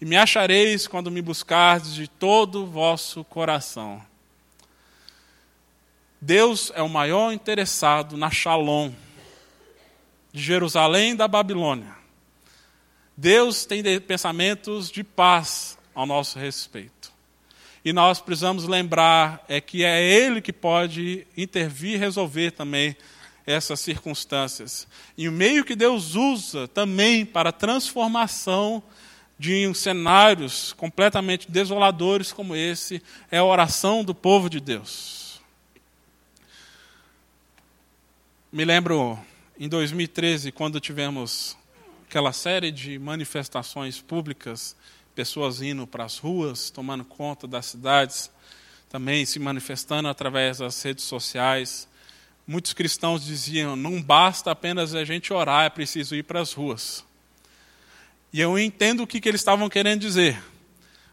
e 0.00 0.04
me 0.04 0.16
achareis 0.16 0.86
quando 0.86 1.10
me 1.10 1.20
buscardes 1.20 1.94
de 1.94 2.08
todo 2.08 2.62
o 2.62 2.66
vosso 2.66 3.22
coração. 3.24 4.02
Deus 6.20 6.72
é 6.74 6.82
o 6.82 6.88
maior 6.88 7.32
interessado 7.32 8.16
na 8.16 8.30
Shalom, 8.30 8.90
de 10.32 10.42
Jerusalém 10.42 11.14
da 11.14 11.28
Babilônia. 11.28 11.96
Deus 13.16 13.64
tem 13.64 13.82
pensamentos 14.00 14.90
de 14.90 15.04
paz 15.04 15.78
ao 15.94 16.06
nosso 16.06 16.38
respeito. 16.38 17.12
E 17.88 17.92
nós 17.94 18.20
precisamos 18.20 18.66
lembrar 18.66 19.42
é 19.48 19.62
que 19.62 19.82
é 19.82 20.04
Ele 20.04 20.42
que 20.42 20.52
pode 20.52 21.26
intervir 21.34 21.94
e 21.94 21.96
resolver 21.96 22.50
também 22.50 22.94
essas 23.46 23.80
circunstâncias. 23.80 24.86
E 25.16 25.26
o 25.26 25.32
meio 25.32 25.64
que 25.64 25.74
Deus 25.74 26.14
usa 26.14 26.68
também 26.68 27.24
para 27.24 27.48
a 27.48 27.52
transformação 27.52 28.82
de 29.38 29.72
cenários 29.72 30.74
completamente 30.74 31.50
desoladores 31.50 32.30
como 32.30 32.54
esse 32.54 33.02
é 33.30 33.38
a 33.38 33.44
oração 33.44 34.04
do 34.04 34.14
povo 34.14 34.50
de 34.50 34.60
Deus. 34.60 35.40
Me 38.52 38.66
lembro 38.66 39.18
em 39.58 39.66
2013, 39.66 40.52
quando 40.52 40.78
tivemos 40.78 41.56
aquela 42.06 42.34
série 42.34 42.70
de 42.70 42.98
manifestações 42.98 43.98
públicas, 43.98 44.76
pessoas 45.18 45.60
indo 45.60 45.84
para 45.84 46.04
as 46.04 46.16
ruas, 46.16 46.70
tomando 46.70 47.04
conta 47.04 47.44
das 47.44 47.66
cidades, 47.66 48.30
também 48.88 49.26
se 49.26 49.40
manifestando 49.40 50.06
através 50.06 50.58
das 50.58 50.80
redes 50.80 51.06
sociais. 51.06 51.88
Muitos 52.46 52.72
cristãos 52.72 53.24
diziam: 53.24 53.74
não 53.74 54.00
basta 54.00 54.52
apenas 54.52 54.94
a 54.94 55.04
gente 55.04 55.32
orar, 55.32 55.64
é 55.64 55.70
preciso 55.70 56.14
ir 56.14 56.22
para 56.22 56.40
as 56.40 56.52
ruas. 56.52 57.04
E 58.32 58.40
eu 58.40 58.56
entendo 58.56 59.02
o 59.02 59.08
que, 59.08 59.20
que 59.20 59.28
eles 59.28 59.40
estavam 59.40 59.68
querendo 59.68 60.02
dizer. 60.02 60.40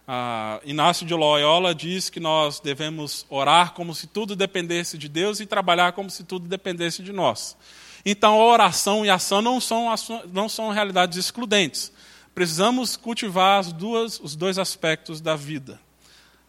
Ah, 0.07 0.61
Inácio 0.63 1.03
de 1.03 1.15
Loyola 1.15 1.73
diz 1.73 2.07
que 2.07 2.19
nós 2.19 2.59
devemos 2.59 3.25
orar 3.27 3.73
como 3.73 3.95
se 3.95 4.05
tudo 4.05 4.35
dependesse 4.35 4.99
de 4.99 5.09
Deus 5.09 5.39
e 5.39 5.47
trabalhar 5.47 5.93
como 5.93 6.11
se 6.11 6.23
tudo 6.23 6.47
dependesse 6.47 7.01
de 7.01 7.11
nós. 7.11 7.57
Então, 8.05 8.37
oração 8.37 9.03
e 9.03 9.09
ação 9.09 9.41
não 9.41 9.59
são, 9.59 9.87
não 10.31 10.47
são 10.47 10.69
realidades 10.69 11.17
excludentes. 11.17 11.91
Precisamos 12.35 12.97
cultivar 12.97 13.61
as 13.61 13.71
duas, 13.71 14.19
os 14.19 14.35
dois 14.35 14.59
aspectos 14.59 15.21
da 15.21 15.37
vida: 15.37 15.79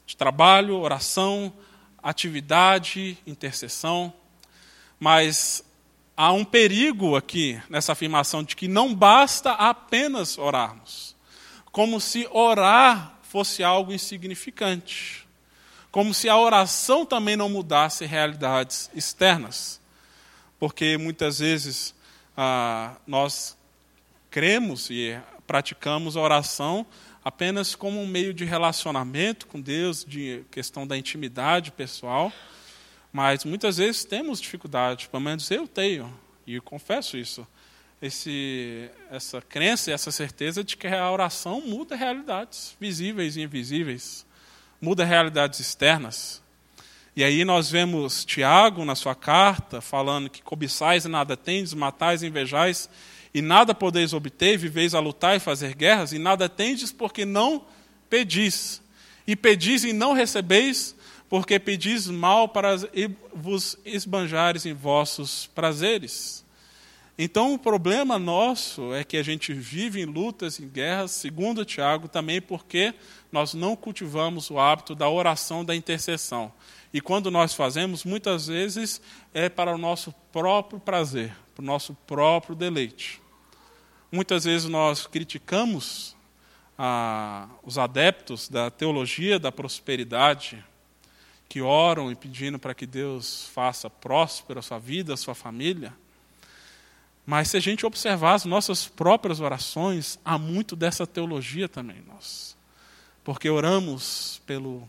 de 0.04 0.16
trabalho, 0.16 0.76
oração, 0.76 1.52
atividade, 2.02 3.16
intercessão. 3.24 4.12
Mas 4.98 5.64
há 6.16 6.32
um 6.32 6.44
perigo 6.44 7.14
aqui 7.14 7.62
nessa 7.68 7.92
afirmação 7.92 8.42
de 8.42 8.56
que 8.56 8.66
não 8.66 8.92
basta 8.92 9.52
apenas 9.52 10.36
orarmos. 10.36 11.14
Como 11.70 12.00
se 12.00 12.26
orar 12.32 13.20
fosse 13.22 13.62
algo 13.62 13.92
insignificante. 13.92 15.24
Como 15.92 16.12
se 16.12 16.28
a 16.28 16.36
oração 16.36 17.06
também 17.06 17.36
não 17.36 17.48
mudasse 17.48 18.04
realidades 18.04 18.90
externas. 18.92 19.80
Porque 20.58 20.96
muitas 20.96 21.38
vezes 21.38 21.94
ah, 22.36 22.96
nós 23.06 23.56
cremos 24.30 24.90
e 24.90 25.16
praticamos 25.46 26.16
a 26.16 26.20
oração 26.20 26.86
apenas 27.24 27.74
como 27.74 28.00
um 28.00 28.06
meio 28.06 28.32
de 28.32 28.44
relacionamento 28.44 29.46
com 29.46 29.60
Deus, 29.60 30.04
de 30.04 30.44
questão 30.50 30.86
da 30.86 30.96
intimidade 30.96 31.72
pessoal, 31.72 32.32
mas 33.12 33.44
muitas 33.44 33.78
vezes 33.78 34.04
temos 34.04 34.40
dificuldade, 34.40 35.08
pelo 35.08 35.22
menos 35.22 35.50
eu 35.50 35.66
tenho, 35.66 36.12
e 36.46 36.54
eu 36.54 36.62
confesso 36.62 37.16
isso 37.16 37.46
esse, 38.00 38.90
essa 39.10 39.40
crença 39.40 39.90
e 39.90 39.94
essa 39.94 40.10
certeza 40.10 40.62
de 40.62 40.76
que 40.76 40.86
a 40.86 41.10
oração 41.10 41.60
muda 41.60 41.96
realidades 41.96 42.76
visíveis 42.80 43.36
e 43.36 43.42
invisíveis, 43.42 44.26
muda 44.80 45.04
realidades 45.04 45.60
externas. 45.60 46.42
E 47.14 47.24
aí 47.24 47.44
nós 47.44 47.70
vemos 47.70 48.24
Tiago 48.24 48.84
na 48.84 48.94
sua 48.94 49.14
carta 49.14 49.80
falando 49.80 50.28
que 50.28 50.42
cobiçais 50.42 51.06
e 51.06 51.08
nada 51.08 51.36
tendes, 51.36 51.72
matais 51.72 52.22
e 52.22 52.26
invejais, 52.26 52.90
E 53.34 53.42
nada 53.42 53.74
podeis 53.74 54.12
obter, 54.12 54.56
viveis 54.56 54.94
a 54.94 55.00
lutar 55.00 55.36
e 55.36 55.40
fazer 55.40 55.74
guerras, 55.74 56.12
e 56.12 56.18
nada 56.18 56.48
tendes 56.48 56.92
porque 56.92 57.24
não 57.24 57.64
pedis. 58.08 58.82
E 59.26 59.34
pedis 59.34 59.84
e 59.84 59.92
não 59.92 60.12
recebeis, 60.12 60.94
porque 61.28 61.58
pedis 61.58 62.06
mal 62.06 62.48
para 62.48 62.76
vos 63.34 63.76
esbanjares 63.84 64.64
em 64.64 64.72
vossos 64.72 65.46
prazeres. 65.54 66.44
Então, 67.18 67.54
o 67.54 67.58
problema 67.58 68.18
nosso 68.18 68.92
é 68.92 69.02
que 69.02 69.16
a 69.16 69.22
gente 69.22 69.52
vive 69.54 70.02
em 70.02 70.04
lutas, 70.04 70.60
em 70.60 70.68
guerras, 70.68 71.12
segundo 71.12 71.64
Tiago, 71.64 72.08
também 72.08 72.42
porque 72.42 72.92
nós 73.32 73.54
não 73.54 73.74
cultivamos 73.74 74.50
o 74.50 74.58
hábito 74.58 74.94
da 74.94 75.08
oração, 75.08 75.64
da 75.64 75.74
intercessão. 75.74 76.52
E 76.92 77.00
quando 77.00 77.30
nós 77.30 77.54
fazemos, 77.54 78.04
muitas 78.04 78.48
vezes 78.48 79.00
é 79.32 79.48
para 79.48 79.74
o 79.74 79.78
nosso 79.78 80.14
próprio 80.30 80.78
prazer, 80.78 81.34
para 81.56 81.62
o 81.62 81.66
nosso 81.66 81.94
próprio 82.06 82.54
deleite. 82.54 83.18
Muitas 84.12 84.44
vezes 84.44 84.68
nós 84.68 85.06
criticamos 85.06 86.14
ah, 86.78 87.48
os 87.62 87.78
adeptos 87.78 88.46
da 88.46 88.70
teologia 88.70 89.38
da 89.38 89.50
prosperidade, 89.50 90.62
que 91.48 91.62
oram 91.62 92.12
e 92.12 92.14
pedindo 92.14 92.58
para 92.58 92.74
que 92.74 92.86
Deus 92.86 93.48
faça 93.54 93.88
próspera 93.88 94.60
a 94.60 94.62
sua 94.62 94.78
vida, 94.78 95.14
a 95.14 95.16
sua 95.16 95.34
família. 95.34 95.94
Mas 97.24 97.48
se 97.48 97.56
a 97.56 97.60
gente 97.60 97.86
observar 97.86 98.34
as 98.34 98.44
nossas 98.44 98.86
próprias 98.86 99.40
orações, 99.40 100.18
há 100.22 100.36
muito 100.36 100.76
dessa 100.76 101.06
teologia 101.06 101.68
também 101.70 102.02
nós. 102.06 102.54
Porque 103.24 103.48
oramos 103.48 104.42
pelo, 104.44 104.86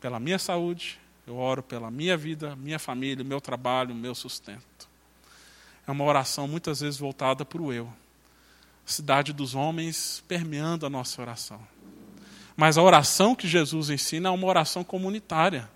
pela 0.00 0.20
minha 0.20 0.38
saúde, 0.38 1.00
eu 1.26 1.36
oro 1.36 1.60
pela 1.60 1.90
minha 1.90 2.16
vida, 2.16 2.54
minha 2.54 2.78
família, 2.78 3.24
meu 3.24 3.40
trabalho, 3.40 3.94
meu 3.96 4.14
sustento. 4.14 4.85
É 5.86 5.90
uma 5.90 6.04
oração 6.04 6.48
muitas 6.48 6.80
vezes 6.80 6.98
voltada 6.98 7.44
para 7.44 7.62
o 7.62 7.72
eu. 7.72 7.92
Cidade 8.84 9.32
dos 9.32 9.54
homens 9.54 10.22
permeando 10.26 10.86
a 10.86 10.90
nossa 10.90 11.20
oração. 11.20 11.60
Mas 12.56 12.78
a 12.78 12.82
oração 12.82 13.34
que 13.34 13.46
Jesus 13.46 13.90
ensina 13.90 14.28
é 14.28 14.32
uma 14.32 14.46
oração 14.46 14.82
comunitária, 14.82 15.68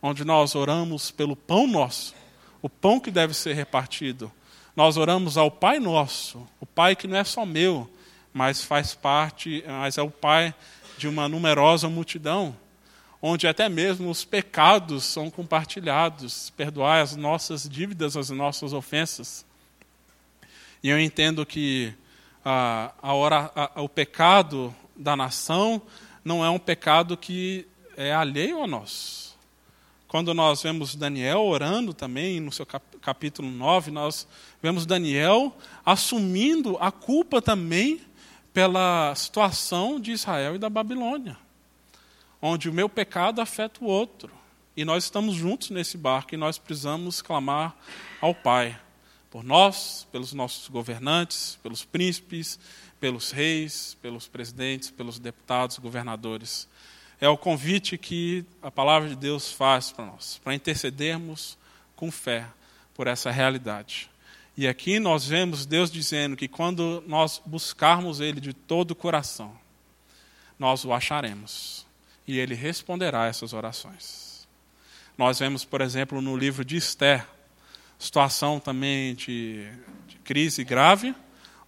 onde 0.00 0.24
nós 0.24 0.54
oramos 0.54 1.10
pelo 1.10 1.34
pão 1.34 1.66
nosso, 1.66 2.14
o 2.60 2.68
pão 2.68 3.00
que 3.00 3.10
deve 3.10 3.34
ser 3.34 3.54
repartido 3.54 4.30
nós 4.74 4.96
oramos 4.96 5.36
ao 5.36 5.50
Pai 5.50 5.78
Nosso, 5.78 6.46
o 6.58 6.64
Pai 6.64 6.96
que 6.96 7.06
não 7.06 7.16
é 7.16 7.24
só 7.24 7.44
meu, 7.44 7.90
mas 8.32 8.62
faz 8.62 8.94
parte, 8.94 9.62
mas 9.66 9.98
é 9.98 10.02
o 10.02 10.10
Pai 10.10 10.54
de 10.96 11.06
uma 11.06 11.28
numerosa 11.28 11.88
multidão, 11.88 12.56
onde 13.22 13.46
até 13.46 13.68
mesmo 13.68 14.10
os 14.10 14.24
pecados 14.24 15.04
são 15.04 15.30
compartilhados, 15.30 16.50
perdoar 16.50 17.00
as 17.00 17.14
nossas 17.14 17.68
dívidas, 17.68 18.16
as 18.16 18.30
nossas 18.30 18.72
ofensas. 18.72 19.46
E 20.82 20.88
eu 20.88 20.98
entendo 20.98 21.46
que 21.46 21.94
a, 22.44 22.92
a 23.00 23.14
hora, 23.14 23.52
a, 23.54 23.80
o 23.80 23.88
pecado 23.88 24.74
da 24.96 25.14
nação 25.14 25.80
não 26.24 26.44
é 26.44 26.50
um 26.50 26.58
pecado 26.58 27.16
que 27.16 27.66
é 27.96 28.12
alheio 28.12 28.62
a 28.62 28.66
nós. 28.66 29.36
Quando 30.08 30.34
nós 30.34 30.62
vemos 30.62 30.94
Daniel 30.94 31.40
orando 31.40 31.94
também, 31.94 32.40
no 32.40 32.52
seu 32.52 32.66
capítulo 33.00 33.50
9, 33.50 33.90
nós 33.90 34.26
vemos 34.60 34.84
Daniel 34.84 35.56
assumindo 35.86 36.76
a 36.80 36.90
culpa 36.90 37.40
também 37.40 38.00
pela 38.52 39.14
situação 39.14 39.98
de 39.98 40.12
Israel 40.12 40.54
e 40.54 40.58
da 40.58 40.68
Babilônia, 40.68 41.38
onde 42.42 42.68
o 42.68 42.72
meu 42.72 42.88
pecado 42.88 43.40
afeta 43.40 43.82
o 43.82 43.86
outro. 43.86 44.30
E 44.76 44.84
nós 44.84 45.04
estamos 45.04 45.34
juntos 45.34 45.70
nesse 45.70 45.96
barco 45.96 46.34
e 46.34 46.36
nós 46.36 46.58
precisamos 46.58 47.22
clamar 47.22 47.74
ao 48.20 48.34
Pai, 48.34 48.78
por 49.30 49.42
nós, 49.42 50.06
pelos 50.12 50.34
nossos 50.34 50.68
governantes, 50.68 51.58
pelos 51.62 51.84
príncipes, 51.84 52.58
pelos 53.00 53.30
reis, 53.30 53.96
pelos 54.02 54.28
presidentes, 54.28 54.90
pelos 54.90 55.18
deputados, 55.18 55.78
governadores 55.78 56.68
é 57.22 57.28
o 57.28 57.38
convite 57.38 57.96
que 57.96 58.44
a 58.60 58.68
palavra 58.68 59.08
de 59.08 59.14
Deus 59.14 59.52
faz 59.52 59.92
para 59.92 60.06
nós, 60.06 60.40
para 60.42 60.56
intercedermos 60.56 61.56
com 61.94 62.10
fé 62.10 62.48
por 62.94 63.06
essa 63.06 63.30
realidade. 63.30 64.10
E 64.56 64.66
aqui 64.66 64.98
nós 64.98 65.28
vemos 65.28 65.64
Deus 65.64 65.88
dizendo 65.88 66.36
que 66.36 66.48
quando 66.48 67.00
nós 67.06 67.40
buscarmos 67.46 68.18
Ele 68.18 68.40
de 68.40 68.52
todo 68.52 68.90
o 68.90 68.96
coração, 68.96 69.56
nós 70.58 70.84
o 70.84 70.92
acharemos. 70.92 71.86
E 72.26 72.38
Ele 72.38 72.54
responderá 72.54 73.26
essas 73.26 73.52
orações. 73.52 74.46
Nós 75.16 75.38
vemos, 75.38 75.64
por 75.64 75.80
exemplo, 75.80 76.20
no 76.20 76.36
livro 76.36 76.64
de 76.64 76.76
Esther, 76.76 77.26
situação 77.98 78.58
também 78.58 79.14
de, 79.14 79.68
de 80.08 80.16
crise 80.24 80.64
grave, 80.64 81.14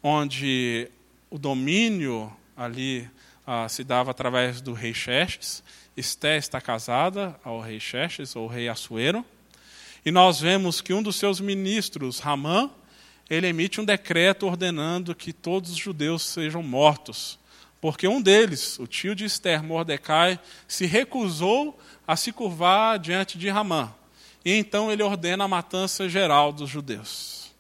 onde 0.03 0.91
o 1.31 1.39
domínio 1.39 2.35
ali 2.57 3.09
ah, 3.47 3.69
se 3.69 3.85
dava 3.85 4.11
através 4.11 4.61
do 4.61 4.73
rei 4.73 4.95
Xerxes. 4.95 5.63
Esté 5.97 6.37
está 6.37 6.61
casada 6.61 7.39
ao 7.45 7.61
rei 7.61 7.79
Xerxes, 7.79 8.35
ou 8.35 8.47
rei 8.47 8.69
Assuero. 8.69 9.25
E 10.05 10.11
nós 10.11 10.41
vemos 10.41 10.81
que 10.81 10.93
um 10.93 11.03
dos 11.03 11.17
seus 11.17 11.41
ministros, 11.41 12.19
Ramã, 12.19 12.71
ele 13.29 13.47
emite 13.47 13.81
um 13.81 13.85
decreto 13.85 14.47
ordenando 14.47 15.15
que 15.15 15.33
todos 15.33 15.71
os 15.71 15.77
judeus 15.77 16.23
sejam 16.23 16.63
mortos. 16.63 17.39
Porque 17.85 18.09
um 18.09 18.19
deles, 18.19 18.79
o 18.79 18.87
tio 18.87 19.15
de 19.15 19.27
Esther, 19.27 19.63
Mordecai, 19.63 20.41
se 20.67 20.87
recusou 20.87 21.79
a 22.09 22.17
se 22.17 22.33
curvar 22.33 22.99
diante 22.99 23.37
de 23.37 23.51
Ramã. 23.51 23.93
E 24.43 24.55
então 24.55 24.91
ele 24.91 25.03
ordena 25.03 25.45
a 25.45 25.49
matança 25.49 26.09
geral 26.09 26.51
dos 26.51 26.71
judeus. 26.71 27.53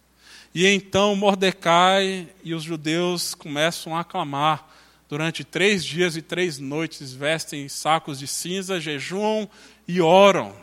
E 0.55 0.67
então 0.67 1.15
Mordecai 1.15 2.27
e 2.43 2.55
os 2.55 2.63
judeus 2.63 3.35
começam 3.35 3.95
a 3.95 4.03
clamar 4.03 4.67
durante 5.11 5.45
três 5.45 5.85
dias 5.85 6.17
e 6.17 6.23
três 6.23 6.59
noites, 6.59 7.13
vestem 7.13 7.69
sacos 7.69 8.19
de 8.19 8.27
cinza, 8.27 8.81
jejuam 8.81 9.47
e 9.87 10.01
oram 10.01 10.57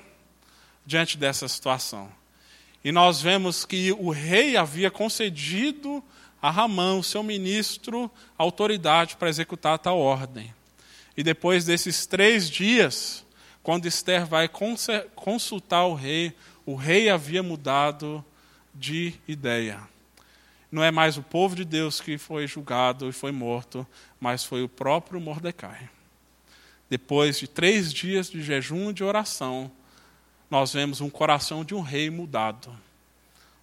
diante 0.87 1.19
dessa 1.19 1.47
situação. 1.47 2.11
E 2.83 2.91
nós 2.91 3.21
vemos 3.21 3.63
que 3.63 3.91
o 3.91 4.09
rei 4.09 4.57
havia 4.57 4.89
concedido 4.89 6.03
a 6.41 6.49
Ramã, 6.49 6.95
o 6.95 7.03
seu 7.03 7.23
ministro, 7.23 8.09
autoridade 8.37 9.15
para 9.15 9.29
executar 9.29 9.77
tal 9.79 9.99
ordem. 9.99 10.53
E 11.15 11.23
depois 11.23 11.65
desses 11.65 12.05
três 12.05 12.49
dias, 12.49 13.25
quando 13.61 13.85
Esther 13.85 14.25
vai 14.25 14.49
consultar 15.15 15.85
o 15.85 15.93
rei, 15.93 16.33
o 16.65 16.75
rei 16.75 17.09
havia 17.09 17.43
mudado 17.43 18.23
de 18.73 19.13
ideia 19.27 19.91
não 20.71 20.81
é 20.81 20.89
mais 20.89 21.17
o 21.17 21.23
povo 21.23 21.55
de 21.55 21.65
Deus 21.65 21.99
que 21.99 22.17
foi 22.17 22.47
julgado 22.47 23.09
e 23.09 23.11
foi 23.11 23.31
morto, 23.31 23.85
mas 24.19 24.45
foi 24.45 24.63
o 24.63 24.69
próprio 24.69 25.19
Mordecai. 25.19 25.89
Depois 26.89 27.37
de 27.37 27.47
três 27.47 27.91
dias 27.91 28.29
de 28.29 28.41
jejum 28.41 28.89
e 28.89 28.93
de 28.93 29.03
oração, 29.03 29.69
nós 30.49 30.73
vemos 30.73 31.01
um 31.01 31.09
coração 31.09 31.65
de 31.65 31.75
um 31.75 31.81
rei 31.81 32.09
mudado. 32.09 32.73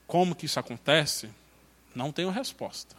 Como 0.07 0.35
que 0.35 0.47
isso 0.47 0.61
acontece? 0.61 1.31
Não 1.99 2.13
tenho 2.13 2.31
resposta. 2.31 2.95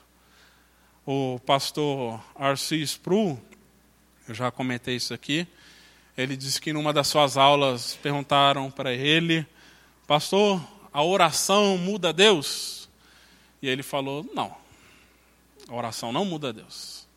O 1.06 1.40
pastor 1.46 2.22
Arcis 2.36 2.92
Spru, 2.92 3.40
eu 4.28 4.36
já 4.36 4.52
comentei 4.52 4.98
isso 4.98 5.14
aqui, 5.14 5.48
ele 6.18 6.36
disse 6.36 6.60
que 6.60 6.74
numa 6.74 6.92
das 6.92 7.08
suas 7.08 7.38
aulas 7.38 7.96
perguntaram 7.96 8.70
para 8.70 8.94
ele, 8.94 9.48
pastor, 10.06 10.62
a 10.92 11.02
oração 11.02 11.78
muda 11.78 12.12
Deus? 12.12 12.90
E 13.62 13.70
ele 13.70 13.84
falou: 13.84 14.30
não, 14.34 14.54
a 15.70 15.74
oração 15.74 16.12
não 16.12 16.26
muda 16.26 16.52
Deus. 16.52 17.08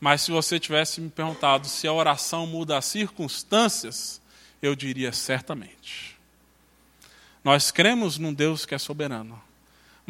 Mas 0.00 0.22
se 0.22 0.32
você 0.32 0.58
tivesse 0.58 1.00
me 1.00 1.10
perguntado 1.10 1.68
se 1.68 1.86
a 1.86 1.92
oração 1.92 2.44
muda 2.44 2.76
as 2.76 2.86
circunstâncias, 2.86 4.20
eu 4.60 4.74
diria 4.74 5.12
certamente. 5.12 6.18
Nós 7.44 7.70
cremos 7.70 8.18
num 8.18 8.34
Deus 8.34 8.66
que 8.66 8.74
é 8.74 8.78
soberano, 8.78 9.40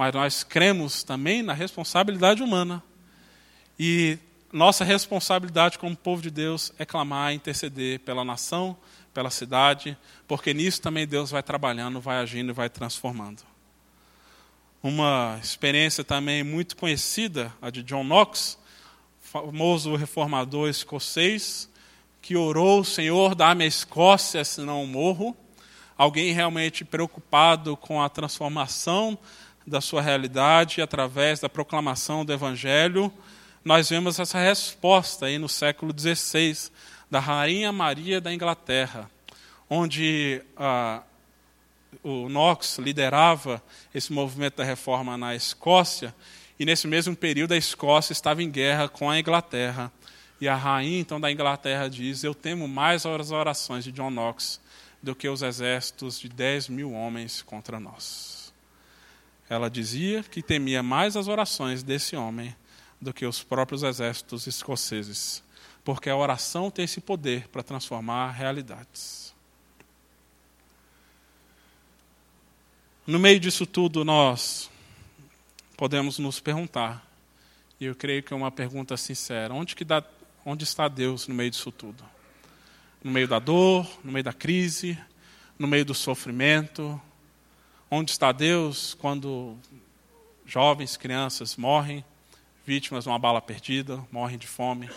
mas 0.01 0.15
nós 0.15 0.43
cremos 0.43 1.03
também 1.03 1.43
na 1.43 1.53
responsabilidade 1.53 2.43
humana. 2.43 2.83
E 3.79 4.17
nossa 4.51 4.83
responsabilidade 4.83 5.79
como 5.79 5.95
povo 5.95 6.23
de 6.23 6.31
Deus 6.31 6.73
é 6.79 6.87
clamar, 6.87 7.35
interceder 7.35 8.01
pela 8.01 8.25
nação, 8.25 8.75
pela 9.13 9.29
cidade, 9.29 9.95
porque 10.27 10.55
nisso 10.55 10.81
também 10.81 11.07
Deus 11.07 11.31
vai 11.31 11.43
trabalhando, 11.43 12.01
vai 12.01 12.17
agindo 12.17 12.55
vai 12.55 12.71
transformando 12.71 13.43
uma 14.83 15.39
experiência 15.43 16.03
também 16.03 16.43
muito 16.43 16.79
conhecida, 16.79 17.53
a 17.61 17.69
de 17.69 17.83
John 17.83 18.03
Knox, 18.03 18.59
famoso 19.21 19.97
reformador 19.97 20.71
escocês, 20.71 21.69
que 22.23 22.39
orou: 22.39 22.83
Senhor, 22.85 23.35
dá-me 23.35 23.65
a 23.65 23.67
Escócia, 23.67 24.43
senão 24.47 24.87
morro. 24.87 25.37
Alguém 25.99 26.33
realmente 26.33 26.83
preocupado 26.83 27.77
com 27.77 28.01
a 28.01 28.09
transformação 28.09 29.19
da 29.71 29.81
sua 29.81 30.03
realidade 30.03 30.83
através 30.83 31.39
da 31.39 31.49
proclamação 31.49 32.25
do 32.25 32.33
Evangelho. 32.33 33.11
Nós 33.65 33.89
vemos 33.89 34.19
essa 34.19 34.39
resposta 34.39 35.27
aí 35.27 35.39
no 35.39 35.49
século 35.49 35.95
XVI, 35.97 36.71
da 37.11 37.21
Rainha 37.21 37.73
Maria 37.73 38.21
da 38.21 38.35
Inglaterra, 38.35 39.09
onde 39.69 40.43
ah, 40.57 41.03
o 42.03 42.29
Knox 42.29 42.79
liderava 42.79 43.63
esse 43.95 44.13
movimento 44.13 44.57
da 44.57 44.65
reforma 44.65 45.17
na 45.17 45.35
Escócia, 45.35 46.15
E 46.59 46.65
nesse 46.67 46.87
mesmo 46.87 47.17
período 47.17 47.53
a 47.53 47.57
Escócia 47.57 48.13
estava 48.13 48.43
em 48.43 48.51
guerra 48.51 48.89
com 48.89 49.09
a 49.09 49.19
Inglaterra. 49.19 49.91
E 50.41 50.49
a 50.49 50.57
rainha 50.57 51.01
então 51.01 51.21
da 51.21 51.31
Inglaterra 51.31 51.89
diz: 51.89 52.23
Eu 52.23 52.35
temo 52.35 52.69
mais 52.69 53.07
as 53.07 53.31
orações 53.31 53.85
de 53.85 53.93
John 53.93 54.11
Knox 54.11 54.61
do 55.03 55.15
que 55.15 55.29
os 55.29 55.43
exércitos 55.43 56.19
de 56.19 56.29
10 56.29 56.69
mil 56.69 56.93
homens 56.93 57.41
contra 57.41 57.81
nós. 57.81 58.40
Ela 59.51 59.69
dizia 59.69 60.23
que 60.23 60.45
temia 60.45 60.81
mais 60.81 61.17
as 61.17 61.27
orações 61.27 61.83
desse 61.83 62.15
homem 62.15 62.55
do 63.01 63.13
que 63.13 63.27
os 63.27 63.43
próprios 63.43 63.83
exércitos 63.83 64.47
escoceses, 64.47 65.43
porque 65.85 66.09
a 66.09 66.15
oração 66.15 66.71
tem 66.71 66.85
esse 66.85 67.01
poder 67.01 67.49
para 67.49 67.61
transformar 67.61 68.31
realidades. 68.31 69.35
No 73.05 73.19
meio 73.19 73.41
disso 73.41 73.67
tudo, 73.67 74.05
nós 74.05 74.71
podemos 75.77 76.21
nos 76.21 76.39
perguntar, 76.39 77.05
e 77.81 77.87
eu 77.87 77.95
creio 77.97 78.23
que 78.23 78.33
é 78.33 78.37
uma 78.37 78.53
pergunta 78.53 78.97
sincera: 78.97 79.53
onde, 79.53 79.75
que 79.75 79.85
dá, 79.85 80.01
onde 80.47 80.63
está 80.63 80.87
Deus 80.87 81.27
no 81.27 81.35
meio 81.35 81.51
disso 81.51 81.73
tudo? 81.73 82.05
No 83.03 83.11
meio 83.11 83.27
da 83.27 83.41
dor, 83.41 83.91
no 84.05 84.13
meio 84.13 84.23
da 84.23 84.33
crise, 84.33 84.97
no 85.59 85.67
meio 85.67 85.85
do 85.85 85.95
sofrimento? 85.95 87.03
Onde 87.93 88.13
está 88.13 88.31
Deus 88.31 88.95
quando 88.95 89.57
jovens, 90.47 90.97
crianças 90.97 91.57
morrem, 91.57 92.05
vítimas 92.65 93.03
de 93.03 93.11
uma 93.11 93.19
bala 93.19 93.43
perdida, 93.43 94.01
morrem 94.13 94.39
de 94.39 94.47
fome? 94.47 94.89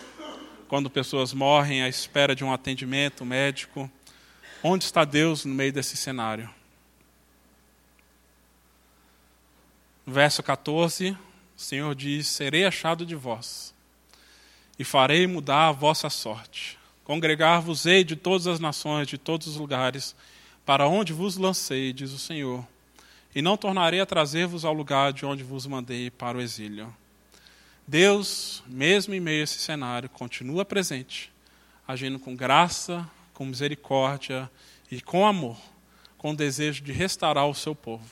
Quando 0.68 0.88
pessoas 0.88 1.32
morrem 1.32 1.82
à 1.82 1.88
espera 1.88 2.36
de 2.36 2.44
um 2.44 2.52
atendimento 2.52 3.24
médico? 3.24 3.90
Onde 4.62 4.84
está 4.84 5.04
Deus 5.04 5.44
no 5.44 5.52
meio 5.52 5.72
desse 5.72 5.96
cenário? 5.96 6.48
Verso 10.06 10.40
14, 10.40 11.18
o 11.56 11.60
Senhor 11.60 11.96
diz: 11.96 12.28
Serei 12.28 12.64
achado 12.64 13.04
de 13.04 13.16
vós, 13.16 13.74
e 14.78 14.84
farei 14.84 15.26
mudar 15.26 15.66
a 15.66 15.72
vossa 15.72 16.08
sorte. 16.08 16.78
Congregar-vos-ei 17.02 18.04
de 18.04 18.14
todas 18.14 18.46
as 18.46 18.60
nações, 18.60 19.08
de 19.08 19.18
todos 19.18 19.48
os 19.48 19.56
lugares, 19.56 20.14
para 20.64 20.86
onde 20.86 21.12
vos 21.12 21.36
lancei, 21.36 21.92
diz 21.92 22.12
o 22.12 22.18
Senhor, 22.18 22.64
e 23.34 23.42
não 23.42 23.56
tornarei 23.56 24.00
a 24.00 24.06
trazer-vos 24.06 24.64
ao 24.64 24.72
lugar 24.72 25.12
de 25.12 25.26
onde 25.26 25.42
vos 25.42 25.66
mandei 25.66 26.10
para 26.10 26.38
o 26.38 26.40
exílio. 26.40 26.94
Deus, 27.86 28.62
mesmo 28.66 29.12
em 29.12 29.20
meio 29.20 29.40
a 29.40 29.44
esse 29.44 29.58
cenário, 29.58 30.08
continua 30.08 30.64
presente, 30.64 31.32
agindo 31.86 32.18
com 32.18 32.34
graça, 32.34 33.08
com 33.34 33.44
misericórdia 33.44 34.50
e 34.90 35.00
com 35.00 35.26
amor, 35.26 35.58
com 36.16 36.30
o 36.30 36.36
desejo 36.36 36.82
de 36.82 36.92
restaurar 36.92 37.46
o 37.46 37.54
seu 37.54 37.74
povo. 37.74 38.08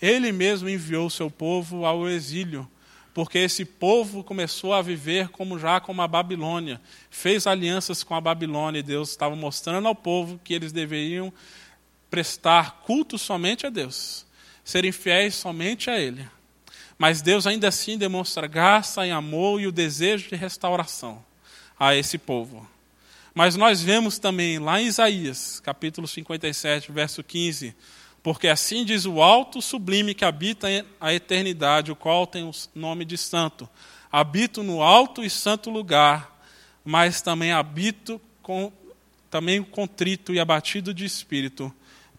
Ele 0.00 0.32
mesmo 0.32 0.68
enviou 0.68 1.06
o 1.06 1.10
seu 1.10 1.30
povo 1.30 1.84
ao 1.84 2.08
exílio, 2.08 2.68
porque 3.12 3.38
esse 3.38 3.64
povo 3.64 4.24
começou 4.24 4.74
a 4.74 4.82
viver 4.82 5.28
como 5.28 5.56
já 5.58 5.78
como 5.78 6.02
a 6.02 6.08
Babilônia, 6.08 6.80
fez 7.08 7.46
alianças 7.46 8.02
com 8.02 8.14
a 8.14 8.20
Babilônia 8.20 8.80
e 8.80 8.82
Deus 8.82 9.10
estava 9.10 9.36
mostrando 9.36 9.86
ao 9.86 9.94
povo 9.94 10.40
que 10.42 10.52
eles 10.52 10.72
deveriam 10.72 11.32
prestar 12.10 12.82
culto 12.84 13.16
somente 13.16 13.66
a 13.66 13.70
Deus, 13.70 14.26
serem 14.64 14.90
fiéis 14.90 15.34
somente 15.34 15.90
a 15.90 15.98
Ele. 15.98 16.26
Mas 16.98 17.20
Deus 17.20 17.46
ainda 17.46 17.68
assim 17.68 17.98
demonstra 17.98 18.46
graça 18.46 19.06
e 19.06 19.10
amor 19.10 19.60
e 19.60 19.66
o 19.66 19.72
desejo 19.72 20.28
de 20.28 20.36
restauração 20.36 21.24
a 21.78 21.94
esse 21.94 22.16
povo. 22.16 22.68
Mas 23.34 23.56
nós 23.56 23.82
vemos 23.82 24.18
também 24.18 24.58
lá 24.58 24.80
em 24.80 24.86
Isaías, 24.86 25.60
capítulo 25.60 26.06
57, 26.06 26.92
verso 26.92 27.22
15, 27.22 27.74
porque 28.22 28.46
assim 28.48 28.84
diz 28.84 29.04
o 29.04 29.20
alto 29.20 29.60
sublime 29.60 30.14
que 30.14 30.24
habita 30.24 30.68
a 31.00 31.12
eternidade, 31.12 31.90
o 31.90 31.96
qual 31.96 32.26
tem 32.26 32.44
o 32.44 32.52
nome 32.74 33.04
de 33.04 33.18
santo. 33.18 33.68
Habito 34.10 34.62
no 34.62 34.80
alto 34.80 35.24
e 35.24 35.28
santo 35.28 35.68
lugar, 35.68 36.40
mas 36.84 37.20
também 37.20 37.52
habito 37.52 38.20
com 38.40 38.72
também 39.28 39.60
contrito 39.64 40.32
e 40.32 40.38
abatido 40.38 40.94
de 40.94 41.04
espírito, 41.04 41.74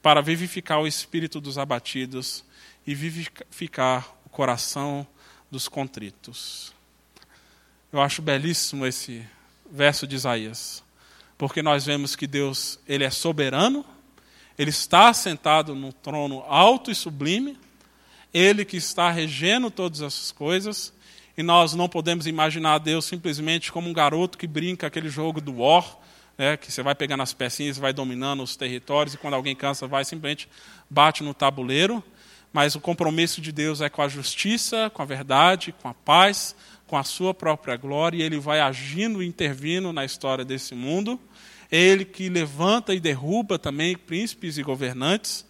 para 0.06 0.22
vivificar 0.22 0.80
o 0.80 0.86
espírito 0.86 1.42
dos 1.42 1.58
abatidos 1.58 2.44
e 2.86 2.94
vivificar 2.94 4.08
o 4.24 4.30
coração 4.30 5.08
dos 5.50 5.68
contritos. 5.68 6.76
Eu 7.92 8.00
acho 8.00 8.22
belíssimo 8.22 8.86
esse 8.86 9.26
verso 9.68 10.06
de 10.06 10.16
Isaías, 10.16 10.84
porque 11.40 11.64
nós 11.64 11.88
vemos 11.88 12.16
que 12.16 12.28
Deus, 12.28 12.78
ele 12.88 13.04
é 13.04 13.10
soberano, 13.10 13.84
ele 14.60 14.70
está 14.70 15.12
sentado 15.12 15.74
no 15.74 15.92
trono 15.92 16.44
alto 16.48 16.92
e 16.92 16.96
sublime, 16.96 17.58
ele 18.32 18.64
que 18.64 18.78
está 18.78 19.10
regendo 19.10 19.72
todas 19.72 20.04
essas 20.04 20.32
coisas, 20.32 20.94
e 21.36 21.42
nós 21.42 21.74
não 21.74 21.90
podemos 21.90 22.28
imaginar 22.28 22.78
Deus 22.78 23.06
simplesmente 23.06 23.72
como 23.72 23.90
um 23.90 23.94
garoto 23.94 24.38
que 24.38 24.46
brinca 24.46 24.86
aquele 24.86 25.10
jogo 25.10 25.42
do 25.42 25.62
War, 25.62 25.98
né, 26.38 26.58
que 26.58 26.72
você 26.72 26.84
vai 26.84 26.96
pegando 26.96 27.24
as 27.24 27.34
pecinhas, 27.34 27.78
vai 27.78 27.94
dominando 27.94 28.44
os 28.44 28.56
territórios, 28.56 29.14
e 29.14 29.18
quando 29.18 29.34
alguém 29.34 29.56
cansa, 29.56 29.88
vai 29.88 30.04
simplesmente 30.04 30.50
bate 30.90 31.24
no 31.24 31.34
tabuleiro. 31.34 32.04
Mas 32.52 32.74
o 32.74 32.80
compromisso 32.80 33.42
de 33.42 33.52
Deus 33.52 33.82
é 33.82 33.90
com 33.90 34.02
a 34.02 34.08
justiça, 34.08 34.90
com 34.90 35.02
a 35.02 35.06
verdade, 35.06 35.74
com 35.82 35.90
a 35.90 35.94
paz, 35.94 36.56
com 36.88 36.98
a 36.98 37.04
sua 37.04 37.34
própria 37.34 37.76
glória, 37.76 38.18
e 38.18 38.22
ele 38.22 38.40
vai 38.40 38.62
agindo 38.62 39.22
e 39.22 39.28
intervindo 39.28 39.92
na 39.92 40.06
história 40.06 40.46
desse 40.46 40.74
mundo. 40.74 41.20
Ele 41.72 42.06
que 42.06 42.30
levanta 42.30 42.94
e 42.94 43.00
derruba 43.00 43.60
também 43.60 43.98
príncipes 43.98 44.58
e 44.58 44.64
governantes. 44.64 45.46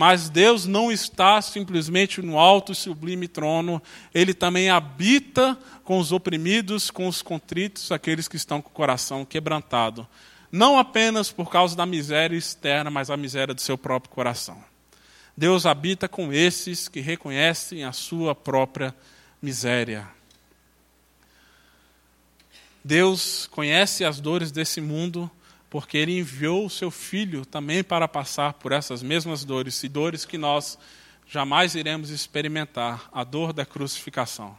Mas 0.00 0.30
Deus 0.30 0.64
não 0.64 0.90
está 0.90 1.42
simplesmente 1.42 2.22
no 2.22 2.38
alto 2.38 2.72
e 2.72 2.74
sublime 2.74 3.28
trono, 3.28 3.82
Ele 4.14 4.32
também 4.32 4.70
habita 4.70 5.58
com 5.84 5.98
os 5.98 6.10
oprimidos, 6.10 6.90
com 6.90 7.06
os 7.06 7.20
contritos, 7.20 7.92
aqueles 7.92 8.26
que 8.26 8.36
estão 8.36 8.62
com 8.62 8.70
o 8.70 8.72
coração 8.72 9.26
quebrantado. 9.26 10.08
Não 10.50 10.78
apenas 10.78 11.30
por 11.30 11.50
causa 11.50 11.76
da 11.76 11.84
miséria 11.84 12.34
externa, 12.34 12.90
mas 12.90 13.10
a 13.10 13.16
miséria 13.18 13.52
do 13.52 13.60
seu 13.60 13.76
próprio 13.76 14.10
coração. 14.10 14.64
Deus 15.36 15.66
habita 15.66 16.08
com 16.08 16.32
esses 16.32 16.88
que 16.88 17.00
reconhecem 17.00 17.84
a 17.84 17.92
sua 17.92 18.34
própria 18.34 18.96
miséria. 19.42 20.08
Deus 22.82 23.46
conhece 23.48 24.02
as 24.02 24.18
dores 24.18 24.50
desse 24.50 24.80
mundo 24.80 25.30
porque 25.70 25.96
ele 25.96 26.18
enviou 26.18 26.66
o 26.66 26.70
seu 26.70 26.90
filho 26.90 27.46
também 27.46 27.82
para 27.82 28.08
passar 28.08 28.54
por 28.54 28.72
essas 28.72 29.02
mesmas 29.02 29.44
dores, 29.44 29.82
e 29.84 29.88
dores 29.88 30.24
que 30.24 30.36
nós 30.36 30.76
jamais 31.28 31.76
iremos 31.76 32.10
experimentar 32.10 33.08
a 33.12 33.22
dor 33.22 33.52
da 33.52 33.64
crucificação. 33.64 34.58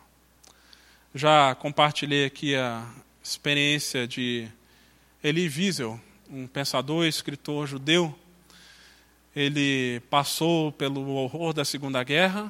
Já 1.13 1.53
compartilhei 1.55 2.23
aqui 2.23 2.55
a 2.55 2.87
experiência 3.21 4.07
de 4.07 4.47
Elie 5.21 5.49
Wiesel, 5.49 5.99
um 6.29 6.47
pensador 6.47 7.05
e 7.05 7.09
escritor 7.09 7.67
judeu. 7.67 8.17
Ele 9.35 10.01
passou 10.09 10.71
pelo 10.71 11.15
horror 11.15 11.51
da 11.51 11.65
Segunda 11.65 12.01
Guerra, 12.05 12.49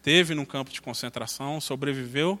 teve 0.00 0.32
num 0.32 0.44
campo 0.44 0.70
de 0.70 0.80
concentração, 0.80 1.60
sobreviveu, 1.60 2.38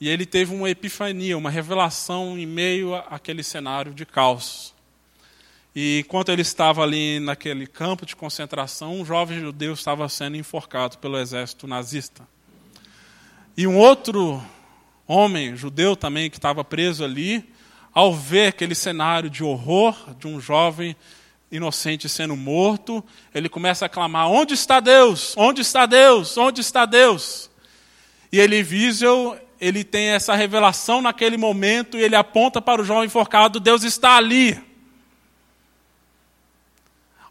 e 0.00 0.08
ele 0.08 0.24
teve 0.24 0.54
uma 0.54 0.70
epifania, 0.70 1.36
uma 1.36 1.50
revelação 1.50 2.38
em 2.38 2.46
meio 2.46 2.94
àquele 2.94 3.42
cenário 3.42 3.92
de 3.92 4.06
caos. 4.06 4.77
E 5.80 6.00
enquanto 6.00 6.30
ele 6.30 6.42
estava 6.42 6.82
ali 6.82 7.20
naquele 7.20 7.64
campo 7.64 8.04
de 8.04 8.16
concentração, 8.16 9.00
um 9.00 9.04
jovem 9.04 9.38
judeu 9.38 9.72
estava 9.72 10.08
sendo 10.08 10.36
enforcado 10.36 10.98
pelo 10.98 11.16
exército 11.16 11.68
nazista. 11.68 12.26
E 13.56 13.64
um 13.64 13.76
outro 13.76 14.42
homem 15.06 15.54
judeu 15.54 15.94
também 15.94 16.28
que 16.28 16.36
estava 16.36 16.64
preso 16.64 17.04
ali, 17.04 17.48
ao 17.94 18.12
ver 18.12 18.48
aquele 18.48 18.74
cenário 18.74 19.30
de 19.30 19.44
horror 19.44 19.94
de 20.18 20.26
um 20.26 20.40
jovem 20.40 20.96
inocente 21.48 22.08
sendo 22.08 22.34
morto, 22.34 23.00
ele 23.32 23.48
começa 23.48 23.86
a 23.86 23.88
clamar: 23.88 24.28
Onde 24.28 24.54
está 24.54 24.80
Deus? 24.80 25.32
Onde 25.36 25.60
está 25.60 25.86
Deus? 25.86 26.36
Onde 26.36 26.60
está 26.60 26.86
Deus? 26.86 27.48
E 28.32 28.40
ele 28.40 28.64
Wiesel, 28.64 29.38
ele 29.60 29.84
tem 29.84 30.08
essa 30.08 30.34
revelação 30.34 31.00
naquele 31.00 31.36
momento 31.36 31.96
e 31.96 32.02
ele 32.02 32.16
aponta 32.16 32.60
para 32.60 32.82
o 32.82 32.84
jovem 32.84 33.06
enforcado: 33.06 33.60
Deus 33.60 33.84
está 33.84 34.16
ali. 34.16 34.66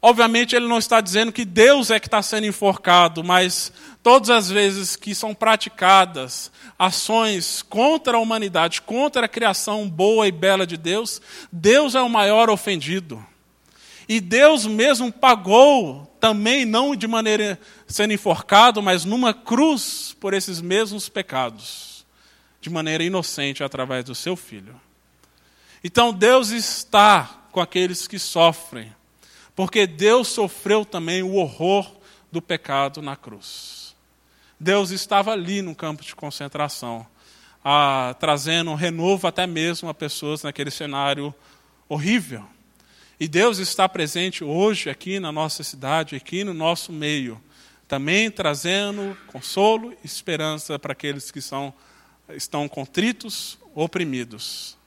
Obviamente, 0.02 0.56
ele 0.56 0.68
não 0.68 0.78
está 0.78 1.02
dizendo 1.02 1.32
que 1.32 1.44
Deus 1.44 1.90
é 1.90 2.00
que 2.00 2.08
está 2.08 2.22
sendo 2.22 2.46
enforcado, 2.46 3.24
mas 3.24 3.72
todas 4.04 4.30
as 4.30 4.50
vezes 4.50 4.96
que 4.96 5.16
são 5.16 5.34
praticadas 5.34 6.52
ações 6.78 7.64
contra 7.64 8.18
a 8.18 8.20
humanidade, 8.20 8.82
contra 8.82 9.26
a 9.26 9.30
criação 9.30 9.90
boa 9.90 10.28
e 10.28 10.32
bela 10.32 10.68
de 10.68 10.78
Deus, 10.78 11.20
Deus 11.52 11.96
é 11.96 12.02
o 12.02 12.10
maior 12.10 12.50
ofendido. 12.50 13.26
E 14.08 14.22
Deus 14.22 14.66
mesmo 14.66 15.12
pagou, 15.12 16.06
também 16.20 16.64
não 16.64 16.96
de 16.96 17.08
maneira 17.08 17.60
sendo 17.88 18.14
enforcado, 18.14 18.82
mas 18.82 19.04
numa 19.04 19.34
cruz 19.34 20.16
por 20.20 20.34
esses 20.34 20.62
mesmos 20.62 21.10
pecados, 21.10 22.06
de 22.62 22.70
maneira 22.70 23.04
inocente 23.04 23.64
através 23.64 24.06
do 24.06 24.16
seu 24.16 24.36
filho. 24.36 24.80
Então 25.84 26.14
Deus 26.14 26.50
está 26.52 27.48
com 27.52 27.60
aqueles 27.60 28.08
que 28.08 28.20
sofrem 28.20 28.96
porque 29.58 29.88
Deus 29.88 30.28
sofreu 30.28 30.86
também 30.86 31.24
o 31.24 31.34
horror 31.34 31.92
do 32.32 32.40
pecado 32.40 33.02
na 33.02 33.16
cruz. 33.16 33.96
Deus 34.60 34.92
estava 34.92 35.32
ali 35.32 35.64
no 35.64 35.74
campo 35.74 36.04
de 36.04 36.16
concentração, 36.16 37.08
ah, 37.66 38.16
trazendo 38.20 38.76
renovo 38.76 39.26
até 39.26 39.48
mesmo 39.48 39.90
a 39.90 39.96
pessoas 39.96 40.44
naquele 40.44 40.70
cenário 40.70 41.34
horrível. 41.90 42.46
E 43.20 43.28
Deus 43.28 43.58
está 43.58 43.90
presente 43.90 44.44
hoje 44.44 44.92
aqui 44.92 45.20
na 45.20 45.32
nossa 45.32 45.64
cidade, 45.64 46.16
aqui 46.16 46.44
no 46.44 46.54
nosso 46.54 46.94
meio, 46.94 47.42
também 47.88 48.30
trazendo 48.30 49.18
consolo 49.26 49.92
e 49.92 50.06
esperança 50.06 50.78
para 50.78 50.92
aqueles 50.92 51.32
que 51.32 51.42
são, 51.42 51.74
estão 52.30 52.70
contritos, 52.70 53.58
oprimidos. 53.74 54.78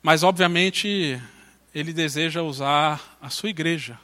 Mas, 0.00 0.22
obviamente, 0.22 1.20
Ele 1.76 1.92
deseja 1.92 2.40
usar 2.40 3.18
a 3.20 3.28
sua 3.28 3.50
igreja, 3.50 4.00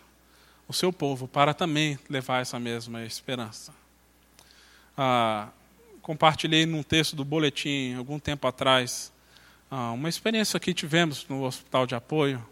o 0.69 0.75
seu 0.75 0.93
povo, 0.93 1.27
para 1.27 1.55
também 1.55 1.99
levar 2.07 2.43
essa 2.43 2.61
mesma 2.61 3.03
esperança. 3.03 3.73
Ah, 4.95 5.49
compartilhei 6.03 6.67
num 6.67 6.83
texto 6.83 7.17
do 7.17 7.25
boletim, 7.25 7.95
algum 7.95 8.19
tempo 8.19 8.47
atrás, 8.47 9.11
ah, 9.71 9.93
uma 9.93 10.11
experiência 10.11 10.61
que 10.61 10.75
tivemos 10.75 11.27
no 11.31 11.45
hospital 11.45 11.87
de 11.87 11.95
apoio. 11.95 12.47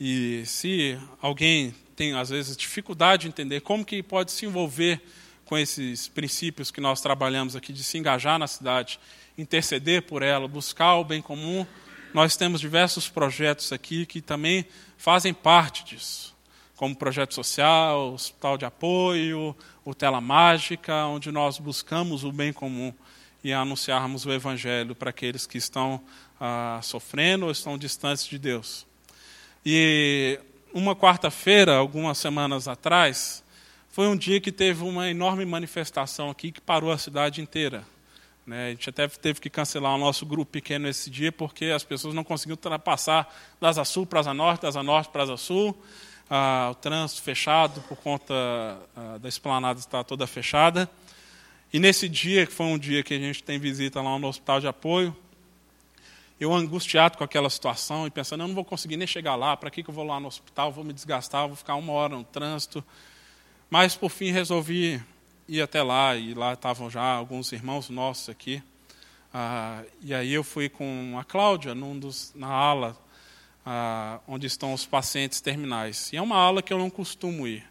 E 0.00 0.42
se 0.44 0.98
alguém 1.22 1.72
tem, 1.94 2.14
às 2.14 2.30
vezes, 2.30 2.56
dificuldade 2.56 3.22
de 3.22 3.28
entender 3.28 3.60
como 3.60 3.84
que 3.84 4.02
pode 4.02 4.32
se 4.32 4.44
envolver 4.44 5.00
com 5.44 5.56
esses 5.56 6.08
princípios 6.08 6.72
que 6.72 6.80
nós 6.80 7.00
trabalhamos 7.00 7.54
aqui, 7.54 7.72
de 7.72 7.84
se 7.84 7.96
engajar 7.96 8.40
na 8.40 8.48
cidade, 8.48 8.98
interceder 9.38 10.02
por 10.02 10.20
ela, 10.20 10.48
buscar 10.48 10.96
o 10.96 11.04
bem 11.04 11.22
comum, 11.22 11.64
nós 12.12 12.36
temos 12.36 12.60
diversos 12.60 13.08
projetos 13.08 13.72
aqui 13.72 14.06
que 14.06 14.20
também 14.20 14.66
fazem 14.96 15.34
parte 15.34 15.84
disso, 15.84 16.34
como 16.76 16.96
projeto 16.96 17.34
social, 17.34 18.14
hospital 18.14 18.56
de 18.56 18.64
apoio, 18.64 19.54
o 19.84 19.94
Tela 19.94 20.20
Mágica, 20.20 21.06
onde 21.06 21.30
nós 21.30 21.58
buscamos 21.58 22.24
o 22.24 22.32
bem 22.32 22.52
comum 22.52 22.92
e 23.42 23.52
anunciarmos 23.52 24.26
o 24.26 24.32
Evangelho 24.32 24.94
para 24.94 25.10
aqueles 25.10 25.46
que 25.46 25.58
estão 25.58 26.00
ah, 26.40 26.80
sofrendo 26.82 27.46
ou 27.46 27.52
estão 27.52 27.78
distantes 27.78 28.24
de 28.24 28.38
Deus. 28.38 28.86
E 29.64 30.40
uma 30.72 30.94
quarta-feira, 30.94 31.76
algumas 31.76 32.18
semanas 32.18 32.68
atrás, 32.68 33.44
foi 33.90 34.06
um 34.06 34.16
dia 34.16 34.40
que 34.40 34.52
teve 34.52 34.84
uma 34.84 35.10
enorme 35.10 35.44
manifestação 35.44 36.30
aqui 36.30 36.52
que 36.52 36.60
parou 36.60 36.90
a 36.90 36.98
cidade 36.98 37.40
inteira. 37.40 37.84
Né? 38.48 38.68
A 38.68 38.70
gente 38.70 38.88
até 38.88 39.06
teve 39.06 39.40
que 39.40 39.50
cancelar 39.50 39.94
o 39.94 39.98
nosso 39.98 40.24
grupo 40.24 40.50
pequeno 40.50 40.88
esse 40.88 41.10
dia 41.10 41.30
porque 41.30 41.66
as 41.66 41.84
pessoas 41.84 42.14
não 42.14 42.24
conseguiam 42.24 42.54
ultrapassar 42.54 43.30
da 43.60 43.68
Asa 43.68 43.84
Sul 43.84 44.06
para 44.06 44.20
a 44.20 44.32
Norte, 44.32 44.62
da 44.62 44.68
Asa 44.68 44.82
Norte 44.82 45.10
para 45.10 45.22
a 45.22 45.36
Sul. 45.36 45.76
Ah, 46.30 46.68
o 46.72 46.74
trânsito 46.74 47.20
fechado 47.20 47.82
por 47.82 47.98
conta 47.98 48.32
ah, 48.96 49.18
da 49.18 49.28
esplanada 49.28 49.78
estar 49.78 50.02
toda 50.02 50.26
fechada. 50.26 50.88
E 51.70 51.78
nesse 51.78 52.08
dia, 52.08 52.46
que 52.46 52.52
foi 52.52 52.64
um 52.64 52.78
dia 52.78 53.02
que 53.02 53.12
a 53.12 53.18
gente 53.18 53.42
tem 53.42 53.58
visita 53.58 54.00
lá 54.00 54.18
no 54.18 54.26
hospital 54.26 54.60
de 54.60 54.66
apoio, 54.66 55.14
eu 56.40 56.54
angustiado 56.54 57.18
com 57.18 57.24
aquela 57.24 57.50
situação 57.50 58.06
e 58.06 58.10
pensando, 58.10 58.44
eu 58.44 58.48
não 58.48 58.54
vou 58.54 58.64
conseguir 58.64 58.96
nem 58.96 59.06
chegar 59.06 59.36
lá, 59.36 59.58
para 59.58 59.70
que, 59.70 59.82
que 59.82 59.90
eu 59.90 59.94
vou 59.94 60.04
lá 60.04 60.18
no 60.18 60.26
hospital, 60.28 60.72
vou 60.72 60.84
me 60.84 60.94
desgastar, 60.94 61.46
vou 61.46 61.56
ficar 61.56 61.74
uma 61.74 61.92
hora 61.92 62.16
no 62.16 62.24
trânsito. 62.24 62.82
Mas, 63.68 63.94
por 63.94 64.08
fim, 64.08 64.30
resolvi 64.30 65.02
ir 65.48 65.62
até 65.62 65.82
lá, 65.82 66.14
e 66.14 66.34
lá 66.34 66.52
estavam 66.52 66.90
já 66.90 67.02
alguns 67.02 67.50
irmãos 67.52 67.88
nossos 67.88 68.28
aqui. 68.28 68.62
Ah, 69.32 69.82
e 70.02 70.12
aí 70.12 70.32
eu 70.32 70.44
fui 70.44 70.68
com 70.68 71.16
a 71.18 71.24
Cláudia 71.24 71.74
dos, 71.74 72.32
na 72.34 72.48
ala 72.48 72.96
ah, 73.64 74.20
onde 74.28 74.46
estão 74.46 74.74
os 74.74 74.84
pacientes 74.84 75.40
terminais. 75.40 76.12
E 76.12 76.16
é 76.16 76.22
uma 76.22 76.36
ala 76.36 76.62
que 76.62 76.72
eu 76.72 76.78
não 76.78 76.90
costumo 76.90 77.48
ir. 77.48 77.64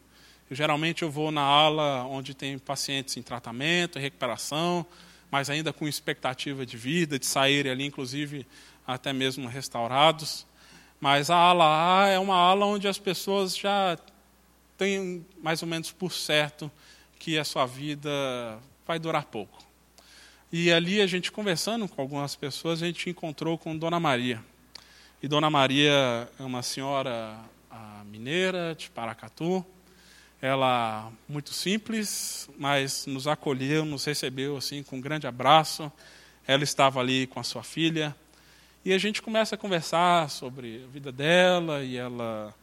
Eu, 0.49 0.55
geralmente 0.55 1.03
eu 1.03 1.11
vou 1.11 1.31
na 1.31 1.41
ala 1.41 2.03
onde 2.05 2.33
tem 2.33 2.57
pacientes 2.57 3.15
em 3.15 3.21
tratamento, 3.21 3.99
em 3.99 4.01
recuperação, 4.01 4.85
mas 5.29 5.49
ainda 5.49 5.71
com 5.71 5.87
expectativa 5.87 6.65
de 6.65 6.77
vida, 6.77 7.19
de 7.19 7.25
saírem 7.25 7.71
ali, 7.71 7.85
inclusive 7.85 8.45
até 8.85 9.13
mesmo 9.13 9.47
restaurados. 9.47 10.47
Mas 10.99 11.29
a 11.29 11.35
ala 11.35 12.01
A 12.01 12.07
é 12.07 12.17
uma 12.17 12.35
ala 12.35 12.65
onde 12.65 12.87
as 12.87 12.97
pessoas 12.97 13.55
já 13.55 13.99
têm 14.77 15.25
mais 15.43 15.61
ou 15.61 15.67
menos 15.67 15.91
por 15.91 16.11
certo 16.11 16.71
que 17.19 17.37
a 17.37 17.43
sua 17.43 17.65
vida 17.65 18.09
vai 18.85 18.99
durar 18.99 19.25
pouco. 19.25 19.65
E 20.51 20.71
ali 20.71 21.01
a 21.01 21.07
gente 21.07 21.31
conversando 21.31 21.87
com 21.87 22.01
algumas 22.01 22.35
pessoas, 22.35 22.81
a 22.81 22.85
gente 22.85 23.09
encontrou 23.09 23.57
com 23.57 23.77
Dona 23.77 23.99
Maria. 23.99 24.41
E 25.21 25.27
Dona 25.27 25.49
Maria 25.49 26.29
é 26.39 26.43
uma 26.43 26.63
senhora 26.63 27.37
mineira 28.07 28.75
de 28.75 28.89
Paracatu, 28.89 29.65
ela 30.41 31.11
muito 31.27 31.53
simples, 31.53 32.49
mas 32.57 33.05
nos 33.05 33.27
acolheu, 33.27 33.85
nos 33.85 34.05
recebeu 34.05 34.57
assim 34.57 34.83
com 34.83 34.97
um 34.97 35.01
grande 35.01 35.27
abraço. 35.27 35.91
Ela 36.47 36.63
estava 36.63 36.99
ali 36.99 37.27
com 37.27 37.39
a 37.39 37.43
sua 37.43 37.63
filha 37.63 38.15
e 38.85 38.93
a 38.93 38.97
gente 38.97 39.21
começa 39.21 39.55
a 39.55 39.57
conversar 39.57 40.29
sobre 40.29 40.83
a 40.83 40.87
vida 40.87 41.11
dela 41.11 41.83
e 41.83 41.97
ela 41.97 42.53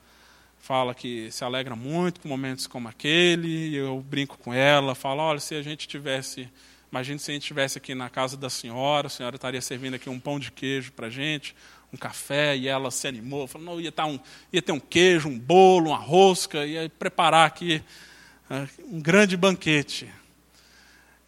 fala 0.65 0.95
que 0.95 1.31
se 1.31 1.45
alegra 1.45 1.77
muito 1.77 2.21
com 2.21 2.29
momentos 2.29 2.67
como 2.67 2.89
aquele. 2.89 3.77
Eu 3.77 4.01
brinco 4.01 4.39
com 4.39 4.53
ela, 4.55 4.95
falo: 4.95 5.21
olha, 5.21 5.39
se 5.39 5.55
a 5.55 5.61
gente 5.61 5.87
tivesse, 5.87 6.49
imagine 6.91 7.19
se 7.19 7.31
a 7.31 7.35
gente 7.35 7.43
estivesse 7.43 7.77
aqui 7.77 7.95
na 7.95 8.09
casa 8.09 8.35
da 8.35 8.49
senhora, 8.49 9.09
a 9.09 9.11
senhora 9.11 9.37
estaria 9.37 9.61
servindo 9.61 9.93
aqui 9.93 10.09
um 10.09 10.19
pão 10.19 10.41
de 10.41 10.51
queijo 10.51 10.91
para 10.93 11.09
a 11.09 11.11
gente, 11.11 11.55
um 11.93 11.99
café 11.99 12.57
e 12.57 12.67
ela 12.67 12.91
se 12.91 13.07
animou, 13.07 13.47
falou, 13.47 13.67
não, 13.67 13.81
ia, 13.81 13.93
tá 13.93 14.07
um, 14.07 14.19
ia 14.51 14.63
ter 14.63 14.73
um 14.73 14.81
queijo, 14.81 15.29
um 15.29 15.39
bolo, 15.39 15.91
uma 15.91 15.99
rosca, 15.99 16.65
ia 16.65 16.91
preparar 16.99 17.47
aqui 17.47 17.83
uh, 18.51 18.95
um 18.97 19.03
grande 19.03 19.37
banquete. 19.37 20.11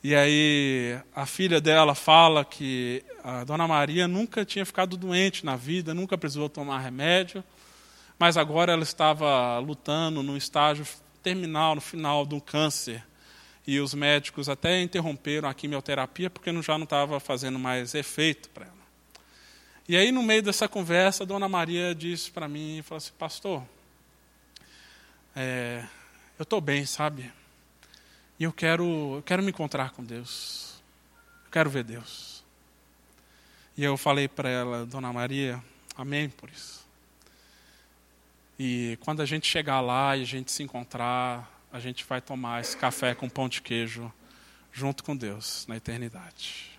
E 0.02 0.14
aí 0.14 0.98
a 1.14 1.26
filha 1.26 1.60
dela 1.60 1.94
fala 1.94 2.42
que 2.42 3.04
a 3.22 3.44
dona 3.44 3.68
Maria 3.68 4.08
nunca 4.08 4.46
tinha 4.46 4.64
ficado 4.64 4.96
doente 4.96 5.44
na 5.44 5.56
vida, 5.56 5.92
nunca 5.92 6.16
precisou 6.16 6.48
tomar 6.48 6.78
remédio, 6.78 7.44
mas 8.18 8.36
agora 8.36 8.72
ela 8.72 8.82
estava 8.82 9.58
lutando 9.58 10.22
no 10.22 10.36
estágio 10.36 10.86
terminal, 11.22 11.74
no 11.74 11.80
final 11.80 12.24
do 12.24 12.40
câncer. 12.40 13.04
E 13.66 13.80
os 13.80 13.92
médicos 13.94 14.48
até 14.48 14.80
interromperam 14.80 15.48
a 15.48 15.54
quimioterapia 15.54 16.30
porque 16.30 16.52
já 16.62 16.78
não 16.78 16.84
estava 16.84 17.18
fazendo 17.18 17.58
mais 17.58 17.94
efeito 17.94 18.48
para 18.50 18.66
ela. 18.66 18.76
E 19.88 19.96
aí, 19.96 20.10
no 20.10 20.22
meio 20.22 20.42
dessa 20.42 20.68
conversa, 20.68 21.24
a 21.24 21.26
dona 21.26 21.48
Maria 21.48 21.94
disse 21.94 22.30
para 22.30 22.48
mim, 22.48 22.80
falou 22.82 22.98
assim, 22.98 23.12
pastor, 23.18 23.62
é, 25.34 25.84
eu 26.38 26.44
estou 26.44 26.60
bem, 26.60 26.86
sabe? 26.86 27.32
E 28.38 28.44
eu 28.44 28.52
quero, 28.52 29.16
eu 29.16 29.22
quero 29.22 29.42
me 29.42 29.50
encontrar 29.50 29.90
com 29.90 30.04
Deus. 30.04 30.82
Eu 31.44 31.50
quero 31.50 31.68
ver 31.70 31.84
Deus. 31.84 32.44
E 33.76 33.84
eu 33.84 33.96
falei 33.96 34.28
para 34.28 34.48
ela, 34.48 34.86
dona 34.86 35.12
Maria, 35.12 35.62
amém 35.96 36.30
por 36.30 36.48
isso. 36.48 36.85
E 38.58 38.98
quando 39.02 39.20
a 39.20 39.26
gente 39.26 39.46
chegar 39.46 39.80
lá 39.80 40.16
e 40.16 40.22
a 40.22 40.26
gente 40.26 40.50
se 40.50 40.62
encontrar, 40.62 41.50
a 41.72 41.78
gente 41.78 42.04
vai 42.04 42.20
tomar 42.20 42.60
esse 42.60 42.76
café 42.76 43.14
com 43.14 43.28
pão 43.28 43.48
de 43.48 43.60
queijo 43.60 44.10
junto 44.72 45.04
com 45.04 45.16
Deus 45.16 45.66
na 45.66 45.76
eternidade. 45.76 46.78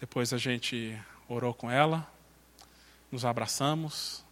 Depois 0.00 0.32
a 0.32 0.38
gente 0.38 1.00
orou 1.28 1.54
com 1.54 1.70
ela, 1.70 2.06
nos 3.10 3.24
abraçamos, 3.24 4.24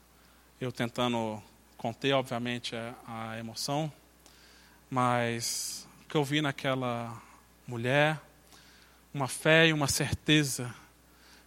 eu 0.60 0.70
tentando 0.70 1.42
conter, 1.76 2.12
obviamente, 2.12 2.76
a, 3.06 3.38
emoção, 3.38 3.92
mas 4.90 5.88
o 6.04 6.08
que 6.08 6.16
eu 6.16 6.24
vi 6.24 6.40
naquela 6.40 7.20
mulher, 7.66 8.20
uma 9.14 9.26
fé 9.26 9.68
e 9.68 9.72
uma 9.72 9.88
certeza 9.88 10.74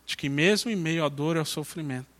de 0.06 0.18
que, 0.18 0.28
mesmo 0.28 0.72
em 0.72 0.76
meio 0.76 1.06
à 1.06 1.10
dor 1.10 1.36
e 1.36 1.40
ao 1.40 1.46
sofrimento, 1.46 2.14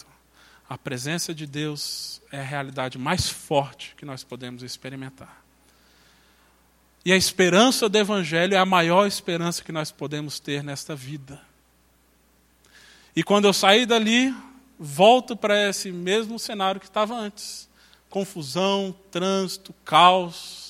a 0.68 0.78
presença 0.78 1.34
de 1.34 1.46
Deus 1.46 2.22
é 2.32 2.40
a 2.40 2.44
realidade 2.44 2.98
mais 2.98 3.30
forte 3.30 3.94
que 3.96 4.06
nós 4.06 4.24
podemos 4.24 4.64
experimentar. 4.64 5.44
E 7.04 7.14
a 7.14 7.16
esperança 7.16 7.88
do 7.88 7.98
Evangelho 7.98 8.56
é 8.56 8.58
a 8.58 8.66
maior 8.66 9.06
esperança 9.06 9.64
que 9.64 9.72
nós 9.72 9.92
podemos 9.92 10.40
ter 10.40 10.64
nesta 10.64 10.96
vida. 10.96 11.40
E 13.16 13.24
quando 13.24 13.46
eu 13.46 13.54
saí 13.54 13.86
dali, 13.86 14.36
volto 14.80 15.38
para 15.38 15.70
esse 15.70 15.92
mesmo 15.92 16.40
cenário 16.40 16.82
que 16.82 16.88
estava 16.88 17.16
antes: 17.16 17.70
confusão, 18.10 18.94
trânsito, 19.12 19.74
caos. 19.86 20.66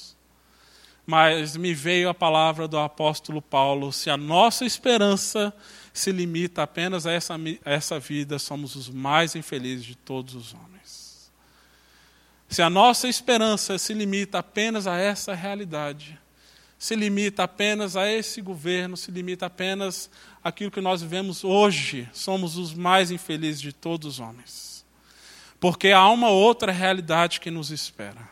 Mas 1.07 1.55
me 1.55 1.73
veio 1.73 2.09
a 2.09 2.13
palavra 2.13 2.67
do 2.67 2.77
apóstolo 2.77 3.41
Paulo: 3.41 3.93
se 3.93 4.09
a 4.09 4.17
nossa 4.17 4.65
esperança 4.65 5.53
se 5.95 6.11
limita 6.11 6.61
apenas 6.61 7.07
a 7.07 7.13
essa, 7.13 7.35
a 7.35 7.71
essa 7.71 7.97
vida, 7.97 8.37
somos 8.37 8.75
os 8.75 8.89
mais 8.89 9.33
infelizes 9.33 9.85
de 9.85 9.95
todos 9.95 10.35
os 10.35 10.53
homens. 10.53 11.31
Se 12.49 12.61
a 12.61 12.69
nossa 12.69 13.07
esperança 13.07 13.77
se 13.77 13.93
limita 13.93 14.39
apenas 14.39 14.87
a 14.87 14.97
essa 14.97 15.33
realidade, 15.33 16.19
se 16.77 16.97
limita 16.97 17.43
apenas 17.43 17.95
a 17.95 18.11
esse 18.11 18.41
governo, 18.41 18.97
se 18.97 19.09
limita 19.09 19.45
apenas 19.45 20.09
àquilo 20.43 20.69
que 20.69 20.81
nós 20.81 21.01
vivemos 21.01 21.45
hoje, 21.45 22.09
somos 22.11 22.57
os 22.57 22.73
mais 22.73 23.09
infelizes 23.09 23.61
de 23.61 23.71
todos 23.71 24.15
os 24.15 24.19
homens. 24.19 24.85
Porque 25.61 25.91
há 25.91 26.09
uma 26.09 26.29
outra 26.29 26.73
realidade 26.73 27.39
que 27.39 27.49
nos 27.49 27.71
espera. 27.71 28.29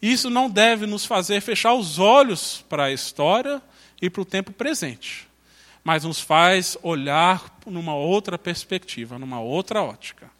Isso 0.00 0.30
não 0.30 0.48
deve 0.48 0.86
nos 0.86 1.04
fazer 1.04 1.42
fechar 1.42 1.74
os 1.74 1.98
olhos 1.98 2.64
para 2.66 2.84
a 2.84 2.92
história 2.92 3.60
e 4.00 4.08
para 4.08 4.22
o 4.22 4.24
tempo 4.24 4.52
presente, 4.52 5.28
mas 5.84 6.04
nos 6.04 6.20
faz 6.20 6.76
olhar 6.82 7.58
numa 7.66 7.94
outra 7.94 8.38
perspectiva, 8.38 9.18
numa 9.18 9.40
outra 9.40 9.82
ótica. 9.82 10.30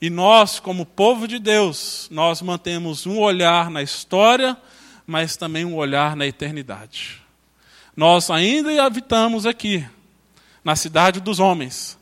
E 0.00 0.08
nós, 0.08 0.58
como 0.58 0.86
povo 0.86 1.28
de 1.28 1.38
Deus, 1.38 2.08
nós 2.10 2.40
mantemos 2.40 3.06
um 3.06 3.18
olhar 3.18 3.70
na 3.70 3.82
história, 3.82 4.56
mas 5.06 5.36
também 5.36 5.64
um 5.64 5.74
olhar 5.74 6.16
na 6.16 6.26
eternidade. 6.26 7.22
Nós 7.94 8.30
ainda 8.30 8.82
habitamos 8.82 9.44
aqui, 9.44 9.86
na 10.64 10.76
cidade 10.76 11.20
dos 11.20 11.38
homens, 11.38 11.98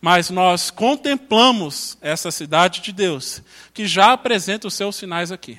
mas 0.00 0.30
nós 0.30 0.70
contemplamos 0.70 1.98
essa 2.00 2.30
cidade 2.30 2.80
de 2.80 2.92
Deus, 2.92 3.42
que 3.74 3.86
já 3.86 4.12
apresenta 4.12 4.68
os 4.68 4.74
seus 4.74 4.96
sinais 4.96 5.30
aqui, 5.32 5.58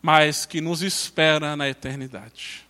mas 0.00 0.44
que 0.46 0.60
nos 0.60 0.82
espera 0.82 1.56
na 1.56 1.68
eternidade. 1.68 2.66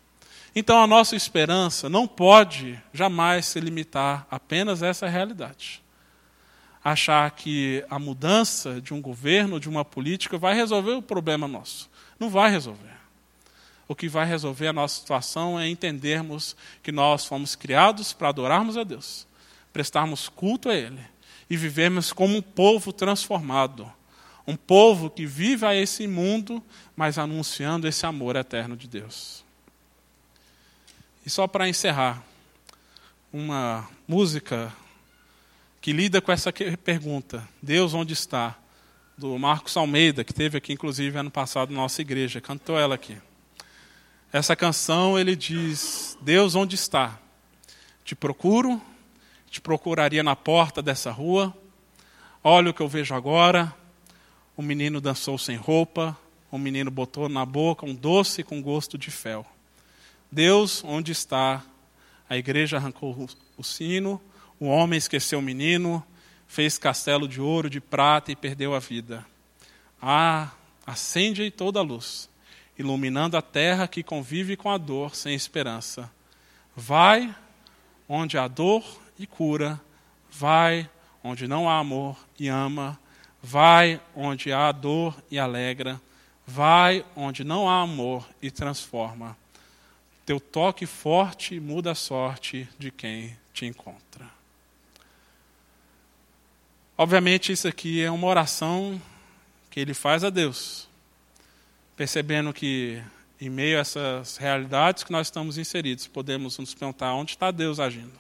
Então 0.55 0.83
a 0.83 0.87
nossa 0.87 1.17
esperança 1.17 1.89
não 1.89 2.07
pode 2.07 2.79
jamais 2.93 3.47
se 3.47 3.59
limitar 3.61 4.27
apenas 4.31 4.83
a 4.83 4.89
essa 4.89 5.09
realidade. 5.09 5.83
Achar 6.85 7.31
que 7.31 7.85
a 7.89 7.99
mudança 7.99 8.81
de 8.81 8.93
um 8.93 9.01
governo, 9.01 9.61
de 9.61 9.69
uma 9.69 9.85
política, 9.85 10.37
vai 10.37 10.55
resolver 10.55 10.93
o 10.93 11.03
problema 11.03 11.49
nosso. 11.49 11.89
Não 12.19 12.29
vai 12.29 12.51
resolver. 12.51 12.93
O 13.89 13.95
que 13.95 14.09
vai 14.09 14.27
resolver 14.27 14.69
a 14.69 14.73
nossa 14.73 15.01
situação 15.01 15.59
é 15.59 15.69
entendermos 15.69 16.57
que 16.83 16.93
nós 16.93 17.25
fomos 17.25 17.55
criados 17.55 18.13
para 18.13 18.29
adorarmos 18.29 18.77
a 18.77 18.85
Deus 18.85 19.27
prestarmos 19.73 20.29
culto 20.29 20.69
a 20.69 20.75
Ele 20.75 21.01
e 21.49 21.57
vivermos 21.57 22.13
como 22.13 22.37
um 22.37 22.43
povo 22.43 22.93
transformado. 22.93 23.91
Um 24.47 24.57
povo 24.57 25.09
que 25.09 25.25
vive 25.25 25.65
a 25.65 25.75
esse 25.75 26.07
mundo, 26.07 26.63
mas 26.97 27.17
anunciando 27.17 27.89
esse 27.89 28.05
amor 28.05 28.37
eterno 28.37 28.77
de 28.77 28.89
Deus. 28.89 29.42
E 31.25 31.31
só 31.31 31.47
para 31.47 31.69
encerrar, 31.69 32.21
uma 33.33 33.89
música 34.09 34.75
que 35.81 35.93
lida 35.93 36.21
com 36.21 36.33
essa 36.33 36.53
pergunta: 36.53 37.49
Deus 37.63 37.95
onde 37.95 38.13
está? 38.13 38.59
Do 39.17 39.39
Marcos 39.39 39.77
Almeida, 39.77 40.25
que 40.25 40.35
teve 40.35 40.59
aqui 40.59 40.73
inclusive 40.73 41.17
ano 41.17 41.31
passado 41.31 41.71
na 41.71 41.81
nossa 41.83 42.01
igreja, 42.01 42.41
cantou 42.41 42.77
ela 42.77 42.97
aqui. 42.97 43.17
Essa 44.33 44.57
canção 44.57 45.17
ele 45.17 45.37
diz: 45.37 46.19
Deus 46.21 46.57
onde 46.57 46.75
está? 46.75 47.21
Te 48.05 48.17
procuro, 48.17 48.83
te 49.49 49.61
procuraria 49.61 50.25
na 50.25 50.35
porta 50.35 50.83
dessa 50.83 51.13
rua. 51.13 51.57
Olha 52.43 52.71
o 52.71 52.75
que 52.75 52.81
eu 52.81 52.89
vejo 52.89 53.15
agora. 53.15 53.73
O 54.57 54.63
menino 54.63 55.01
dançou 55.01 55.39
sem 55.39 55.57
roupa, 55.57 56.19
o 56.51 56.59
menino 56.59 56.91
botou 56.91 57.29
na 57.29 57.47
boca 57.47 57.87
um 57.87 57.95
doce 57.95 58.43
com 58.43 58.61
gosto 58.61 58.99
de 58.99 59.11
fel. 59.11 59.47
Deus, 60.33 60.83
onde 60.83 61.13
está? 61.13 61.63
A 62.27 62.39
igreja 62.39 62.79
arrancou 62.79 63.29
o 63.59 63.63
sino, 63.63 64.19
o 64.59 64.65
homem 64.65 64.97
esqueceu 64.97 65.41
o 65.41 65.43
menino, 65.43 66.03
fez 66.49 66.79
castelo 66.79 67.29
de 67.29 67.39
ouro, 67.39 67.69
de 67.69 67.83
prata 67.83 68.33
e 68.33 68.37
perdeu 68.37 68.75
a 68.75 68.79
vida. 68.79 69.27
Ah, 70.01 70.51
acende 70.87 71.51
toda 71.51 71.81
a 71.81 71.83
luz, 71.83 72.31
iluminando 72.79 73.37
a 73.37 73.43
terra 73.43 73.87
que 73.87 74.03
convive 74.03 74.57
com 74.57 74.71
a 74.71 74.79
dor 74.79 75.15
sem 75.15 75.35
esperança. 75.35 76.11
Vai 76.75 77.37
onde 78.09 78.39
a 78.39 78.49
dor 78.49 78.83
e 79.19 79.27
cura, 79.27 79.79
vai 80.31 80.89
onde 81.23 81.47
não 81.47 81.69
há 81.69 81.79
amor 81.79 82.17
e 82.41 82.49
ama, 82.49 82.99
vai 83.43 84.01
onde 84.17 84.51
há 84.51 84.73
dor 84.73 85.15
e 85.31 85.39
alegra, 85.39 86.01
vai 86.47 87.05
onde 87.15 87.45
não 87.45 87.69
há 87.69 87.83
amor 87.83 88.27
e 88.41 88.51
transforma. 88.51 89.37
Teu 90.25 90.39
toque 90.39 90.87
forte 90.87 91.59
muda 91.59 91.93
a 91.93 91.95
sorte 91.95 92.69
de 92.79 92.91
quem 92.91 93.37
te 93.53 93.67
encontra. 93.67 94.31
Obviamente, 96.97 97.51
isso 97.51 97.67
aqui 97.67 98.01
é 98.03 98.11
uma 98.11 98.27
oração 98.27 99.01
que 99.71 99.81
ele 99.81 99.95
faz 99.95 100.23
a 100.23 100.31
Deus, 100.31 100.89
percebendo 101.97 102.53
que, 102.53 103.03
em 103.41 103.51
meio 103.51 103.79
a 103.79 103.81
essas 103.81 104.37
realidades 104.37 105.03
que 105.03 105.11
nós 105.11 105.27
estamos 105.27 105.59
inseridos, 105.59 106.07
podemos 106.07 106.59
nos 106.59 106.75
perguntar 106.75 107.15
onde 107.15 107.33
está 107.33 107.51
Deus 107.51 107.81
agindo. 107.81 108.13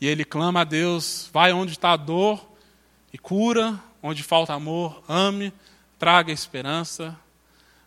E 0.00 0.06
ele 0.06 0.24
clama 0.24 0.60
a 0.60 0.64
Deus: 0.64 1.28
vai 1.32 1.52
onde 1.52 1.72
está 1.72 1.92
a 1.92 1.96
dor 1.96 2.46
e 3.12 3.18
cura, 3.18 3.82
onde 4.02 4.22
falta 4.22 4.52
amor, 4.52 5.02
ame, 5.08 5.52
traga 5.98 6.30
esperança. 6.30 7.18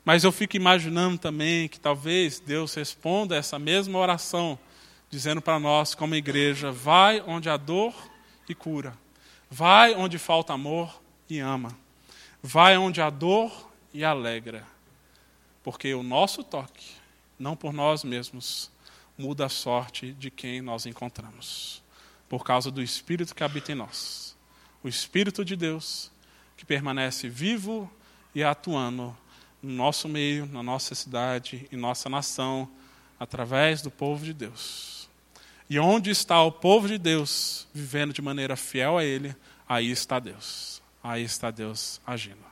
Mas 0.09 0.23
eu 0.23 0.31
fico 0.31 0.55
imaginando 0.55 1.19
também 1.19 1.67
que 1.67 1.79
talvez 1.79 2.39
Deus 2.39 2.73
responda 2.73 3.35
essa 3.35 3.59
mesma 3.59 3.99
oração, 3.99 4.57
dizendo 5.07 5.39
para 5.39 5.59
nós, 5.59 5.93
como 5.93 6.15
igreja: 6.15 6.71
vai 6.71 7.21
onde 7.27 7.47
há 7.47 7.55
dor 7.55 7.93
e 8.49 8.55
cura, 8.55 8.97
vai 9.51 9.93
onde 9.93 10.17
falta 10.17 10.51
amor 10.51 10.99
e 11.29 11.37
ama, 11.37 11.77
vai 12.41 12.75
onde 12.75 12.99
há 12.99 13.11
dor 13.11 13.71
e 13.93 14.03
alegra. 14.03 14.65
Porque 15.61 15.93
o 15.93 16.01
nosso 16.01 16.43
toque, 16.43 16.87
não 17.37 17.55
por 17.55 17.71
nós 17.71 18.03
mesmos, 18.03 18.71
muda 19.15 19.45
a 19.45 19.49
sorte 19.49 20.13
de 20.13 20.31
quem 20.31 20.59
nós 20.59 20.87
encontramos 20.87 21.83
por 22.27 22.43
causa 22.43 22.71
do 22.71 22.81
Espírito 22.81 23.35
que 23.35 23.43
habita 23.43 23.73
em 23.73 23.75
nós. 23.75 24.35
O 24.83 24.87
Espírito 24.87 25.45
de 25.45 25.55
Deus 25.55 26.11
que 26.57 26.65
permanece 26.65 27.29
vivo 27.29 27.87
e 28.33 28.43
atuando 28.43 29.15
no 29.61 29.73
nosso 29.73 30.07
meio, 30.07 30.45
na 30.45 30.63
nossa 30.63 30.95
cidade 30.95 31.67
e 31.71 31.75
nossa 31.75 32.09
nação, 32.09 32.69
através 33.19 33.81
do 33.81 33.91
povo 33.91 34.23
de 34.23 34.33
Deus. 34.33 35.09
E 35.69 35.77
onde 35.77 36.09
está 36.09 36.41
o 36.41 36.51
povo 36.51 36.87
de 36.87 36.97
Deus 36.97 37.67
vivendo 37.73 38.13
de 38.13 38.21
maneira 38.21 38.55
fiel 38.55 38.97
a 38.97 39.03
Ele, 39.03 39.35
aí 39.67 39.91
está 39.91 40.19
Deus. 40.19 40.81
Aí 41.03 41.23
está 41.23 41.51
Deus 41.51 42.01
agindo. 42.05 42.43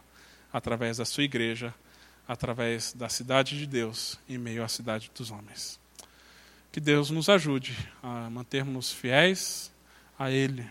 Através 0.53 0.97
da 0.97 1.05
sua 1.05 1.23
igreja, 1.23 1.73
através 2.27 2.93
da 2.93 3.09
cidade 3.09 3.57
de 3.57 3.65
Deus, 3.65 4.19
em 4.29 4.37
meio 4.37 4.63
à 4.63 4.67
cidade 4.67 5.09
dos 5.15 5.31
homens. 5.31 5.79
Que 6.71 6.79
Deus 6.79 7.09
nos 7.09 7.27
ajude 7.27 7.75
a 8.03 8.29
mantermos 8.29 8.91
fiéis 8.91 9.71
a 10.19 10.29
Ele, 10.29 10.69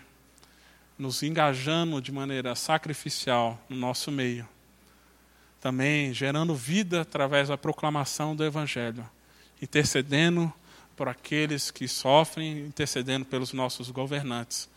nos 0.97 1.23
engajando 1.23 2.01
de 2.01 2.11
maneira 2.11 2.55
sacrificial 2.55 3.61
no 3.67 3.75
nosso 3.75 4.11
meio. 4.11 4.47
Também 5.61 6.13
gerando 6.13 6.55
vida 6.55 7.01
através 7.01 7.49
da 7.49 7.57
proclamação 7.57 8.35
do 8.35 8.43
Evangelho, 8.43 9.07
intercedendo 9.61 10.51
por 10.95 11.07
aqueles 11.07 11.69
que 11.69 11.87
sofrem, 11.87 12.65
intercedendo 12.65 13.25
pelos 13.25 13.53
nossos 13.53 13.91
governantes, 13.91 14.67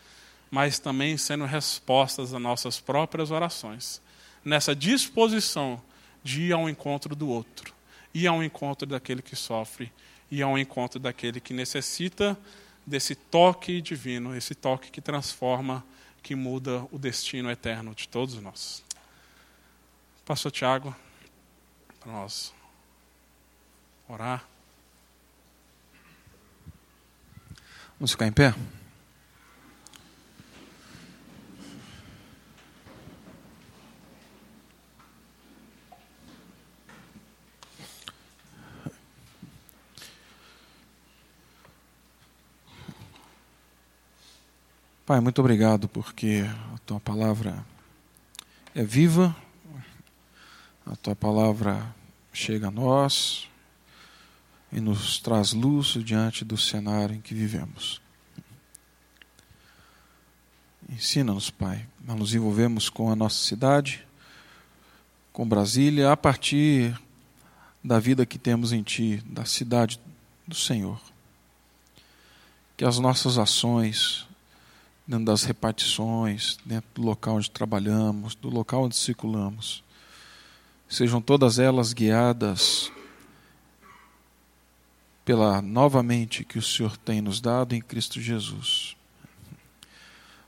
mas 0.51 0.79
também 0.79 1.17
sendo 1.17 1.45
respostas 1.45 2.33
às 2.33 2.41
nossas 2.41 2.79
próprias 2.79 3.31
orações, 3.31 4.01
nessa 4.43 4.75
disposição 4.75 5.81
de 6.23 6.43
ir 6.43 6.53
ao 6.53 6.69
encontro 6.69 7.15
do 7.15 7.27
outro, 7.29 7.73
ir 8.13 8.27
ao 8.27 8.43
encontro 8.43 8.85
daquele 8.85 9.21
que 9.21 9.35
sofre 9.35 9.91
e 10.29 10.41
ao 10.41 10.57
encontro 10.57 10.99
daquele 10.99 11.39
que 11.39 11.53
necessita 11.53 12.37
desse 12.85 13.15
toque 13.15 13.81
divino, 13.81 14.35
esse 14.35 14.53
toque 14.53 14.91
que 14.91 15.01
transforma, 15.01 15.83
que 16.21 16.35
muda 16.35 16.85
o 16.91 16.99
destino 16.99 17.49
eterno 17.49 17.95
de 17.95 18.07
todos 18.07 18.35
nós. 18.41 18.83
Pastor 20.31 20.49
Tiago, 20.49 20.95
para 21.99 22.09
nós 22.09 22.53
orar. 24.07 24.45
Vamos 27.99 28.11
ficar 28.11 28.27
em 28.27 28.31
pé? 28.31 28.55
Pai, 45.05 45.19
muito 45.19 45.39
obrigado 45.41 45.89
porque 45.89 46.45
a 46.73 46.77
tua 46.85 47.01
palavra 47.01 47.65
é 48.73 48.81
viva, 48.81 49.35
a 50.85 50.95
tua 50.95 51.15
palavra 51.15 51.93
chega 52.33 52.67
a 52.67 52.71
nós 52.71 53.47
e 54.71 54.79
nos 54.79 55.19
traz 55.19 55.53
luz 55.53 55.93
diante 56.03 56.43
do 56.43 56.57
cenário 56.57 57.15
em 57.15 57.21
que 57.21 57.33
vivemos. 57.33 58.01
Ensina-nos, 60.89 61.49
Pai, 61.49 61.87
a 62.07 62.15
nos 62.15 62.33
envolvermos 62.33 62.89
com 62.89 63.11
a 63.11 63.15
nossa 63.15 63.45
cidade, 63.45 64.05
com 65.31 65.47
Brasília, 65.47 66.11
a 66.11 66.17
partir 66.17 66.99
da 67.83 67.99
vida 67.99 68.25
que 68.25 68.37
temos 68.37 68.73
em 68.73 68.83
Ti, 68.83 69.23
da 69.25 69.45
cidade 69.45 69.99
do 70.45 70.55
Senhor. 70.55 70.99
Que 72.75 72.83
as 72.83 72.99
nossas 72.99 73.37
ações, 73.37 74.27
dentro 75.07 75.25
das 75.25 75.43
repartições, 75.43 76.57
dentro 76.65 76.89
do 76.95 77.01
local 77.03 77.35
onde 77.35 77.49
trabalhamos, 77.49 78.35
do 78.35 78.49
local 78.49 78.83
onde 78.83 78.95
circulamos, 78.95 79.83
sejam 80.91 81.21
todas 81.21 81.57
elas 81.57 81.93
guiadas 81.93 82.91
pela 85.23 85.61
novamente 85.61 86.43
que 86.43 86.59
o 86.59 86.61
Senhor 86.61 86.97
tem 86.97 87.21
nos 87.21 87.39
dado 87.39 87.73
em 87.73 87.81
Cristo 87.81 88.19
Jesus. 88.19 88.97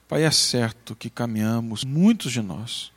Pai, 0.06 0.24
é 0.24 0.32
certo 0.32 0.98
que 0.98 1.10
caminhamos, 1.10 1.86
muitos 1.86 2.34
de 2.34 2.42
nós, 2.42 2.92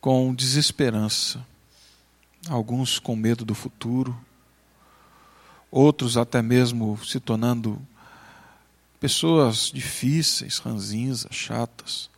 com 0.00 0.34
desesperança, 0.34 1.46
alguns 2.48 2.98
com 2.98 3.14
medo 3.14 3.44
do 3.44 3.54
futuro, 3.54 4.18
outros 5.70 6.16
até 6.16 6.42
mesmo 6.42 6.98
se 7.04 7.20
tornando 7.20 7.80
pessoas 8.98 9.70
difíceis, 9.72 10.58
ranzinhas, 10.58 11.28
chatas, 11.30 12.10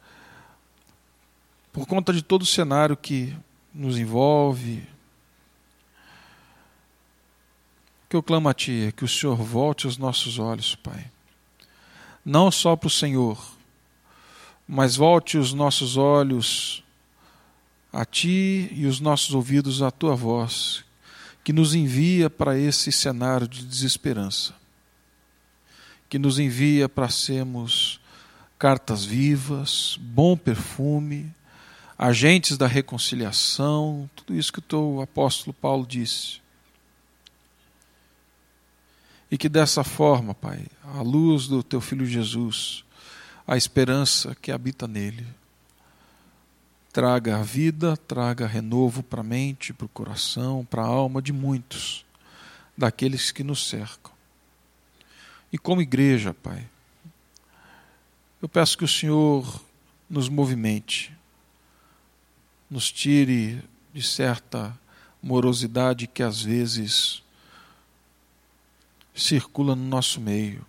por 1.72 1.86
conta 1.86 2.12
de 2.12 2.22
todo 2.22 2.42
o 2.42 2.46
cenário 2.46 2.96
que 2.96 3.34
nos 3.72 3.98
envolve. 3.98 4.86
O 8.04 8.08
que 8.10 8.16
eu 8.16 8.22
clamo 8.22 8.48
a 8.48 8.54
Ti 8.54 8.88
é 8.88 8.92
que 8.92 9.04
o 9.04 9.08
Senhor 9.08 9.36
volte 9.36 9.86
os 9.86 9.96
nossos 9.96 10.38
olhos, 10.38 10.74
Pai, 10.74 11.10
não 12.24 12.50
só 12.50 12.76
para 12.76 12.88
o 12.88 12.90
Senhor, 12.90 13.42
mas 14.68 14.96
volte 14.96 15.38
os 15.38 15.52
nossos 15.52 15.96
olhos 15.96 16.84
a 17.92 18.04
Ti 18.04 18.68
e 18.72 18.86
os 18.86 19.00
nossos 19.00 19.34
ouvidos 19.34 19.82
à 19.82 19.90
Tua 19.90 20.14
voz, 20.14 20.84
que 21.42 21.52
nos 21.52 21.74
envia 21.74 22.28
para 22.28 22.58
esse 22.58 22.92
cenário 22.92 23.48
de 23.48 23.64
desesperança 23.64 24.54
que 26.12 26.18
nos 26.18 26.38
envia 26.38 26.90
para 26.90 27.08
sermos 27.08 27.98
cartas 28.58 29.02
vivas, 29.02 29.98
bom 29.98 30.36
perfume, 30.36 31.34
agentes 32.02 32.58
da 32.58 32.66
reconciliação, 32.66 34.10
tudo 34.16 34.34
isso 34.34 34.52
que 34.52 34.74
o 34.74 35.00
apóstolo 35.00 35.54
Paulo 35.54 35.86
disse. 35.86 36.40
E 39.30 39.38
que 39.38 39.48
dessa 39.48 39.84
forma, 39.84 40.34
Pai, 40.34 40.66
à 40.82 41.00
luz 41.00 41.46
do 41.46 41.62
teu 41.62 41.80
filho 41.80 42.04
Jesus, 42.04 42.84
a 43.46 43.56
esperança 43.56 44.34
que 44.34 44.50
habita 44.50 44.88
nele, 44.88 45.24
traga 46.92 47.38
a 47.38 47.42
vida, 47.44 47.96
traga 47.96 48.48
renovo 48.48 49.04
para 49.04 49.20
a 49.20 49.24
mente, 49.24 49.72
para 49.72 49.86
o 49.86 49.88
coração, 49.88 50.66
para 50.68 50.82
a 50.82 50.86
alma 50.86 51.22
de 51.22 51.32
muitos 51.32 52.04
daqueles 52.76 53.30
que 53.30 53.44
nos 53.44 53.68
cercam. 53.68 54.10
E 55.52 55.56
como 55.56 55.80
igreja, 55.80 56.34
Pai, 56.34 56.68
eu 58.42 58.48
peço 58.48 58.76
que 58.76 58.84
o 58.84 58.88
Senhor 58.88 59.62
nos 60.10 60.28
movimente, 60.28 61.16
nos 62.72 62.90
tire 62.90 63.62
de 63.92 64.02
certa 64.02 64.74
morosidade 65.22 66.06
que 66.06 66.22
às 66.22 66.40
vezes 66.40 67.22
circula 69.14 69.76
no 69.76 69.84
nosso 69.84 70.18
meio. 70.18 70.64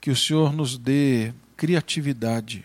Que 0.00 0.12
o 0.12 0.14
Senhor 0.14 0.52
nos 0.52 0.78
dê 0.78 1.34
criatividade, 1.56 2.64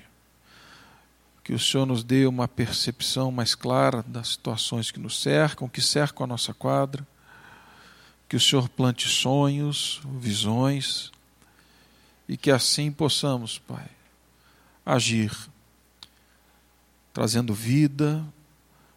que 1.44 1.52
o 1.52 1.58
Senhor 1.58 1.88
nos 1.88 2.04
dê 2.04 2.28
uma 2.28 2.48
percepção 2.48 3.32
mais 3.32 3.56
clara 3.56 4.04
das 4.04 4.28
situações 4.28 4.92
que 4.92 5.00
nos 5.00 5.20
cercam, 5.20 5.68
que 5.68 5.82
cercam 5.82 6.26
a 6.26 6.28
nossa 6.28 6.54
quadra. 6.54 7.08
Que 8.30 8.36
o 8.36 8.40
Senhor 8.40 8.70
plante 8.70 9.10
sonhos, 9.10 10.00
visões, 10.20 11.12
e 12.30 12.38
que 12.38 12.52
assim 12.52 12.92
possamos, 12.92 13.58
Pai, 13.58 13.90
agir, 14.86 15.36
trazendo 17.14 17.54
vida, 17.54 18.24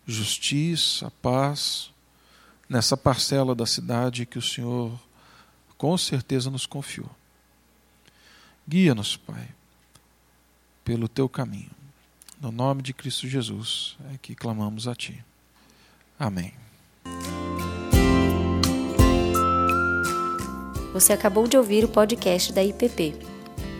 justiça, 0.06 1.10
paz, 1.22 1.90
nessa 2.68 2.96
parcela 2.96 3.54
da 3.54 3.66
cidade 3.66 4.26
que 4.26 4.38
o 4.38 4.42
Senhor 4.42 4.92
com 5.76 5.96
certeza 5.98 6.50
nos 6.50 6.66
confiou. 6.66 7.10
Guia-nos, 8.66 9.16
Pai, 9.16 9.48
pelo 10.84 11.08
teu 11.08 11.28
caminho. 11.28 11.70
No 12.40 12.50
nome 12.50 12.82
de 12.82 12.92
Cristo 12.92 13.28
Jesus 13.28 13.96
é 14.12 14.18
que 14.18 14.34
clamamos 14.34 14.88
a 14.88 14.94
Ti. 14.94 15.24
Amém. 16.18 16.54
Você 20.92 21.12
acabou 21.12 21.48
de 21.48 21.56
ouvir 21.56 21.84
o 21.84 21.88
podcast 21.88 22.52
da 22.52 22.62
IPP. 22.62 23.33